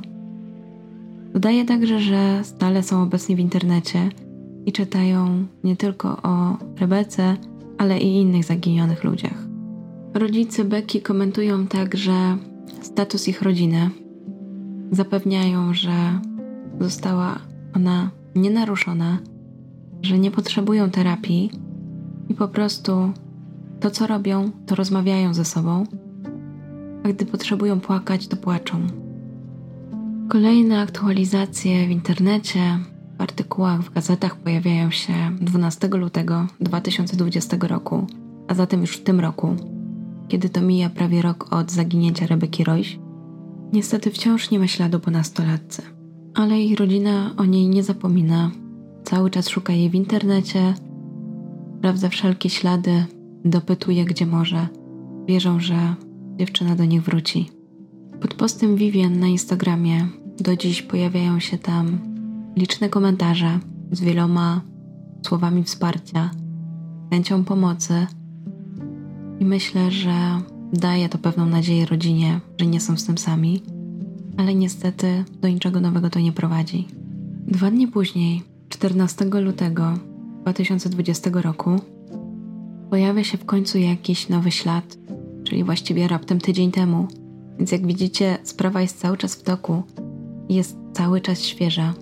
Dodaje 1.32 1.64
także, 1.64 2.00
że 2.00 2.40
stale 2.44 2.82
są 2.82 3.02
obecni 3.02 3.36
w 3.36 3.38
internecie 3.38 4.08
i 4.66 4.72
czytają 4.72 5.46
nie 5.64 5.76
tylko 5.76 6.22
o 6.22 6.56
Rebece, 6.80 7.36
ale 7.78 7.98
i 7.98 8.16
innych 8.16 8.44
zaginionych 8.44 9.04
ludziach. 9.04 9.46
Rodzice 10.14 10.64
Becky 10.64 11.00
komentują 11.00 11.66
także 11.66 12.36
status 12.80 13.28
ich 13.28 13.42
rodziny. 13.42 13.90
Zapewniają, 14.90 15.74
że 15.74 15.92
została 16.80 17.38
ona 17.76 18.10
nienaruszona, 18.34 19.18
że 20.02 20.18
nie 20.18 20.30
potrzebują 20.30 20.90
terapii 20.90 21.50
i 22.28 22.34
po 22.34 22.48
prostu 22.48 23.12
to, 23.80 23.90
co 23.90 24.06
robią, 24.06 24.50
to 24.66 24.74
rozmawiają 24.74 25.34
ze 25.34 25.44
sobą, 25.44 25.84
a 27.04 27.08
gdy 27.08 27.26
potrzebują 27.26 27.80
płakać, 27.80 28.28
to 28.28 28.36
płaczą. 28.36 28.80
Kolejne 30.28 30.80
aktualizacje 30.80 31.86
w 31.86 31.90
internecie, 31.90 32.78
w 33.18 33.22
artykułach 33.22 33.82
w 33.82 33.92
gazetach 33.92 34.36
pojawiają 34.36 34.90
się 34.90 35.12
12 35.40 35.88
lutego 35.88 36.46
2020 36.60 37.56
roku, 37.60 38.06
a 38.48 38.54
zatem 38.54 38.80
już 38.80 38.96
w 38.96 39.02
tym 39.02 39.20
roku, 39.20 39.56
kiedy 40.28 40.48
to 40.48 40.60
mija 40.60 40.90
prawie 40.90 41.22
rok 41.22 41.52
od 41.52 41.70
zaginięcia 41.70 42.26
Rebeki 42.26 42.64
Royś. 42.64 42.98
Niestety 43.72 44.10
wciąż 44.10 44.50
nie 44.50 44.58
ma 44.58 44.66
śladu 44.66 45.00
po 45.00 45.10
nastolatce, 45.10 45.82
ale 46.34 46.60
ich 46.60 46.78
rodzina 46.78 47.34
o 47.36 47.44
niej 47.44 47.68
nie 47.68 47.82
zapomina. 47.82 48.50
Cały 49.04 49.30
czas 49.30 49.48
szuka 49.48 49.72
jej 49.72 49.90
w 49.90 49.94
internecie, 49.94 50.74
sprawdza 51.78 52.08
wszelkie 52.08 52.50
ślady, 52.50 53.04
dopytuje 53.44 54.04
gdzie 54.04 54.26
może. 54.26 54.68
Wierzą, 55.26 55.60
że 55.60 55.94
dziewczyna 56.38 56.76
do 56.76 56.84
nich 56.84 57.02
wróci. 57.02 57.50
Pod 58.20 58.34
postem 58.34 58.76
Vivian 58.76 59.18
na 59.20 59.26
Instagramie 59.26 60.08
do 60.40 60.56
dziś 60.56 60.82
pojawiają 60.82 61.40
się 61.40 61.58
tam 61.58 61.98
liczne 62.56 62.88
komentarze 62.88 63.58
z 63.92 64.00
wieloma 64.00 64.60
słowami 65.26 65.64
wsparcia, 65.64 66.30
chęcią 67.10 67.44
pomocy 67.44 68.06
i 69.40 69.44
myślę, 69.44 69.90
że 69.90 70.14
daje 70.72 71.08
to 71.08 71.18
pewną 71.18 71.46
nadzieję 71.46 71.86
rodzinie, 71.86 72.40
że 72.60 72.66
nie 72.66 72.80
są 72.80 72.96
z 72.96 73.04
tym 73.04 73.18
sami, 73.18 73.62
ale 74.36 74.54
niestety 74.54 75.24
do 75.40 75.48
niczego 75.48 75.80
nowego 75.80 76.10
to 76.10 76.20
nie 76.20 76.32
prowadzi. 76.32 76.88
Dwa 77.46 77.70
dni 77.70 77.88
później, 77.88 78.42
14 78.68 79.24
lutego 79.24 79.98
2020 80.40 81.30
roku, 81.34 81.80
pojawia 82.90 83.24
się 83.24 83.38
w 83.38 83.44
końcu 83.44 83.78
jakiś 83.78 84.28
nowy 84.28 84.50
ślad, 84.50 84.98
czyli 85.44 85.64
właściwie 85.64 86.08
raptem 86.08 86.40
tydzień 86.40 86.70
temu. 86.70 87.08
Więc 87.58 87.72
jak 87.72 87.86
widzicie, 87.86 88.38
sprawa 88.42 88.80
jest 88.80 89.00
cały 89.00 89.16
czas 89.16 89.34
w 89.34 89.42
toku 89.42 89.82
jest 90.48 90.76
cały 90.92 91.20
czas 91.20 91.42
świeża. 91.42 91.94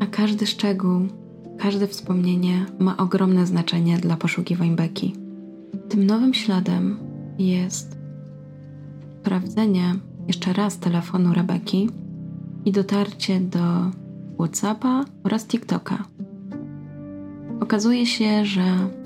A 0.00 0.06
każdy 0.06 0.46
szczegół, 0.46 1.00
każde 1.58 1.86
wspomnienie 1.86 2.66
ma 2.78 2.96
ogromne 2.96 3.46
znaczenie 3.46 3.98
dla 3.98 4.16
poszukiwań 4.16 4.76
Beki. 4.76 5.14
Tym 5.88 6.06
nowym 6.06 6.34
śladem 6.34 6.98
jest 7.38 7.96
sprawdzenie 9.20 9.94
jeszcze 10.26 10.52
raz 10.52 10.78
telefonu 10.78 11.34
Rebeki 11.34 11.90
i 12.64 12.72
dotarcie 12.72 13.40
do 13.40 13.90
WhatsAppa 14.38 15.04
oraz 15.24 15.46
TikToka. 15.46 16.04
Okazuje 17.60 18.06
się, 18.06 18.44
że 18.44 18.62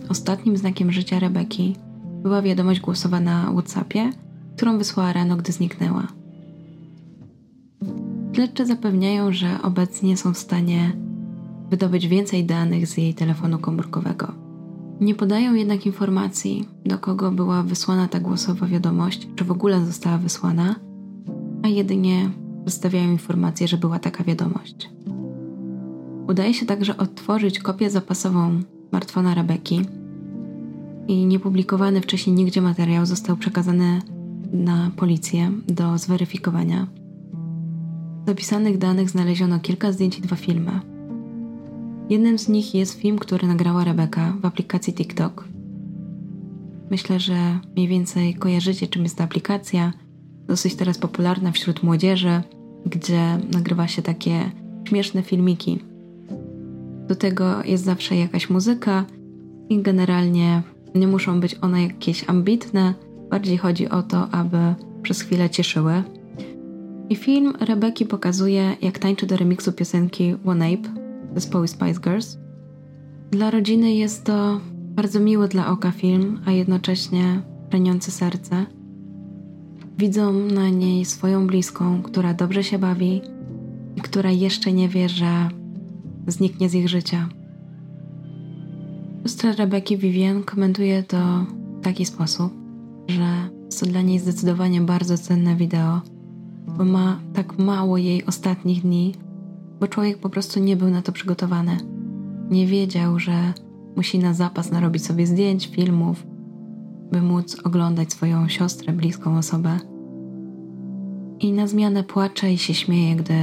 ostatnim 0.08 0.56
znakiem 0.56 0.92
życia 0.92 1.18
Rebeki 1.18 1.76
była 2.22 2.42
wiadomość 2.42 2.80
głosowa 2.80 3.20
na 3.20 3.52
WhatsAppie, 3.52 4.10
którą 4.56 4.78
wysłała 4.78 5.12
rano, 5.12 5.36
gdy 5.36 5.52
zniknęła. 5.52 6.06
Śledczy 8.32 8.66
zapewniają, 8.66 9.32
że 9.32 9.62
obecnie 9.62 10.16
są 10.16 10.34
w 10.34 10.38
stanie 10.38 10.92
wydobyć 11.70 12.08
więcej 12.08 12.44
danych 12.44 12.86
z 12.86 12.96
jej 12.96 13.14
telefonu 13.14 13.58
komórkowego. 13.58 14.32
Nie 15.00 15.14
podają 15.14 15.54
jednak 15.54 15.86
informacji, 15.86 16.68
do 16.86 16.98
kogo 16.98 17.30
była 17.30 17.62
wysłana 17.62 18.08
ta 18.08 18.20
głosowa 18.20 18.66
wiadomość, 18.66 19.28
czy 19.36 19.44
w 19.44 19.50
ogóle 19.50 19.86
została 19.86 20.18
wysłana, 20.18 20.74
a 21.62 21.68
jedynie 21.68 22.30
przedstawiają 22.64 23.10
informację, 23.10 23.68
że 23.68 23.76
była 23.76 23.98
taka 23.98 24.24
wiadomość. 24.24 24.90
Udaje 26.28 26.54
się 26.54 26.66
także 26.66 26.96
odtworzyć 26.96 27.58
kopię 27.58 27.90
zapasową 27.90 28.60
smartfona 28.88 29.34
Rebeki 29.34 29.86
i 31.08 31.26
niepublikowany 31.26 32.00
wcześniej 32.00 32.36
nigdzie 32.36 32.62
materiał 32.62 33.06
został 33.06 33.36
przekazany 33.36 34.02
na 34.52 34.90
policję 34.96 35.52
do 35.68 35.98
zweryfikowania. 35.98 36.86
Z 38.26 38.30
opisanych 38.30 38.78
danych 38.78 39.10
znaleziono 39.10 39.60
kilka 39.60 39.92
zdjęć 39.92 40.18
i 40.18 40.22
dwa 40.22 40.36
filmy. 40.36 40.80
Jednym 42.10 42.38
z 42.38 42.48
nich 42.48 42.74
jest 42.74 43.00
film, 43.00 43.18
który 43.18 43.48
nagrała 43.48 43.84
Rebeka 43.84 44.36
w 44.42 44.46
aplikacji 44.46 44.94
TikTok. 44.94 45.48
Myślę, 46.90 47.20
że 47.20 47.58
mniej 47.76 47.88
więcej 47.88 48.34
kojarzycie, 48.34 48.86
czym 48.86 49.02
jest 49.02 49.16
ta 49.16 49.24
aplikacja. 49.24 49.92
Dosyć 50.46 50.74
teraz 50.74 50.98
popularna 50.98 51.52
wśród 51.52 51.82
młodzieży, 51.82 52.40
gdzie 52.86 53.38
nagrywa 53.52 53.88
się 53.88 54.02
takie 54.02 54.50
śmieszne 54.84 55.22
filmiki. 55.22 55.78
Do 57.08 57.14
tego 57.14 57.64
jest 57.64 57.84
zawsze 57.84 58.16
jakaś 58.16 58.50
muzyka 58.50 59.04
i 59.68 59.82
generalnie 59.82 60.62
nie 60.94 61.06
muszą 61.06 61.40
być 61.40 61.56
one 61.60 61.82
jakieś 61.82 62.30
ambitne, 62.30 62.94
bardziej 63.30 63.58
chodzi 63.58 63.88
o 63.88 64.02
to, 64.02 64.30
aby 64.30 64.58
przez 65.02 65.20
chwilę 65.20 65.50
cieszyły. 65.50 66.02
I 67.10 67.16
film 67.16 67.52
Rebeki 67.60 68.06
pokazuje, 68.06 68.76
jak 68.82 68.98
tańczy 68.98 69.26
do 69.26 69.36
remiksu 69.36 69.72
piosenki 69.72 70.34
One 70.44 70.66
Ape 70.66 70.88
zespołu 71.34 71.66
Spice 71.66 72.00
Girls. 72.00 72.38
Dla 73.30 73.50
rodziny 73.50 73.94
jest 73.94 74.24
to 74.24 74.60
bardzo 74.70 75.20
miły 75.20 75.48
dla 75.48 75.70
oka 75.70 75.90
film, 75.90 76.40
a 76.46 76.50
jednocześnie 76.50 77.42
raniący 77.70 78.10
serce. 78.10 78.66
Widzą 79.98 80.32
na 80.32 80.68
niej 80.68 81.04
swoją 81.04 81.46
bliską, 81.46 82.02
która 82.02 82.34
dobrze 82.34 82.64
się 82.64 82.78
bawi 82.78 83.20
i 83.96 84.00
która 84.00 84.30
jeszcze 84.30 84.72
nie 84.72 84.88
wie, 84.88 85.08
że 85.08 85.48
zniknie 86.26 86.68
z 86.68 86.74
ich 86.74 86.88
życia. 86.88 87.28
Siostra 89.22 89.52
Rebeki 89.52 89.96
Vivien 89.96 90.42
komentuje 90.42 91.02
to 91.02 91.16
w 91.80 91.82
taki 91.82 92.04
sposób, 92.04 92.52
że 93.08 93.48
jest 93.64 93.80
to 93.80 93.86
dla 93.86 94.02
niej 94.02 94.18
zdecydowanie 94.18 94.80
bardzo 94.80 95.18
cenne 95.18 95.56
wideo, 95.56 96.00
bo 96.78 96.84
ma 96.84 97.20
tak 97.32 97.58
mało 97.58 97.98
jej 97.98 98.24
ostatnich 98.24 98.82
dni, 98.82 99.14
bo 99.80 99.88
człowiek 99.88 100.18
po 100.18 100.30
prostu 100.30 100.60
nie 100.60 100.76
był 100.76 100.90
na 100.90 101.02
to 101.02 101.12
przygotowany. 101.12 101.76
Nie 102.50 102.66
wiedział, 102.66 103.18
że 103.18 103.52
musi 103.96 104.18
na 104.18 104.34
zapas 104.34 104.70
narobić 104.70 105.06
sobie 105.06 105.26
zdjęć, 105.26 105.66
filmów, 105.66 106.26
by 107.12 107.22
móc 107.22 107.56
oglądać 107.64 108.12
swoją 108.12 108.48
siostrę, 108.48 108.92
bliską 108.92 109.38
osobę. 109.38 109.78
I 111.40 111.52
na 111.52 111.66
zmianę 111.66 112.04
płacze 112.04 112.52
i 112.52 112.58
się 112.58 112.74
śmieje, 112.74 113.16
gdy 113.16 113.34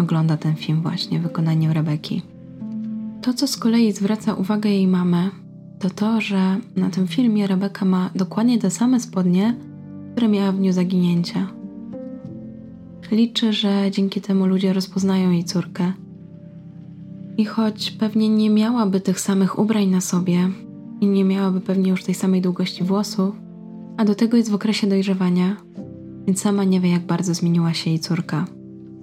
ogląda 0.00 0.36
ten 0.36 0.56
film 0.56 0.82
właśnie 0.82 1.18
w 1.18 1.22
wykonaniu 1.22 1.72
Rebeki. 1.72 2.22
To, 3.28 3.34
co 3.34 3.46
z 3.46 3.56
kolei 3.56 3.92
zwraca 3.92 4.34
uwagę 4.34 4.70
jej 4.70 4.86
mamę, 4.86 5.30
to 5.78 5.90
to, 5.90 6.20
że 6.20 6.56
na 6.76 6.90
tym 6.90 7.06
filmie 7.06 7.46
Rebeka 7.46 7.84
ma 7.84 8.10
dokładnie 8.14 8.58
te 8.58 8.70
same 8.70 9.00
spodnie, 9.00 9.56
które 10.12 10.28
miała 10.28 10.52
w 10.52 10.56
dniu 10.56 10.72
zaginięcia. 10.72 11.48
Liczy, 13.10 13.52
że 13.52 13.90
dzięki 13.90 14.20
temu 14.20 14.46
ludzie 14.46 14.72
rozpoznają 14.72 15.30
jej 15.30 15.44
córkę. 15.44 15.92
I 17.36 17.44
choć 17.44 17.90
pewnie 17.90 18.28
nie 18.28 18.50
miałaby 18.50 19.00
tych 19.00 19.20
samych 19.20 19.58
ubrań 19.58 19.86
na 19.86 20.00
sobie 20.00 20.50
i 21.00 21.06
nie 21.06 21.24
miałaby 21.24 21.60
pewnie 21.60 21.90
już 21.90 22.04
tej 22.04 22.14
samej 22.14 22.42
długości 22.42 22.84
włosów, 22.84 23.34
a 23.96 24.04
do 24.04 24.14
tego 24.14 24.36
jest 24.36 24.50
w 24.50 24.54
okresie 24.54 24.86
dojrzewania, 24.86 25.56
więc 26.26 26.40
sama 26.40 26.64
nie 26.64 26.80
wie, 26.80 26.90
jak 26.90 27.06
bardzo 27.06 27.34
zmieniła 27.34 27.74
się 27.74 27.90
jej 27.90 27.98
córka. 27.98 28.44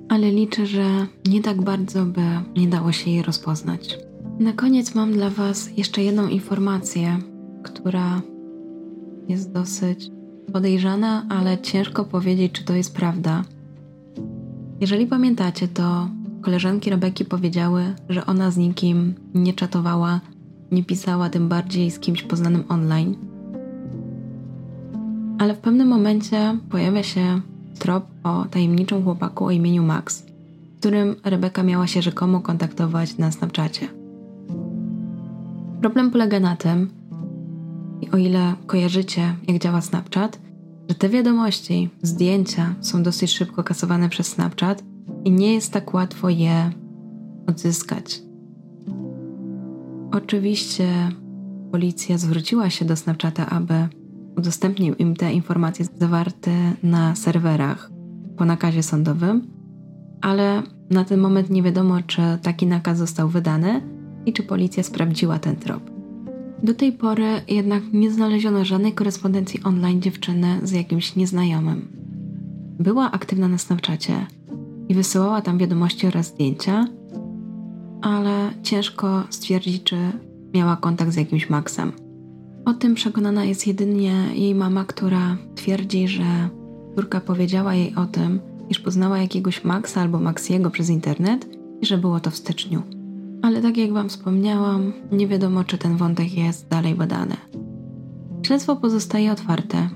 Ale 0.09 0.31
liczę, 0.31 0.65
że 0.65 1.07
nie 1.27 1.41
tak 1.41 1.61
bardzo 1.61 2.05
by 2.05 2.21
nie 2.55 2.67
dało 2.67 2.91
się 2.91 3.11
jej 3.11 3.21
rozpoznać. 3.21 3.97
Na 4.39 4.53
koniec 4.53 4.95
mam 4.95 5.13
dla 5.13 5.29
Was 5.29 5.69
jeszcze 5.77 6.03
jedną 6.03 6.27
informację, 6.27 7.17
która 7.63 8.21
jest 9.27 9.51
dosyć 9.51 10.09
podejrzana, 10.53 11.25
ale 11.29 11.57
ciężko 11.57 12.05
powiedzieć, 12.05 12.51
czy 12.51 12.63
to 12.63 12.73
jest 12.73 12.95
prawda. 12.95 13.43
Jeżeli 14.81 15.07
pamiętacie, 15.07 15.67
to 15.67 16.09
koleżanki 16.41 16.89
Rebeki 16.89 17.25
powiedziały, 17.25 17.83
że 18.09 18.25
ona 18.25 18.51
z 18.51 18.57
nikim 18.57 19.13
nie 19.33 19.53
czatowała, 19.53 20.21
nie 20.71 20.83
pisała, 20.83 21.29
tym 21.29 21.49
bardziej 21.49 21.91
z 21.91 21.99
kimś 21.99 22.23
poznanym 22.23 22.63
online. 22.69 23.15
Ale 25.37 25.53
w 25.53 25.59
pewnym 25.59 25.87
momencie 25.87 26.57
pojawia 26.69 27.03
się 27.03 27.41
trop 27.79 28.05
o 28.23 28.45
tajemniczym 28.51 29.03
chłopaku 29.03 29.45
o 29.45 29.51
imieniu 29.51 29.83
Max, 29.83 30.17
z 30.17 30.79
którym 30.79 31.15
Rebeka 31.23 31.63
miała 31.63 31.87
się 31.87 32.01
rzekomo 32.01 32.41
kontaktować 32.41 33.17
na 33.17 33.31
Snapchacie. 33.31 34.04
Problem 35.85 36.11
polega 36.11 36.39
na 36.39 36.55
tym, 36.55 36.89
i 38.01 38.11
o 38.11 38.17
ile 38.17 38.53
kojarzycie, 38.67 39.35
jak 39.47 39.59
działa 39.59 39.81
Snapchat, 39.81 40.39
że 40.89 40.95
te 40.95 41.09
wiadomości, 41.09 41.89
zdjęcia 42.01 42.75
są 42.81 43.03
dosyć 43.03 43.31
szybko 43.31 43.63
kasowane 43.63 44.09
przez 44.09 44.27
Snapchat 44.27 44.83
i 45.25 45.31
nie 45.31 45.53
jest 45.53 45.73
tak 45.73 45.93
łatwo 45.93 46.29
je 46.29 46.71
odzyskać. 47.47 48.21
Oczywiście 50.11 50.87
policja 51.71 52.17
zwróciła 52.17 52.69
się 52.69 52.85
do 52.85 52.95
Snapchata, 52.95 53.45
aby 53.49 53.87
udostępnił 54.37 54.95
im 54.95 55.15
te 55.15 55.33
informacje 55.33 55.85
zawarte 55.99 56.51
na 56.83 57.15
serwerach 57.15 57.91
po 58.37 58.45
nakazie 58.45 58.83
sądowym, 58.83 59.47
ale 60.21 60.63
na 60.89 61.03
ten 61.03 61.19
moment 61.19 61.49
nie 61.49 61.63
wiadomo, 61.63 62.01
czy 62.07 62.21
taki 62.41 62.67
nakaz 62.67 62.97
został 62.97 63.29
wydany 63.29 63.94
i 64.25 64.33
czy 64.33 64.43
policja 64.43 64.83
sprawdziła 64.83 65.39
ten 65.39 65.55
trop. 65.55 65.95
Do 66.63 66.73
tej 66.73 66.91
pory 66.91 67.41
jednak 67.47 67.83
nie 67.93 68.11
znaleziono 68.11 68.65
żadnej 68.65 68.93
korespondencji 68.93 69.63
online 69.63 70.01
dziewczyny 70.01 70.59
z 70.63 70.71
jakimś 70.71 71.15
nieznajomym. 71.15 71.87
Była 72.79 73.11
aktywna 73.11 73.47
na 73.47 73.57
Snapchacie 73.57 74.25
i 74.89 74.93
wysyłała 74.93 75.41
tam 75.41 75.57
wiadomości 75.57 76.07
oraz 76.07 76.27
zdjęcia, 76.27 76.87
ale 78.01 78.51
ciężko 78.63 79.23
stwierdzić, 79.29 79.83
czy 79.83 79.97
miała 80.53 80.75
kontakt 80.75 81.11
z 81.11 81.15
jakimś 81.15 81.49
Maxem. 81.49 81.91
O 82.65 82.73
tym 82.73 82.95
przekonana 82.95 83.45
jest 83.45 83.67
jedynie 83.67 84.13
jej 84.33 84.55
mama, 84.55 84.85
która 84.85 85.37
twierdzi, 85.55 86.07
że 86.07 86.49
córka 86.95 87.21
powiedziała 87.21 87.75
jej 87.75 87.95
o 87.95 88.05
tym, 88.05 88.39
iż 88.69 88.79
poznała 88.79 89.17
jakiegoś 89.17 89.63
Maxa 89.63 90.01
albo 90.01 90.19
Maxiego 90.19 90.71
przez 90.71 90.89
internet 90.89 91.47
i 91.81 91.85
że 91.85 91.97
było 91.97 92.19
to 92.19 92.31
w 92.31 92.35
styczniu 92.35 92.94
ale 93.45 93.61
tak 93.61 93.77
jak 93.77 93.93
Wam 93.93 94.09
wspomniałam, 94.09 94.93
nie 95.11 95.27
wiadomo, 95.27 95.63
czy 95.63 95.77
ten 95.77 95.97
wątek 95.97 96.33
jest 96.33 96.67
dalej 96.67 96.95
badany. 96.95 97.37
Śledztwo 98.45 98.75
pozostaje 98.75 99.31
otwarte. 99.31 99.89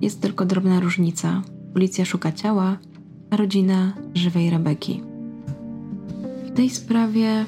Jest 0.00 0.20
tylko 0.20 0.44
drobna 0.44 0.80
różnica. 0.80 1.42
Policja 1.72 2.04
szuka 2.04 2.32
ciała, 2.32 2.78
a 3.30 3.36
rodzina 3.36 3.92
żywej 4.14 4.50
Rebeki. 4.50 5.02
W 6.46 6.50
tej 6.56 6.70
sprawie 6.70 7.46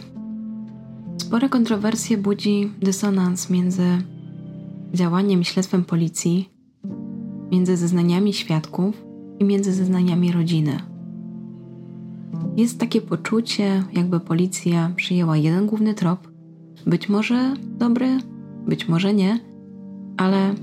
spore 1.16 1.48
kontrowersje 1.48 2.18
budzi 2.18 2.72
dysonans 2.82 3.50
między 3.50 3.86
działaniem 4.94 5.40
i 5.40 5.44
śledztwem 5.44 5.84
policji, 5.84 6.48
między 7.50 7.76
zeznaniami 7.76 8.32
świadków 8.32 9.04
i 9.38 9.44
między 9.44 9.72
zeznaniami 9.72 10.32
rodziny. 10.32 10.89
Jest 12.56 12.80
takie 12.80 13.00
poczucie, 13.00 13.84
jakby 13.92 14.20
policja 14.20 14.92
przyjęła 14.96 15.36
jeden 15.36 15.66
główny 15.66 15.94
trop, 15.94 16.28
być 16.86 17.08
może 17.08 17.54
dobry, 17.78 18.18
być 18.66 18.88
może 18.88 19.14
nie, 19.14 19.40
ale 20.16 20.54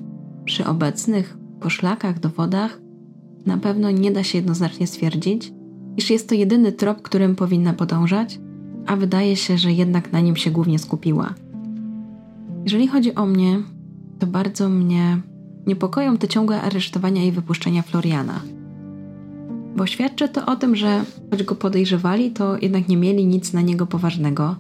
przy 0.46 0.66
obecnych 0.66 1.38
poszlakach, 1.60 2.20
dowodach 2.20 2.80
na 3.46 3.58
pewno 3.58 3.92
nie 3.92 4.12
da 4.12 4.24
się 4.24 4.38
jednoznacznie 4.38 4.88
stwierdzić, 4.88 5.54
iż 5.98 6.10
jest 6.10 6.30
to 6.30 6.36
jedyny 6.36 6.72
trop, 6.72 7.02
którym 7.02 7.36
powinna 7.36 7.74
podążać, 7.74 8.40
a 8.86 8.96
wydaje 8.96 9.36
się, 9.36 9.58
że 9.58 9.72
jednak 9.72 10.12
na 10.12 10.20
nim 10.20 10.36
się 10.36 10.52
głównie 10.52 10.80
skupiła. 10.80 11.34
Jeżeli 12.64 12.88
chodzi 12.88 13.16
o 13.16 13.26
mnie, 13.26 13.60
to 14.20 14.28
bardzo 14.28 14.70
mnie 14.70 15.22
niepokoją 15.68 16.18
te 16.18 16.28
ciągłe 16.28 16.62
aresztowania 16.62 17.24
i 17.24 17.32
wypuszczenia 17.32 17.82
Floriana– 17.82 18.42
bo 19.78 19.86
świadczy 19.86 20.30
to 20.30 20.46
o 20.46 20.56
tym, 20.56 20.76
że 20.76 21.04
choć 21.32 21.44
go 21.44 21.56
podejrzewali, 21.56 22.32
to 22.32 22.58
jednak 22.62 22.88
nie 22.88 22.98
mieli 22.98 23.26
nic 23.26 23.54
na 23.54 23.62
niego 23.62 23.88
poważnego, 23.88 24.56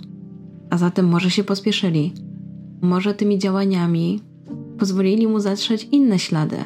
a 0.69 0.77
zatem 0.77 1.07
może 1.07 1.29
się 1.29 1.43
pospieszyli. 1.43 2.13
Może 2.81 3.13
tymi 3.13 3.39
działaniami 3.39 4.21
pozwolili 4.79 5.27
mu 5.27 5.39
zatrzeć 5.39 5.87
inne 5.91 6.19
ślady, 6.19 6.57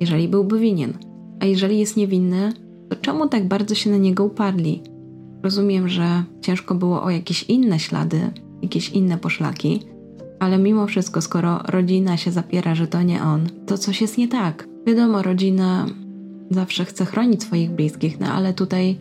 jeżeli 0.00 0.28
byłby 0.28 0.58
winien. 0.58 0.92
A 1.40 1.44
jeżeli 1.44 1.78
jest 1.78 1.96
niewinny, 1.96 2.52
to 2.88 2.96
czemu 2.96 3.28
tak 3.28 3.48
bardzo 3.48 3.74
się 3.74 3.90
na 3.90 3.96
niego 3.96 4.24
uparli? 4.24 4.82
Rozumiem, 5.42 5.88
że 5.88 6.24
ciężko 6.40 6.74
było 6.74 7.02
o 7.02 7.10
jakieś 7.10 7.42
inne 7.42 7.78
ślady, 7.78 8.20
jakieś 8.62 8.90
inne 8.90 9.18
poszlaki, 9.18 9.80
ale 10.38 10.58
mimo 10.58 10.86
wszystko, 10.86 11.20
skoro 11.20 11.58
rodzina 11.68 12.16
się 12.16 12.30
zapiera, 12.30 12.74
że 12.74 12.86
to 12.86 13.02
nie 13.02 13.22
on, 13.22 13.46
to 13.66 13.78
coś 13.78 14.00
jest 14.00 14.18
nie 14.18 14.28
tak. 14.28 14.68
Wiadomo, 14.86 15.22
rodzina 15.22 15.86
zawsze 16.50 16.84
chce 16.84 17.04
chronić 17.04 17.42
swoich 17.42 17.70
bliskich, 17.70 18.20
no 18.20 18.26
ale 18.26 18.54
tutaj 18.54 18.98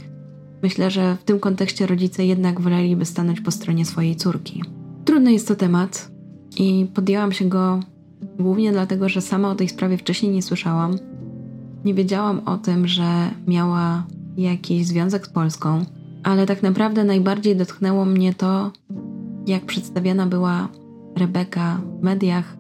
myślę, 0.64 0.92
że 0.92 1.16
w 1.16 1.24
tym 1.24 1.40
kontekście 1.40 1.88
rodzice 1.88 2.26
jednak 2.26 2.62
woleliby 2.62 3.06
stanąć 3.06 3.42
po 3.42 3.52
stronie 3.52 3.86
swojej 3.86 4.16
córki. 4.16 4.64
Trudny 5.06 5.34
jest 5.34 5.48
to 5.48 5.56
temat 5.56 6.12
i 6.58 6.88
podjęłam 6.94 7.32
się 7.32 7.46
go 7.46 7.80
głównie 8.40 8.72
dlatego, 8.72 9.10
że 9.10 9.22
sama 9.22 9.52
o 9.52 9.56
tej 9.56 9.70
sprawie 9.70 9.98
wcześniej 9.98 10.32
nie 10.32 10.42
słyszałam. 10.42 10.98
Nie 11.86 11.94
wiedziałam 11.94 12.42
o 12.46 12.58
tym, 12.58 12.88
że 12.88 13.30
miała 13.48 14.04
jakiś 14.38 14.86
związek 14.86 15.28
z 15.28 15.30
Polską, 15.30 15.86
ale 16.24 16.46
tak 16.46 16.64
naprawdę 16.64 17.04
najbardziej 17.04 17.56
dotknęło 17.56 18.06
mnie 18.06 18.34
to, 18.34 18.72
jak 19.48 19.66
przedstawiana 19.66 20.26
była 20.26 20.68
Rebeka 21.16 21.82
w 22.00 22.04
mediach, 22.04 22.58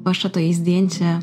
zwłaszcza 0.00 0.28
to 0.28 0.40
jej 0.40 0.54
zdjęcie 0.54 1.18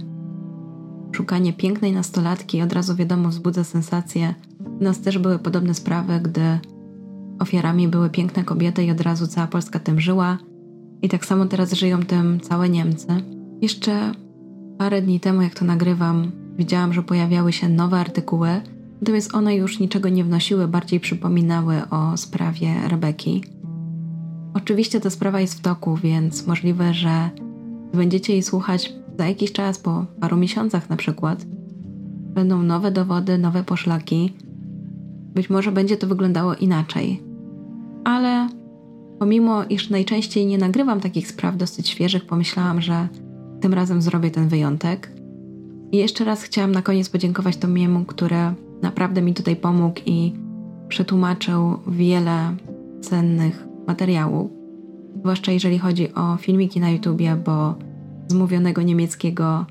Szukanie 1.11 1.53
pięknej 1.53 1.91
nastolatki 1.91 2.61
od 2.61 2.73
razu 2.73 2.95
wiadomo 2.95 3.29
wzbudza 3.29 3.63
sensację. 3.63 4.35
U 4.79 4.83
nas 4.83 5.01
też 5.01 5.17
były 5.17 5.39
podobne 5.39 5.73
sprawy, 5.73 6.19
gdy 6.19 6.59
ofiarami 7.39 7.87
były 7.87 8.09
piękne 8.09 8.43
kobiety 8.43 8.83
i 8.83 8.91
od 8.91 9.01
razu 9.01 9.27
cała 9.27 9.47
Polska 9.47 9.79
tym 9.79 9.99
żyła. 9.99 10.37
I 11.01 11.09
tak 11.09 11.25
samo 11.25 11.45
teraz 11.45 11.73
żyją 11.73 12.03
tym 12.03 12.39
całe 12.39 12.69
Niemcy. 12.69 13.07
Jeszcze 13.61 14.11
parę 14.77 15.01
dni 15.01 15.19
temu, 15.19 15.41
jak 15.41 15.55
to 15.55 15.65
nagrywam, 15.65 16.31
widziałam, 16.57 16.93
że 16.93 17.03
pojawiały 17.03 17.53
się 17.53 17.69
nowe 17.69 17.97
artykuły, 17.97 18.49
natomiast 19.01 19.35
one 19.35 19.55
już 19.55 19.79
niczego 19.79 20.09
nie 20.09 20.23
wnosiły, 20.23 20.67
bardziej 20.67 20.99
przypominały 20.99 21.81
o 21.89 22.17
sprawie 22.17 22.75
Rebeki. 22.87 23.43
Oczywiście 24.53 24.99
ta 24.99 25.09
sprawa 25.09 25.41
jest 25.41 25.57
w 25.57 25.61
toku, 25.61 25.95
więc 25.95 26.47
możliwe, 26.47 26.93
że 26.93 27.29
będziecie 27.93 28.33
jej 28.33 28.43
słuchać 28.43 28.93
za 29.21 29.27
jakiś 29.27 29.51
czas, 29.51 29.77
po 29.77 30.05
paru 30.19 30.37
miesiącach 30.37 30.89
na 30.89 30.95
przykład, 30.95 31.45
będą 32.33 32.63
nowe 32.63 32.91
dowody, 32.91 33.37
nowe 33.37 33.63
poszlaki. 33.63 34.33
Być 35.35 35.49
może 35.49 35.71
będzie 35.71 35.97
to 35.97 36.07
wyglądało 36.07 36.55
inaczej. 36.55 37.23
Ale 38.03 38.49
pomimo, 39.19 39.63
iż 39.63 39.89
najczęściej 39.89 40.45
nie 40.45 40.57
nagrywam 40.57 40.99
takich 40.99 41.27
spraw 41.27 41.57
dosyć 41.57 41.89
świeżych, 41.89 42.25
pomyślałam, 42.25 42.81
że 42.81 43.07
tym 43.59 43.73
razem 43.73 44.01
zrobię 44.01 44.31
ten 44.31 44.47
wyjątek. 44.47 45.11
I 45.91 45.97
jeszcze 45.97 46.25
raz 46.25 46.43
chciałam 46.43 46.71
na 46.71 46.81
koniec 46.81 47.09
podziękować 47.09 47.57
Tomiemu, 47.57 48.05
który 48.05 48.53
naprawdę 48.81 49.21
mi 49.21 49.33
tutaj 49.33 49.55
pomógł 49.55 49.99
i 50.05 50.33
przetłumaczył 50.87 51.77
wiele 51.87 52.55
cennych 53.01 53.67
materiałów. 53.87 54.51
Zwłaszcza 55.19 55.51
jeżeli 55.51 55.79
chodzi 55.79 56.13
o 56.13 56.37
filmiki 56.37 56.79
na 56.79 56.89
YouTubie, 56.89 57.35
bo 57.35 57.90
z 58.31 58.33
mówionego 58.33 58.81
niemieckiego 58.81 59.65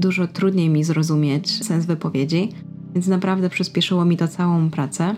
dużo 0.00 0.26
trudniej 0.28 0.68
mi 0.68 0.84
zrozumieć 0.84 1.64
sens 1.64 1.86
wypowiedzi, 1.86 2.48
więc 2.94 3.06
naprawdę 3.06 3.48
przyspieszyło 3.48 4.04
mi 4.04 4.16
to 4.16 4.28
całą 4.28 4.70
pracę. 4.70 5.14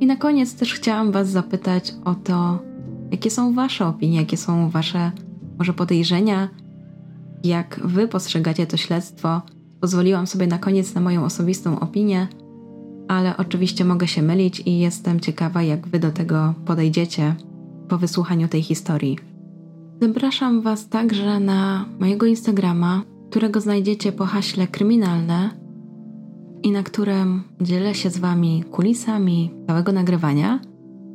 I 0.00 0.06
na 0.06 0.16
koniec 0.16 0.54
też 0.54 0.74
chciałam 0.74 1.12
Was 1.12 1.28
zapytać 1.28 1.94
o 2.04 2.14
to, 2.14 2.58
jakie 3.10 3.30
są 3.30 3.54
Wasze 3.54 3.86
opinie, 3.86 4.16
jakie 4.16 4.36
są 4.36 4.70
Wasze 4.70 5.12
może 5.58 5.72
podejrzenia, 5.72 6.48
jak 7.44 7.80
Wy 7.84 8.08
postrzegacie 8.08 8.66
to 8.66 8.76
śledztwo. 8.76 9.42
Pozwoliłam 9.80 10.26
sobie 10.26 10.46
na 10.46 10.58
koniec 10.58 10.94
na 10.94 11.00
moją 11.00 11.24
osobistą 11.24 11.80
opinię, 11.80 12.28
ale 13.08 13.36
oczywiście 13.36 13.84
mogę 13.84 14.08
się 14.08 14.22
mylić 14.22 14.62
i 14.66 14.78
jestem 14.78 15.20
ciekawa, 15.20 15.62
jak 15.62 15.88
Wy 15.88 15.98
do 15.98 16.10
tego 16.10 16.54
podejdziecie 16.64 17.34
po 17.88 17.98
wysłuchaniu 17.98 18.48
tej 18.48 18.62
historii. 18.62 19.27
Zapraszam 20.00 20.62
Was 20.62 20.88
także 20.88 21.40
na 21.40 21.86
mojego 22.00 22.26
Instagrama, 22.26 23.02
którego 23.30 23.60
znajdziecie 23.60 24.12
po 24.12 24.24
haśle 24.24 24.66
kryminalne 24.66 25.50
i 26.62 26.70
na 26.70 26.82
którym 26.82 27.42
dzielę 27.60 27.94
się 27.94 28.10
z 28.10 28.18
Wami 28.18 28.64
kulisami 28.70 29.50
całego 29.66 29.92
nagrywania, 29.92 30.60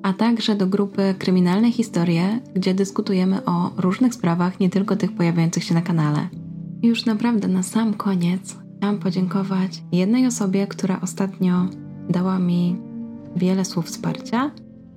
a 0.04 0.14
także 0.14 0.56
do 0.56 0.68
grupy 0.68 1.16
Kryminalne 1.20 1.72
Historie, 1.72 2.40
gdzie 2.56 2.74
dyskutujemy 2.74 3.46
o 3.46 3.72
różnych 3.78 4.14
sprawach, 4.14 4.60
nie 4.60 4.70
tylko 4.70 4.96
tych 4.96 5.16
pojawiających 5.16 5.64
się 5.64 5.74
na 5.74 5.82
kanale. 5.82 6.28
I 6.82 6.88
już 6.88 7.06
naprawdę 7.06 7.48
na 7.48 7.64
sam 7.64 7.94
koniec 7.94 8.58
chciałam 8.78 9.00
podziękować 9.00 9.84
jednej 9.92 10.28
osobie, 10.28 10.68
która 10.68 11.02
ostatnio 11.02 11.66
dała 12.10 12.40
mi 12.40 12.76
wiele 13.36 13.66
słów 13.66 13.86
wsparcia, 13.86 14.52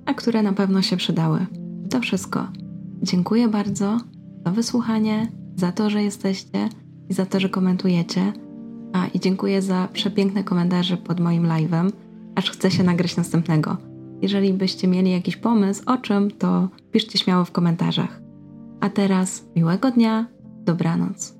a 0.05 0.13
które 0.13 0.43
na 0.43 0.53
pewno 0.53 0.81
się 0.81 0.97
przydały. 0.97 1.45
To 1.89 1.99
wszystko. 1.99 2.47
Dziękuję 3.01 3.47
bardzo 3.47 3.97
za 4.45 4.51
wysłuchanie, 4.51 5.31
za 5.55 5.71
to, 5.71 5.89
że 5.89 6.03
jesteście 6.03 6.69
i 7.09 7.13
za 7.13 7.25
to, 7.25 7.39
że 7.39 7.49
komentujecie. 7.49 8.33
A 8.93 9.07
i 9.07 9.19
dziękuję 9.19 9.61
za 9.61 9.87
przepiękne 9.93 10.43
komentarze 10.43 10.97
pod 10.97 11.19
moim 11.19 11.43
live'em, 11.43 11.91
aż 12.35 12.51
chcę 12.51 12.71
się 12.71 12.83
nagrać 12.83 13.17
następnego. 13.17 13.77
Jeżeli 14.21 14.53
byście 14.53 14.87
mieli 14.87 15.11
jakiś 15.11 15.37
pomysł 15.37 15.83
o 15.85 15.97
czym, 15.97 16.31
to 16.31 16.69
piszcie 16.91 17.19
śmiało 17.19 17.45
w 17.45 17.51
komentarzach. 17.51 18.21
A 18.79 18.89
teraz 18.89 19.45
miłego 19.55 19.91
dnia, 19.91 20.27
dobranoc. 20.65 21.36